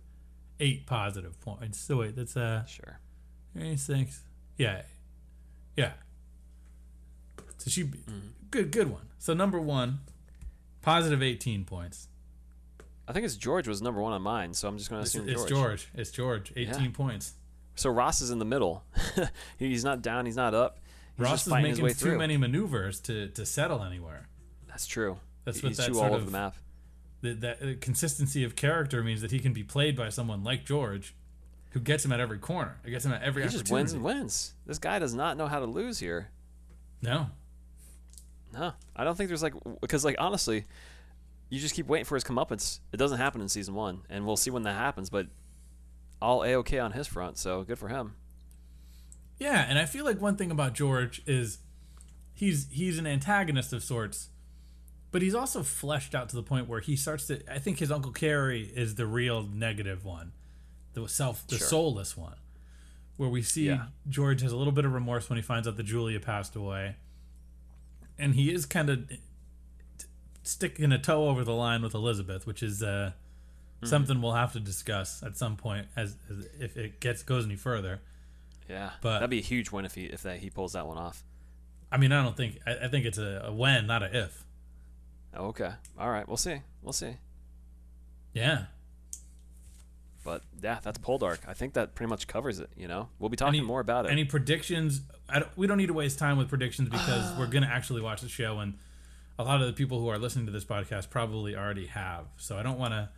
eight 0.59 0.85
positive 0.85 1.39
points. 1.41 1.79
So 1.79 1.97
wait, 1.97 2.15
that's 2.15 2.35
uh 2.37 2.65
sure. 2.65 2.99
Eight, 3.59 3.79
six. 3.79 4.21
Yeah, 4.57 4.81
yeah. 5.75 5.91
So 7.57 7.69
she 7.69 7.89
good 8.51 8.71
good 8.71 8.91
one. 8.91 9.07
So 9.19 9.33
number 9.33 9.59
one, 9.59 9.99
positive 10.81 11.21
eighteen 11.21 11.65
points. 11.65 12.07
I 13.07 13.11
think 13.13 13.25
it's 13.25 13.35
George 13.35 13.67
was 13.67 13.81
number 13.81 14.01
one 14.01 14.13
on 14.13 14.21
mine, 14.21 14.53
so 14.53 14.67
I'm 14.67 14.77
just 14.77 14.89
going 14.89 15.01
to 15.01 15.05
It's, 15.05 15.13
assume 15.13 15.27
it's 15.29 15.41
George. 15.43 15.49
George. 15.49 15.87
It's 15.93 16.11
George. 16.11 16.53
Eighteen 16.55 16.85
Yeah. 16.85 16.89
points. 16.93 17.33
So 17.75 17.89
Ross 17.89 18.21
is 18.21 18.29
in 18.31 18.39
the 18.39 18.45
middle. 18.45 18.83
he's 19.59 19.83
not 19.83 20.01
down. 20.01 20.25
He's 20.25 20.35
not 20.37 20.53
up. 20.53 20.79
He's 21.17 21.23
Ross 21.25 21.31
just 21.45 21.47
is 21.47 21.53
making 21.53 21.83
way 21.83 21.89
too 21.89 21.95
through. 21.95 22.17
many 22.17 22.37
maneuvers 22.37 22.99
to 23.01 23.27
to 23.29 23.45
settle 23.45 23.83
anywhere. 23.83 24.27
That's 24.73 24.87
true. 24.87 25.17
That's 25.45 25.61
what 25.61 25.69
he's 25.69 25.77
that 25.77 25.93
sort 25.93 26.11
all 26.11 26.17
of- 26.17 26.25
the 26.25 26.31
map. 26.31 26.55
That, 27.21 27.39
that 27.39 27.61
uh, 27.61 27.65
consistency 27.79 28.43
of 28.43 28.57
character 28.57 29.01
means 29.01 29.21
that 29.21 29.31
he 29.31 29.39
can 29.39 29.53
be 29.53 29.63
played 29.63 29.95
by 29.95 30.09
someone 30.09 30.43
like 30.43 30.65
George, 30.65 31.15
who 31.69 31.79
gets 31.79 32.03
him 32.03 32.11
at 32.11 32.19
every 32.19 32.37
corner. 32.37 32.79
Who 32.83 32.91
gets 32.91 33.05
him 33.05 33.13
at 33.13 33.23
every 33.23 33.43
He 33.43 33.49
just 33.49 33.71
wins 33.71 33.93
and 33.93 34.03
wins. 34.03 34.53
This 34.65 34.77
guy 34.77 34.99
does 34.99 35.13
not 35.13 35.37
know 35.37 35.47
how 35.47 35.59
to 35.59 35.65
lose 35.65 35.99
here. 35.99 36.31
No, 37.01 37.27
No, 38.53 38.73
I 38.95 39.03
don't 39.05 39.15
think 39.15 39.29
there's 39.29 39.41
like 39.43 39.53
because 39.79 40.03
like 40.03 40.17
honestly, 40.19 40.65
you 41.49 41.59
just 41.59 41.75
keep 41.75 41.87
waiting 41.87 42.05
for 42.05 42.15
his 42.15 42.23
comeuppance. 42.25 42.79
It 42.91 42.97
doesn't 42.97 43.17
happen 43.19 43.39
in 43.41 43.47
season 43.47 43.73
one, 43.73 44.01
and 44.09 44.25
we'll 44.25 44.35
see 44.37 44.49
when 44.51 44.63
that 44.63 44.75
happens. 44.75 45.09
But 45.09 45.27
all 46.21 46.43
a 46.43 46.55
okay 46.55 46.79
on 46.79 46.91
his 46.91 47.07
front, 47.07 47.37
so 47.37 47.63
good 47.63 47.77
for 47.79 47.87
him. 47.87 48.15
Yeah, 49.39 49.65
and 49.67 49.79
I 49.79 49.85
feel 49.85 50.03
like 50.05 50.21
one 50.21 50.35
thing 50.35 50.51
about 50.51 50.73
George 50.73 51.21
is 51.25 51.59
he's 52.33 52.67
he's 52.69 52.97
an 52.97 53.07
antagonist 53.07 53.71
of 53.73 53.81
sorts, 53.83 54.29
but 55.13 55.21
he's 55.21 55.33
also 55.35 55.63
fleshed 55.63 56.13
out 56.13 56.27
to 56.29 56.35
the 56.35 56.43
point 56.43 56.67
where 56.67 56.81
he 56.81 56.97
starts 56.97 57.27
to. 57.27 57.39
I 57.49 57.59
think 57.59 57.79
his 57.79 57.89
Uncle 57.91 58.11
Cary 58.11 58.63
is 58.75 58.95
the 58.95 59.05
real 59.07 59.43
negative 59.43 60.03
one, 60.03 60.33
the 60.93 61.07
self, 61.07 61.47
the 61.47 61.57
Sure. 61.57 61.67
soulless 61.67 62.17
one. 62.17 62.35
where 63.15 63.29
we 63.29 63.43
see 63.43 63.67
Yeah. 63.67 63.85
George 64.09 64.41
has 64.41 64.51
a 64.51 64.57
little 64.57 64.73
bit 64.73 64.85
of 64.85 64.91
remorse 64.91 65.29
when 65.29 65.37
he 65.37 65.43
finds 65.43 65.67
out 65.67 65.77
that 65.77 65.83
Julia 65.83 66.19
passed 66.19 66.55
away, 66.55 66.95
and 68.17 68.33
he 68.33 68.51
is 68.51 68.65
kind 68.65 68.89
of 68.89 69.07
sticking 70.41 70.91
a 70.91 70.97
toe 70.97 71.29
over 71.29 71.43
the 71.43 71.53
line 71.53 71.81
with 71.83 71.93
Elizabeth, 71.93 72.45
which 72.47 72.63
is 72.63 72.81
uh, 72.83 73.11
Hmm. 73.81 73.85
something 73.85 74.21
we'll 74.21 74.33
have 74.33 74.51
to 74.53 74.59
discuss 74.59 75.21
at 75.23 75.37
some 75.37 75.57
point 75.57 75.87
as, 75.95 76.15
as 76.29 76.47
if 76.59 76.75
it 76.75 76.99
gets 76.99 77.21
goes 77.21 77.45
any 77.45 77.55
further. 77.55 78.01
Yeah, 78.69 78.91
But- 79.01 79.19
that'd 79.19 79.29
be 79.29 79.39
a 79.39 79.41
huge 79.43 79.71
win 79.71 79.85
if 79.85 79.93
he 79.95 80.05
if 80.05 80.23
that 80.23 80.39
he 80.39 80.49
pulls 80.49 80.73
that 80.73 80.87
one 80.87 80.97
off. 80.97 81.23
I 81.91 81.97
mean, 81.97 82.11
I 82.11 82.23
don't 82.23 82.35
think 82.35 82.59
I, 82.65 82.85
I 82.85 82.87
think 82.87 83.05
it's 83.05 83.17
a, 83.19 83.43
a 83.45 83.53
when, 83.53 83.85
not 83.85 84.01
a 84.01 84.23
if. 84.23 84.43
Okay, 85.35 85.71
all 85.97 86.09
right, 86.09 86.27
we'll 86.27 86.37
see, 86.37 86.61
we'll 86.81 86.93
see. 86.93 87.17
Yeah. 88.33 88.65
But 90.23 90.41
yeah, 90.61 90.79
that's 90.81 90.97
Poldark. 90.99 91.39
I 91.47 91.53
think 91.53 91.73
that 91.73 91.95
pretty 91.95 92.09
much 92.09 92.27
covers 92.27 92.59
it. 92.59 92.69
You 92.77 92.87
know, 92.87 93.09
we'll 93.19 93.29
be 93.29 93.35
talking 93.35 93.59
Any- 93.59 93.67
more 93.67 93.81
about 93.81 94.05
it. 94.05 94.11
Any 94.11 94.23
predictions? 94.23 95.01
I 95.27 95.39
don't, 95.39 95.57
we 95.57 95.67
don't 95.67 95.77
need 95.77 95.87
to 95.87 95.93
waste 95.93 96.17
time 96.17 96.37
with 96.37 96.49
predictions 96.49 96.89
because 96.89 97.31
ah. 97.31 97.35
we're 97.37 97.47
going 97.47 97.63
to 97.63 97.69
actually 97.69 98.01
watch 98.01 98.21
the 98.21 98.29
show, 98.29 98.59
and 98.59 98.75
a 99.37 99.43
lot 99.43 99.61
of 99.61 99.67
the 99.67 99.73
people 99.73 99.99
who 99.99 100.07
are 100.07 100.17
listening 100.17 100.45
to 100.45 100.51
this 100.51 100.63
podcast 100.63 101.09
probably 101.09 101.55
already 101.55 101.87
have. 101.87 102.25
So 102.37 102.57
I 102.57 102.63
don't 102.63 102.79
want 102.79 102.93
to 102.93 103.09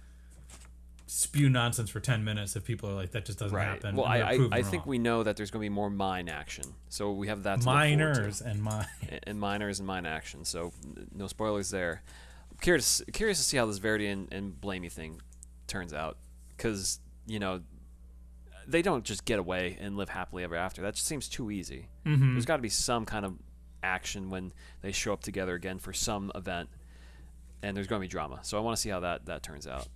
spew 1.08 1.49
nonsense 1.49 1.89
for 1.89 1.99
ten 1.99 2.24
minutes 2.24 2.56
if 2.56 2.64
people 2.64 2.89
are 2.89 2.93
like, 2.93 3.12
"That 3.12 3.26
just 3.26 3.39
doesn't 3.39 3.56
right. 3.56 3.66
happen." 3.66 3.95
Well, 3.95 4.06
I 4.06 4.20
I, 4.20 4.47
I 4.51 4.62
think 4.62 4.86
we 4.86 4.97
know 4.97 5.24
that 5.24 5.38
there's 5.38 5.51
going 5.51 5.62
to 5.62 5.66
be 5.66 5.74
more 5.74 5.89
mine 5.89 6.30
action, 6.30 6.66
so 6.89 7.12
we 7.12 7.28
have 7.28 7.43
that. 7.43 7.62
To. 7.62 7.66
and 8.41 8.62
mine. 8.62 8.88
and 9.24 9.39
miners 9.39 9.80
and 9.80 9.88
mine 9.88 10.06
action. 10.06 10.45
So 10.45 10.74
no 11.14 11.28
spoilers 11.28 11.70
there. 11.70 12.03
I'm 12.51 12.58
curious 12.58 13.01
curious 13.14 13.38
to 13.38 13.43
see 13.43 13.58
how 13.58 13.66
this 13.66 13.78
Verity 13.78 14.08
and, 14.08 14.32
and 14.32 14.53
Blamey 14.53 14.91
thing 14.91 15.22
turns 15.68 15.93
out 15.93 16.18
because 16.56 16.99
you 17.26 17.39
know 17.39 17.62
they 18.68 18.82
don't 18.82 19.03
just 19.03 19.26
get 19.26 19.39
away 19.39 19.78
and 19.80 19.97
live 19.97 20.10
happily 20.10 20.43
ever 20.43 20.56
after. 20.56 20.82
That 20.82 20.95
just 20.95 21.08
seems 21.08 21.28
too 21.28 21.51
easy. 21.51 21.89
Mm-hmm. 22.06 22.34
There's 22.34 22.45
got 22.45 22.58
to 22.58 22.62
be 22.62 22.70
some 22.70 23.06
kind 23.06 23.26
of 23.26 23.36
action 23.84 24.30
when 24.30 24.51
they 24.82 24.91
show 24.91 25.14
up 25.14 25.22
together 25.22 25.53
again 25.53 25.78
for 25.78 25.93
some 25.93 26.32
event, 26.34 26.70
and 27.62 27.78
there's 27.78 27.88
going 27.88 28.01
to 28.01 28.03
be 28.03 28.10
drama. 28.10 28.39
So 28.41 28.58
I 28.58 28.62
want 28.62 28.76
to 28.76 28.82
see 28.82 28.89
how 28.89 29.01
that 29.01 29.28
that 29.28 29.43
turns 29.43 29.68
out. 29.68 29.88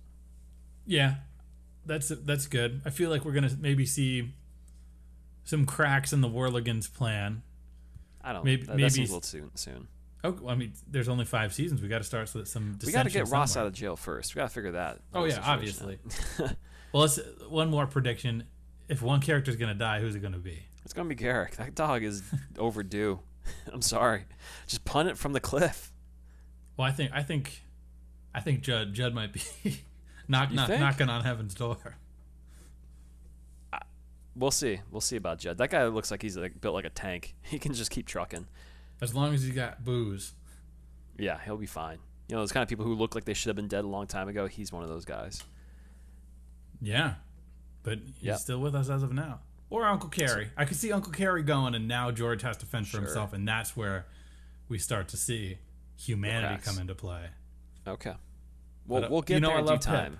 Yeah, 0.90 1.14
that's 1.86 2.08
that's 2.08 2.48
good. 2.48 2.82
I 2.84 2.90
feel 2.90 3.10
like 3.10 3.24
we're 3.24 3.32
gonna 3.32 3.56
maybe 3.60 3.86
see 3.86 4.34
some 5.44 5.66
cracks 5.66 6.12
in 6.12 6.20
the 6.20 6.28
Warleggan's 6.28 6.88
plan. 6.88 7.42
I 8.22 8.32
don't. 8.32 8.44
Maybe- 8.44 8.62
that, 8.62 8.72
that 8.72 8.76
maybe 8.76 8.88
seems 8.90 9.08
s- 9.08 9.10
a 9.10 9.14
little 9.14 9.26
soon. 9.28 9.50
Soon. 9.56 9.88
Oh, 10.24 10.36
I 10.48 10.54
mean, 10.56 10.72
there's 10.90 11.08
only 11.08 11.24
five 11.24 11.54
seasons. 11.54 11.80
We 11.80 11.86
got 11.88 11.98
to 11.98 12.04
start 12.04 12.34
with 12.34 12.48
some. 12.48 12.76
We 12.84 12.90
got 12.92 13.04
to 13.04 13.10
get 13.10 13.28
Ross 13.28 13.52
somewhere. 13.52 13.66
out 13.66 13.68
of 13.68 13.72
jail 13.74 13.94
first. 13.96 14.34
We 14.34 14.40
got 14.40 14.48
to 14.48 14.52
figure 14.54 14.72
that. 14.72 14.98
Oh 15.14 15.24
yeah, 15.24 15.40
obviously. 15.44 15.98
well, 16.40 16.50
let's 16.92 17.20
one 17.48 17.70
more 17.70 17.86
prediction. 17.86 18.44
If 18.88 19.00
one 19.00 19.20
character's 19.20 19.54
gonna 19.56 19.74
die, 19.74 20.00
who's 20.00 20.16
it 20.16 20.20
gonna 20.20 20.38
be? 20.38 20.58
It's 20.84 20.92
gonna 20.92 21.08
be 21.08 21.14
Garrick. 21.14 21.54
That 21.56 21.76
dog 21.76 22.02
is 22.02 22.22
overdue. 22.58 23.20
I'm 23.72 23.80
sorry. 23.82 24.24
Just 24.66 24.84
punt 24.84 25.08
it 25.08 25.16
from 25.16 25.34
the 25.34 25.40
cliff. 25.40 25.92
Well, 26.76 26.88
I 26.88 26.90
think 26.90 27.12
I 27.14 27.22
think 27.22 27.62
I 28.34 28.40
think 28.40 28.60
Judd 28.62 28.92
Judd 28.92 29.14
might 29.14 29.32
be 29.32 29.40
knock, 30.30 30.50
knock, 30.52 30.68
knocking 30.70 31.08
on 31.10 31.22
heaven's 31.24 31.54
door. 31.54 31.76
We'll 34.36 34.50
see. 34.52 34.80
We'll 34.90 35.00
see 35.00 35.16
about 35.16 35.38
Judd. 35.40 35.58
That 35.58 35.70
guy 35.70 35.84
looks 35.86 36.10
like 36.10 36.22
he's 36.22 36.36
like 36.36 36.60
built 36.60 36.74
like 36.74 36.84
a 36.84 36.90
tank. 36.90 37.34
He 37.42 37.58
can 37.58 37.74
just 37.74 37.90
keep 37.90 38.06
trucking. 38.06 38.46
As 39.02 39.14
long 39.14 39.34
as 39.34 39.42
he's 39.42 39.54
got 39.54 39.84
booze. 39.84 40.32
Yeah, 41.18 41.38
he'll 41.44 41.56
be 41.56 41.66
fine. 41.66 41.98
You 42.28 42.36
know, 42.36 42.42
those 42.42 42.52
kind 42.52 42.62
of 42.62 42.68
people 42.68 42.84
who 42.84 42.94
look 42.94 43.14
like 43.14 43.24
they 43.24 43.34
should 43.34 43.48
have 43.48 43.56
been 43.56 43.66
dead 43.68 43.84
a 43.84 43.88
long 43.88 44.06
time 44.06 44.28
ago. 44.28 44.46
He's 44.46 44.72
one 44.72 44.82
of 44.84 44.88
those 44.88 45.04
guys. 45.04 45.42
Yeah, 46.80 47.14
but 47.82 47.98
he's 47.98 48.22
Yep. 48.22 48.38
still 48.38 48.60
with 48.60 48.74
us 48.74 48.88
as 48.88 49.02
of 49.02 49.12
now. 49.12 49.40
Or 49.68 49.84
Uncle 49.84 50.08
Cary. 50.08 50.50
I 50.56 50.64
could 50.64 50.76
see 50.76 50.92
Uncle 50.92 51.12
Cary 51.12 51.42
going, 51.42 51.74
and 51.74 51.86
now 51.88 52.10
George 52.10 52.42
has 52.42 52.56
to 52.58 52.66
fend 52.66 52.86
for 52.86 52.92
Sure. 52.92 53.00
himself, 53.02 53.32
and 53.32 53.46
that's 53.46 53.76
where 53.76 54.06
we 54.68 54.78
start 54.78 55.08
to 55.08 55.16
see 55.16 55.58
humanity 55.96 56.62
come 56.62 56.78
into 56.78 56.94
play. 56.94 57.30
Okay. 57.86 58.14
We'll 58.86 59.08
we'll 59.10 59.22
get 59.22 59.34
you 59.36 59.40
know 59.40 59.48
there 59.48 59.56
I 59.56 59.60
in 59.60 59.64
due 59.66 59.70
love 59.70 59.80
Pip. 59.80 59.88
time. 59.88 60.18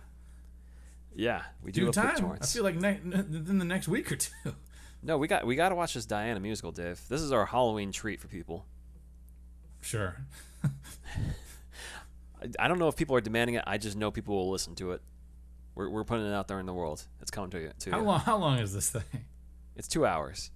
Yeah, 1.15 1.43
we 1.63 1.73
do 1.73 1.87
Due 1.87 1.93
time. 1.93 2.39
I 2.41 2.47
feel 2.47 2.63
like 2.63 2.77
ne- 2.77 3.01
the 3.03 3.53
next 3.65 3.89
week 3.89 4.13
or 4.13 4.17
two. 4.17 4.31
no, 5.03 5.19
we 5.19 5.27
got 5.27 5.45
we 5.47 5.57
got 5.57 5.71
to 5.71 5.75
watch 5.75 5.95
this 5.95 6.07
Diana 6.07 6.39
musical, 6.41 6.71
Dave. 6.71 7.01
This 7.09 7.21
is 7.21 7.33
our 7.33 7.47
Halloween 7.47 7.91
treat 7.93 8.21
for 8.21 8.29
people. 8.29 8.65
Sure. 9.81 10.17
I, 10.65 12.49
I 12.59 12.69
don't 12.69 12.79
know 12.79 12.89
if 12.89 12.97
people 12.97 13.17
are 13.17 13.21
demanding 13.21 13.57
it. 13.57 13.65
I 13.67 13.79
just 13.79 13.97
know 13.97 14.11
people 14.11 14.37
will 14.37 14.51
listen 14.51 14.75
to 14.77 14.93
it. 14.93 15.03
We're, 15.75 15.89
we're 15.89 16.05
putting 16.05 16.27
it 16.27 16.33
out 16.33 16.49
there 16.49 16.61
in 16.61 16.67
the 16.67 16.75
world. 16.75 17.05
It's 17.21 17.31
coming 17.31 17.51
to 17.51 17.61
you. 17.61 17.71
To 17.81 17.91
How 17.91 17.99
you. 17.99 18.05
long? 18.05 18.21
How 18.21 18.37
long 18.37 18.59
is 18.59 18.73
this 18.73 18.91
thing? 18.91 19.03
It's 19.77 19.89
two 19.89 20.05
hours. 20.05 20.51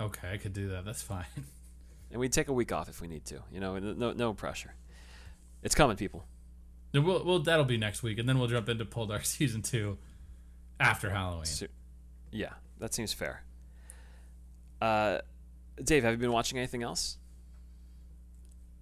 Okay, 0.00 0.32
I 0.32 0.38
could 0.38 0.52
do 0.54 0.70
that. 0.70 0.84
That's 0.84 1.02
fine. 1.02 1.26
and 2.10 2.18
we 2.20 2.28
take 2.28 2.48
a 2.48 2.52
week 2.52 2.72
off 2.72 2.88
if 2.88 3.00
we 3.00 3.08
need 3.08 3.24
to. 3.26 3.42
You 3.52 3.60
know, 3.60 3.78
no 3.78 4.12
no 4.12 4.32
pressure. 4.34 4.74
It's 5.62 5.74
coming, 5.74 5.96
people. 5.96 6.24
We'll, 6.92 7.24
we'll 7.24 7.38
that'll 7.40 7.64
be 7.64 7.76
next 7.78 8.02
week, 8.02 8.18
and 8.18 8.28
then 8.28 8.38
we'll 8.38 8.48
jump 8.48 8.68
into 8.68 8.84
Poldark 8.84 9.24
season 9.26 9.62
two 9.62 9.98
after 10.78 11.10
Halloween. 11.10 11.44
So- 11.44 11.66
yeah, 12.32 12.54
that 12.78 12.94
seems 12.94 13.12
fair. 13.12 13.42
Uh, 14.80 15.18
Dave, 15.82 16.04
have 16.04 16.12
you 16.12 16.18
been 16.18 16.32
watching 16.32 16.58
anything 16.58 16.82
else? 16.82 17.16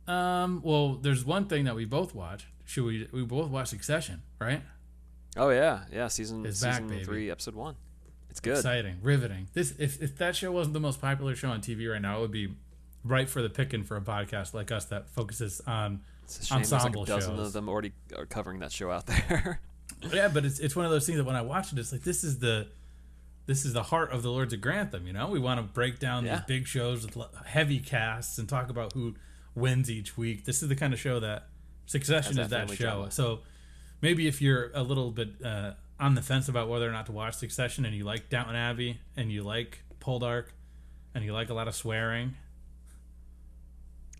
Um. 0.07 0.63
Well, 0.65 0.95
there's 0.95 1.25
one 1.25 1.47
thing 1.47 1.65
that 1.65 1.75
we 1.77 1.85
both 1.85 2.15
watched. 2.15 2.47
Should 2.65 2.85
we? 2.85 3.09
We 3.13 3.23
both 3.25 3.51
watch 3.51 3.69
Succession, 3.69 4.23
right? 4.41 4.63
Oh 5.37 5.51
yeah, 5.51 5.85
yeah. 5.93 6.09
Season 6.09 6.45
It's 6.47 6.61
season 6.61 6.89
back, 6.89 7.03
three, 7.03 7.31
episode 7.31 7.55
one. 7.55 7.77
It's 8.31 8.41
good. 8.41 8.57
Exciting, 8.57 8.99
riveting. 9.03 9.49
This 9.53 9.75
if 9.79 10.03
if 10.03 10.17
that 10.19 10.35
show 10.35 10.51
wasn't 10.53 10.75
the 10.75 10.81
most 10.81 11.01
popular 11.01 11.35
show 11.35 11.51
on 11.51 11.61
TV 11.61 11.91
right 11.91 12.01
now, 12.01 12.19
it 12.19 12.21
would 12.23 12.31
be 12.31 12.55
right 13.09 13.29
for 13.29 13.43
the 13.43 13.51
picking 13.51 13.83
for 13.85 13.97
a 13.97 14.01
podcast 14.01 14.55
like 14.55 14.71
us 14.73 14.87
that 14.87 15.09
focuses 15.11 15.61
on. 15.67 16.01
It's 16.25 16.41
a 16.41 16.45
shame 16.47 16.59
there's 16.59 16.73
like 16.73 16.81
ensemble 16.83 17.03
a 17.05 17.07
dozen 17.07 17.37
shows. 17.37 17.47
of 17.49 17.53
them 17.55 17.69
already 17.69 17.93
are 18.17 18.27
covering 18.27 18.61
that 18.61 18.73
show 18.73 18.91
out 18.91 19.07
there. 19.07 19.61
Yeah, 20.13 20.29
but 20.29 20.45
it's 20.45 20.61
it's 20.61 20.77
one 20.77 20.85
of 20.85 20.93
those 20.93 21.07
things 21.07 21.17
that 21.19 21.25
when 21.25 21.35
I 21.35 21.43
watch 21.43 21.73
it, 21.73 21.79
it's 21.79 21.91
like 21.91 22.03
this 22.03 22.23
is 22.23 22.39
the. 22.39 22.69
This 23.47 23.65
is 23.65 23.73
the 23.73 23.83
heart 23.83 24.13
of 24.13 24.23
the 24.23 24.31
Lords 24.31 24.53
of 24.53 24.61
Grantham, 24.61 25.07
you 25.07 25.13
know. 25.15 25.29
We 25.31 25.39
want 25.39 25.59
to 25.59 25.63
break 25.65 25.99
down 25.99 26.27
Yeah. 26.27 26.37
these 26.37 26.45
big 26.47 26.67
shows 26.67 27.03
with 27.05 27.17
heavy 27.47 27.81
casts 27.81 28.37
and 28.39 28.47
talk 28.47 28.69
about 28.69 28.93
who 28.93 29.15
wins 29.55 29.91
each 29.91 30.19
week. 30.19 30.45
This 30.45 30.63
is 30.63 30.69
the 30.69 30.77
kind 30.77 30.93
of 30.93 31.01
show 31.01 31.19
that 31.21 31.47
Succession 31.87 32.37
Has 32.37 32.45
is 32.47 32.51
that 32.51 32.69
that 32.69 32.77
show. 32.77 32.85
drama. 32.85 33.11
So 33.11 33.41
maybe 34.03 34.29
if 34.29 34.43
you're 34.43 34.71
a 34.75 34.83
little 34.83 35.11
bit 35.11 35.31
uh, 35.43 35.73
on 35.99 36.15
the 36.15 36.21
fence 36.21 36.49
about 36.51 36.69
whether 36.69 36.87
or 36.87 36.93
not 36.93 37.07
to 37.07 37.13
watch 37.13 37.37
Succession, 37.37 37.87
and 37.87 37.97
you 37.97 38.05
like 38.05 38.29
Downton 38.29 38.55
Abbey, 38.55 39.01
and 39.17 39.33
you 39.33 39.43
like 39.43 39.83
Poldark, 39.99 40.49
and 41.15 41.25
you 41.25 41.33
like 41.33 41.49
a 41.49 41.55
lot 41.55 41.69
of 41.69 41.75
swearing, 41.75 42.35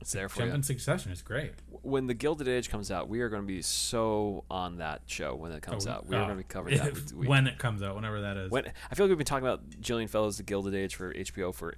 it's 0.01 0.13
there 0.13 0.29
for 0.29 0.39
jump 0.39 0.49
you. 0.49 0.55
in 0.55 0.63
Succession. 0.63 1.13
is 1.13 1.23
great. 1.23 1.53
When 1.83 2.07
the 2.07 2.15
Gilded 2.15 2.49
Age 2.49 2.71
comes 2.71 2.91
out, 2.91 3.09
we 3.09 3.21
are 3.21 3.29
going 3.29 3.43
to 3.43 3.47
be 3.47 3.63
so 3.63 4.45
on 4.51 4.79
that 4.79 5.03
show 5.07 5.35
when 5.35 5.53
it 5.53 5.63
comes 5.63 5.87
Oh, 5.87 5.91
out. 5.93 6.07
We 6.07 6.17
are 6.17 6.21
going 6.25 6.31
to 6.31 6.37
be 6.37 6.45
covering 6.45 6.79
that. 6.79 6.89
if- 6.89 7.13
when 7.13 7.47
it 7.47 7.59
comes 7.59 7.83
out, 7.83 7.95
whenever 7.95 8.21
that 8.21 8.37
is. 8.37 8.51
when 8.51 8.67
I 8.91 8.95
feel 8.95 9.07
like 9.07 9.11
we've 9.11 9.19
been 9.19 9.25
talking 9.27 9.47
about 9.47 9.81
Julian 9.81 10.09
Fellowes, 10.09 10.37
the 10.37 10.43
Gilded 10.43 10.75
Age 10.75 10.95
for 10.95 11.13
HBO 11.15 11.55
for 11.55 11.75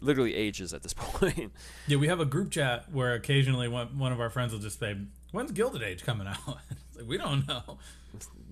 literally 0.00 0.34
ages 0.34 0.72
at 0.72 0.82
this 0.82 0.94
point. 0.96 1.52
Yeah, 1.86 1.98
we 1.98 2.08
have 2.08 2.20
a 2.20 2.24
group 2.24 2.50
chat 2.50 2.90
where 2.92 3.14
occasionally 3.14 3.68
one, 3.68 3.98
one 3.98 4.12
of 4.12 4.20
our 4.20 4.30
friends 4.30 4.52
will 4.52 4.60
just 4.60 4.78
say, 4.80 4.96
"When's 5.32 5.52
Gilded 5.52 5.82
Age 5.82 6.02
coming 6.04 6.26
out?" 6.26 6.58
it's 6.70 6.96
like 6.96 7.06
we 7.06 7.18
don't 7.18 7.46
know. 7.46 7.78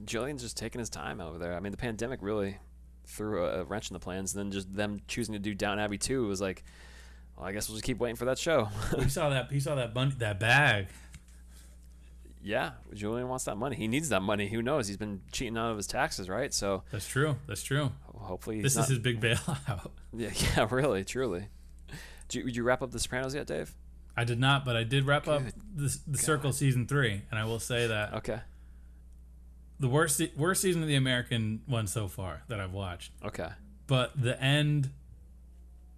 Julian's 0.04 0.42
just 0.42 0.56
taking 0.56 0.78
his 0.78 0.88
time 0.90 1.20
over 1.20 1.38
there. 1.38 1.54
I 1.54 1.60
mean, 1.60 1.72
the 1.72 1.78
pandemic 1.78 2.20
really 2.22 2.58
threw 3.04 3.44
a, 3.46 3.60
a 3.60 3.64
wrench 3.64 3.90
in 3.90 3.94
the 3.94 4.00
plans. 4.00 4.34
And 4.34 4.44
then 4.44 4.52
just 4.52 4.72
them 4.74 5.00
choosing 5.08 5.32
to 5.32 5.38
do 5.38 5.54
Down 5.54 5.78
Abbey 5.78 5.98
2 5.98 6.26
was 6.26 6.40
like, 6.40 6.62
well, 7.38 7.46
I 7.48 7.52
guess 7.52 7.68
we'll 7.68 7.76
just 7.76 7.84
keep 7.84 7.98
waiting 7.98 8.16
for 8.16 8.24
that 8.24 8.38
show. 8.38 8.68
he 8.98 9.08
saw 9.08 9.28
that. 9.30 9.50
He 9.52 9.60
saw 9.60 9.76
that 9.76 9.94
bun- 9.94 10.14
that 10.18 10.40
bag. 10.40 10.88
yeah, 12.42 12.72
Julian 12.94 13.28
wants 13.28 13.44
that 13.44 13.56
money. 13.56 13.76
He 13.76 13.88
needs 13.88 14.08
that 14.10 14.22
money. 14.22 14.48
Who 14.48 14.62
knows? 14.62 14.88
He's 14.88 14.96
been 14.96 15.20
cheating 15.32 15.56
out 15.58 15.70
of 15.70 15.76
his 15.76 15.86
taxes, 15.86 16.28
right? 16.28 16.52
So 16.54 16.82
That's 16.90 17.06
true. 17.06 17.36
That's 17.46 17.62
true. 17.62 17.92
hopefully 18.14 18.56
he's 18.56 18.62
This 18.64 18.76
not, 18.76 18.82
is 18.84 18.88
his 18.90 18.98
big 18.98 19.20
bailout. 19.20 19.90
Yeah, 20.16 20.30
yeah, 20.56 20.66
really, 20.70 21.04
truly. 21.04 21.48
Did 22.28 22.38
you, 22.38 22.44
did 22.44 22.56
you 22.56 22.62
wrap 22.62 22.82
up 22.82 22.90
The 22.90 22.98
Sopranos 22.98 23.34
yet, 23.34 23.46
Dave? 23.46 23.74
I 24.16 24.24
did 24.24 24.40
not, 24.40 24.64
but 24.64 24.74
I 24.76 24.82
did 24.84 25.06
wrap 25.06 25.28
up 25.28 25.42
the, 25.76 25.96
the 26.06 26.18
Circle 26.18 26.52
season 26.52 26.86
three, 26.88 27.22
and 27.30 27.38
I 27.38 27.44
will 27.44 27.60
say 27.60 27.86
that 27.86 28.14
Okay, 28.14 28.40
the 29.78 29.88
worst 29.88 30.20
worst 30.36 30.60
season 30.62 30.82
of 30.82 30.88
the 30.88 30.96
American 30.96 31.60
one 31.66 31.86
so 31.86 32.08
far 32.08 32.42
that 32.48 32.58
I've 32.58 32.72
watched. 32.72 33.12
okay. 33.24 33.50
But 33.86 34.20
the 34.20 34.40
end, 34.42 34.90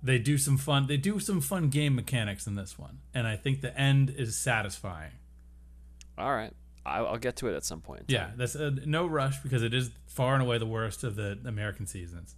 they 0.03 0.19
do 0.19 0.39
some 0.39 0.57
fun. 0.57 0.87
They 0.87 0.97
do 0.97 1.19
some 1.21 1.41
fun 1.41 1.69
game 1.69 1.95
mechanics 1.95 2.47
in 2.47 2.55
this 2.55 2.79
one, 2.79 2.99
and 3.15 3.27
I 3.27 3.37
think 3.37 3.61
the 3.61 3.77
end 3.79 4.11
is 4.11 4.37
satisfying. 4.37 5.13
All 6.19 6.33
right. 6.35 6.53
I'll, 6.87 7.07
I'll 7.09 7.19
get 7.19 7.37
to 7.37 7.49
it 7.49 7.55
at 7.55 7.65
some 7.65 7.81
point. 7.83 8.05
Yeah, 8.09 8.31
that's 8.37 8.55
a, 8.55 8.71
no 8.71 9.07
rush 9.07 9.39
because 9.43 9.63
it 9.63 9.75
is 9.75 9.91
far 10.07 10.35
and 10.35 10.43
away 10.43 10.57
the 10.59 10.67
worst 10.67 11.05
of 11.05 11.15
the 11.17 11.39
American 11.45 11.87
seasons. 11.87 12.35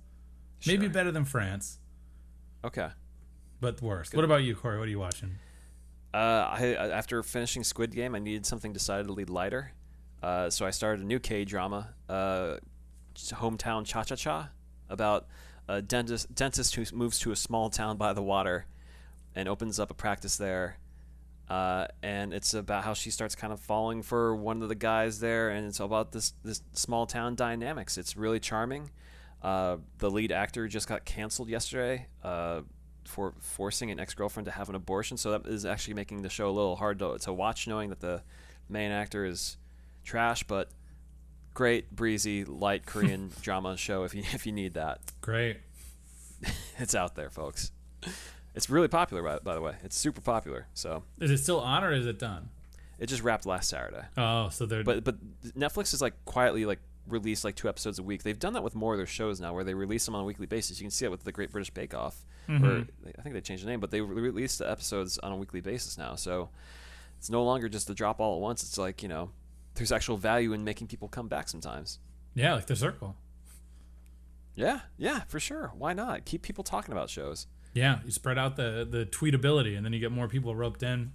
Maybe 0.67 0.89
better 0.89 1.11
than 1.13 1.25
France, 1.25 1.79
Okay. 2.65 2.89
but 3.61 3.81
worst. 3.83 4.15
What 4.15 4.25
about 4.25 4.43
you, 4.43 4.55
Corey? 4.57 4.79
What 4.79 4.87
are 4.89 4.91
you 4.91 4.99
watching? 5.01 5.37
Uh, 6.15 6.17
I, 6.17 6.75
I- 6.79 6.89
after 6.91 7.23
finishing 7.23 7.65
Squid 7.65 7.93
Game, 7.93 8.15
I 8.15 8.19
needed 8.19 8.45
something 8.47 8.73
decidedly 8.73 9.25
lighter. 9.25 9.73
Uh, 10.23 10.51
so 10.51 10.67
I 10.67 10.71
started 10.71 11.03
a 11.03 11.07
new 11.07 11.19
K 11.19 11.45
drama, 11.45 11.95
uh, 12.09 12.57
Hometown 13.17 13.85
Cha 13.85 14.05
Cha 14.05 14.15
Cha, 14.17 14.51
about 14.89 15.27
a 15.73 15.83
dentist 15.83 16.35
dentist 16.35 16.75
who 16.75 16.85
moves 16.95 17.19
to 17.21 17.33
a 17.33 17.37
small 17.37 17.71
town 17.71 17.97
by 17.97 18.13
the 18.13 18.23
water 18.23 18.67
and 19.35 19.49
opens 19.49 19.81
up 19.81 19.91
a 19.91 19.95
practice 19.95 20.37
there. 20.37 20.77
Uh, 21.49 21.87
and 22.03 22.33
it's 22.33 22.55
about 22.55 22.85
how 22.85 22.95
she 22.95 23.11
starts 23.11 23.35
kind 23.35 23.53
of 23.53 23.61
falling 23.61 24.03
for 24.03 24.35
one 24.35 24.63
of 24.63 24.69
the 24.69 24.75
guys 24.75 25.21
there, 25.21 25.51
and 25.51 25.67
it's 25.67 25.81
about 25.81 26.13
this 26.13 26.35
this 26.45 26.63
small 26.73 27.07
town 27.07 27.35
dynamics. 27.35 27.99
It's 27.99 28.17
really 28.17 28.41
charming. 28.41 28.91
Uh, 29.43 29.79
the 29.99 30.11
lead 30.11 30.31
actor 30.31 30.69
just 30.69 30.87
got 30.87 31.05
canceled 31.05 31.49
yesterday 31.49 32.07
uh, 32.23 32.61
for 33.05 33.35
forcing 33.41 33.91
an 33.91 33.99
ex 33.99 34.15
girlfriend 34.15 34.45
to 34.47 34.53
have 34.53 34.69
an 34.69 34.75
abortion, 34.75 35.17
so 35.17 35.33
that 35.33 35.47
is 35.47 35.67
actually 35.67 35.95
making 35.95 36.23
the 36.23 36.31
show 36.31 36.49
a 36.49 36.53
little 36.53 36.77
hard 36.77 36.99
to, 37.01 37.19
to 37.19 37.33
watch, 37.33 37.67
knowing 37.67 37.91
that 37.91 38.01
the 38.01 38.23
main 38.69 38.91
actor 38.91 39.25
is 39.27 39.57
trash, 40.05 40.45
but 40.45 40.71
great, 41.55 41.95
breezy, 41.95 42.45
light 42.45 42.87
Korean 42.87 43.31
drama 43.43 43.77
show 43.77 44.05
if 44.05 44.15
you 44.15 44.23
if 44.33 44.47
you 44.47 44.53
need 44.53 44.75
that. 44.75 45.01
Great. 45.21 45.59
It's 46.79 46.95
out 46.95 47.15
there, 47.15 47.31
folks. 47.31 47.71
It's 48.55 48.69
really 48.69 48.89
popular, 48.89 49.23
by, 49.23 49.39
by 49.39 49.55
the 49.55 49.61
way. 49.61 49.75
It's 49.85 49.97
super 49.97 50.21
popular. 50.21 50.67
So 50.75 51.05
Is 51.21 51.31
it 51.31 51.39
still 51.39 51.61
on 51.61 51.85
or 51.85 51.93
is 51.93 52.07
it 52.07 52.19
done? 52.19 52.49
it 52.99 53.07
just 53.07 53.23
wrapped 53.23 53.47
last 53.47 53.69
Saturday. 53.69 54.05
Oh, 54.17 54.49
so 54.49 54.67
they're 54.67 54.85
But 54.85 55.05
but 55.05 55.17
Netflix 55.59 55.93
is 55.93 56.01
like 56.01 56.15
quietly 56.25 56.65
like 56.65 56.81
release 57.07 57.45
like 57.45 57.57
two 57.57 57.69
episodes 57.69 57.99
a 57.99 58.03
week. 58.03 58.23
They've 58.23 58.39
done 58.39 58.53
that 58.53 58.63
with 58.63 58.75
more 58.75 58.95
of 58.95 58.99
their 58.99 59.07
shows 59.07 59.41
now, 59.41 59.53
where 59.53 59.65
they 59.65 59.75
release 59.75 60.05
them 60.05 60.15
on 60.15 60.23
a 60.23 60.25
weekly 60.25 60.47
basis. 60.47 60.81
You 60.81 60.85
can 60.85 60.91
see 60.91 61.05
it 61.05 61.11
with 61.11 61.25
the 61.25 61.33
Great 61.33 61.51
British 61.51 61.71
Bake 61.71 61.95
Off, 61.95 62.25
mm-hmm. 62.49 62.65
or 62.65 62.87
I 63.19 63.23
think 63.23 63.35
they 63.35 63.41
changed 63.41 63.65
the 63.65 63.71
name, 63.71 63.81
but 63.81 63.91
they 63.91 64.01
re- 64.01 64.23
release 64.23 64.59
the 64.59 64.71
episodes 64.71 65.19
on 65.19 65.33
a 65.33 65.37
weekly 65.37 65.61
basis 65.61 65.99
now. 65.99 66.15
So 66.15 66.51
it's 67.19 67.31
no 67.31 67.43
longer 67.43 67.69
just 67.69 67.91
a 67.91 67.95
drop 67.95 68.21
all 68.21 68.37
at 68.37 68.41
once. 68.41 68.63
It's 68.63 68.79
like 68.79 69.03
you 69.03 69.09
know, 69.09 69.31
there's 69.75 69.93
actual 69.93 70.17
value 70.17 70.53
in 70.53 70.65
making 70.65 70.87
people 70.89 71.09
come 71.09 71.29
back 71.29 71.49
sometimes. 71.49 71.99
yeah, 72.35 72.55
like 72.55 72.67
the 72.67 72.77
circle. 72.77 73.17
Yeah, 74.55 74.81
yeah, 74.99 75.21
for 75.29 75.41
sure. 75.41 75.73
Why 75.77 75.93
not? 75.95 76.25
Keep 76.27 76.43
people 76.43 76.63
talking 76.63 76.93
about 76.93 77.09
shows. 77.09 77.47
Yeah, 77.75 78.01
you 78.05 78.11
spread 78.11 78.39
out 78.39 78.57
the 78.57 78.87
the 78.89 79.07
tweetability, 79.07 79.77
and 79.77 79.85
then 79.85 79.93
you 79.95 79.99
get 80.01 80.13
more 80.13 80.29
people 80.29 80.55
roped 80.55 80.83
in. 80.83 81.13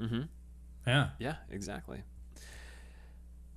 Mm-hmm. 0.00 0.22
Yeah, 0.86 1.10
Yeah, 1.18 1.34
exactly. 1.50 2.02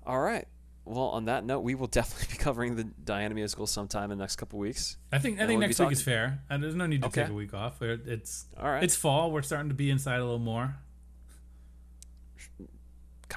All 0.06 0.20
right. 0.20 0.46
Well, 0.86 1.06
on 1.06 1.26
that 1.26 1.46
note, 1.46 1.62
we 1.62 1.76
will 1.76 1.88
definitely 2.00 2.36
be 2.36 2.38
covering 2.38 2.76
the 2.76 2.84
Diana 2.84 3.34
musical 3.34 3.66
sometime 3.66 4.12
in 4.12 4.18
the 4.18 4.24
next 4.24 4.36
couple 4.36 4.60
weeks. 4.60 4.98
I 5.12 5.18
think 5.20 5.38
I 5.38 5.48
think 5.48 5.60
we'll 5.60 5.68
next 5.68 5.80
week 5.80 5.92
is 5.92 6.02
fair, 6.02 6.42
and 6.50 6.62
there's 6.62 6.76
no 6.76 6.86
need 6.86 7.02
to 7.02 7.10
take 7.10 7.30
a 7.30 7.34
week 7.34 7.54
off. 7.54 7.82
It's 7.82 8.46
All 8.60 8.70
right. 8.70 8.84
it's 8.84 8.96
fall. 8.96 9.32
We're 9.32 9.42
starting 9.42 9.70
to 9.70 9.76
be 9.76 9.90
inside 9.90 10.18
a 10.20 10.24
little 10.24 10.40
more. 10.40 10.76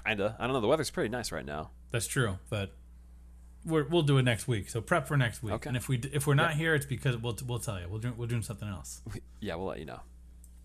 Kinda. 0.05 0.37
I 0.39 0.45
don't 0.45 0.53
know. 0.53 0.61
The 0.61 0.67
weather's 0.69 0.91
pretty 0.91 1.09
nice 1.11 1.33
right 1.33 1.45
now. 1.47 1.71
That's 1.91 2.07
true, 2.07 2.39
but 2.51 2.73
we're, 3.65 3.85
we'll 3.85 4.03
do 4.03 4.19
it 4.19 4.23
next 4.23 4.47
week. 4.49 4.69
So 4.69 4.81
prep 4.81 5.07
for 5.09 5.17
next 5.17 5.43
week. 5.43 5.55
Okay. 5.55 5.69
And 5.69 5.77
if 5.77 5.89
we 5.89 5.99
if 6.13 6.27
we're 6.27 6.35
not 6.35 6.55
here, 6.55 6.75
it's 6.75 6.87
because 6.87 7.17
we'll 7.17 7.37
we'll 7.47 7.59
tell 7.59 7.81
you. 7.81 7.89
We'll 7.89 8.01
do 8.01 8.13
we'll 8.17 8.29
do 8.29 8.41
something 8.43 8.69
else. 8.69 9.01
Yeah, 9.41 9.55
we'll 9.57 9.67
let 9.67 9.79
you 9.79 9.85
know. 9.85 10.01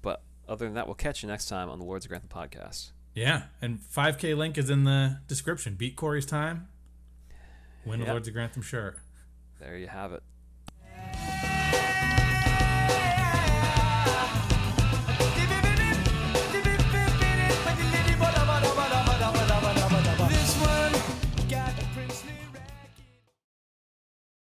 But 0.01 0.21
other 0.47 0.65
than 0.65 0.73
that, 0.75 0.87
we'll 0.87 0.95
catch 0.95 1.23
you 1.23 1.27
next 1.29 1.47
time 1.47 1.69
on 1.69 1.79
the 1.79 1.85
Lords 1.85 2.05
of 2.05 2.09
Grantham 2.09 2.29
podcast. 2.29 2.91
Yeah, 3.13 3.43
and 3.61 3.79
5K 3.79 4.37
link 4.37 4.57
is 4.57 4.69
in 4.69 4.83
the 4.85 5.19
description. 5.27 5.75
Beat 5.75 5.95
Corey's 5.95 6.25
time. 6.25 6.67
Win 7.85 7.99
the 7.99 8.05
Yep. 8.05 8.11
Lords 8.13 8.27
of 8.27 8.33
Grantham 8.33 8.61
shirt. 8.61 8.99
There 9.59 9.77
you 9.77 9.87
have 9.87 10.13
it. 10.13 10.23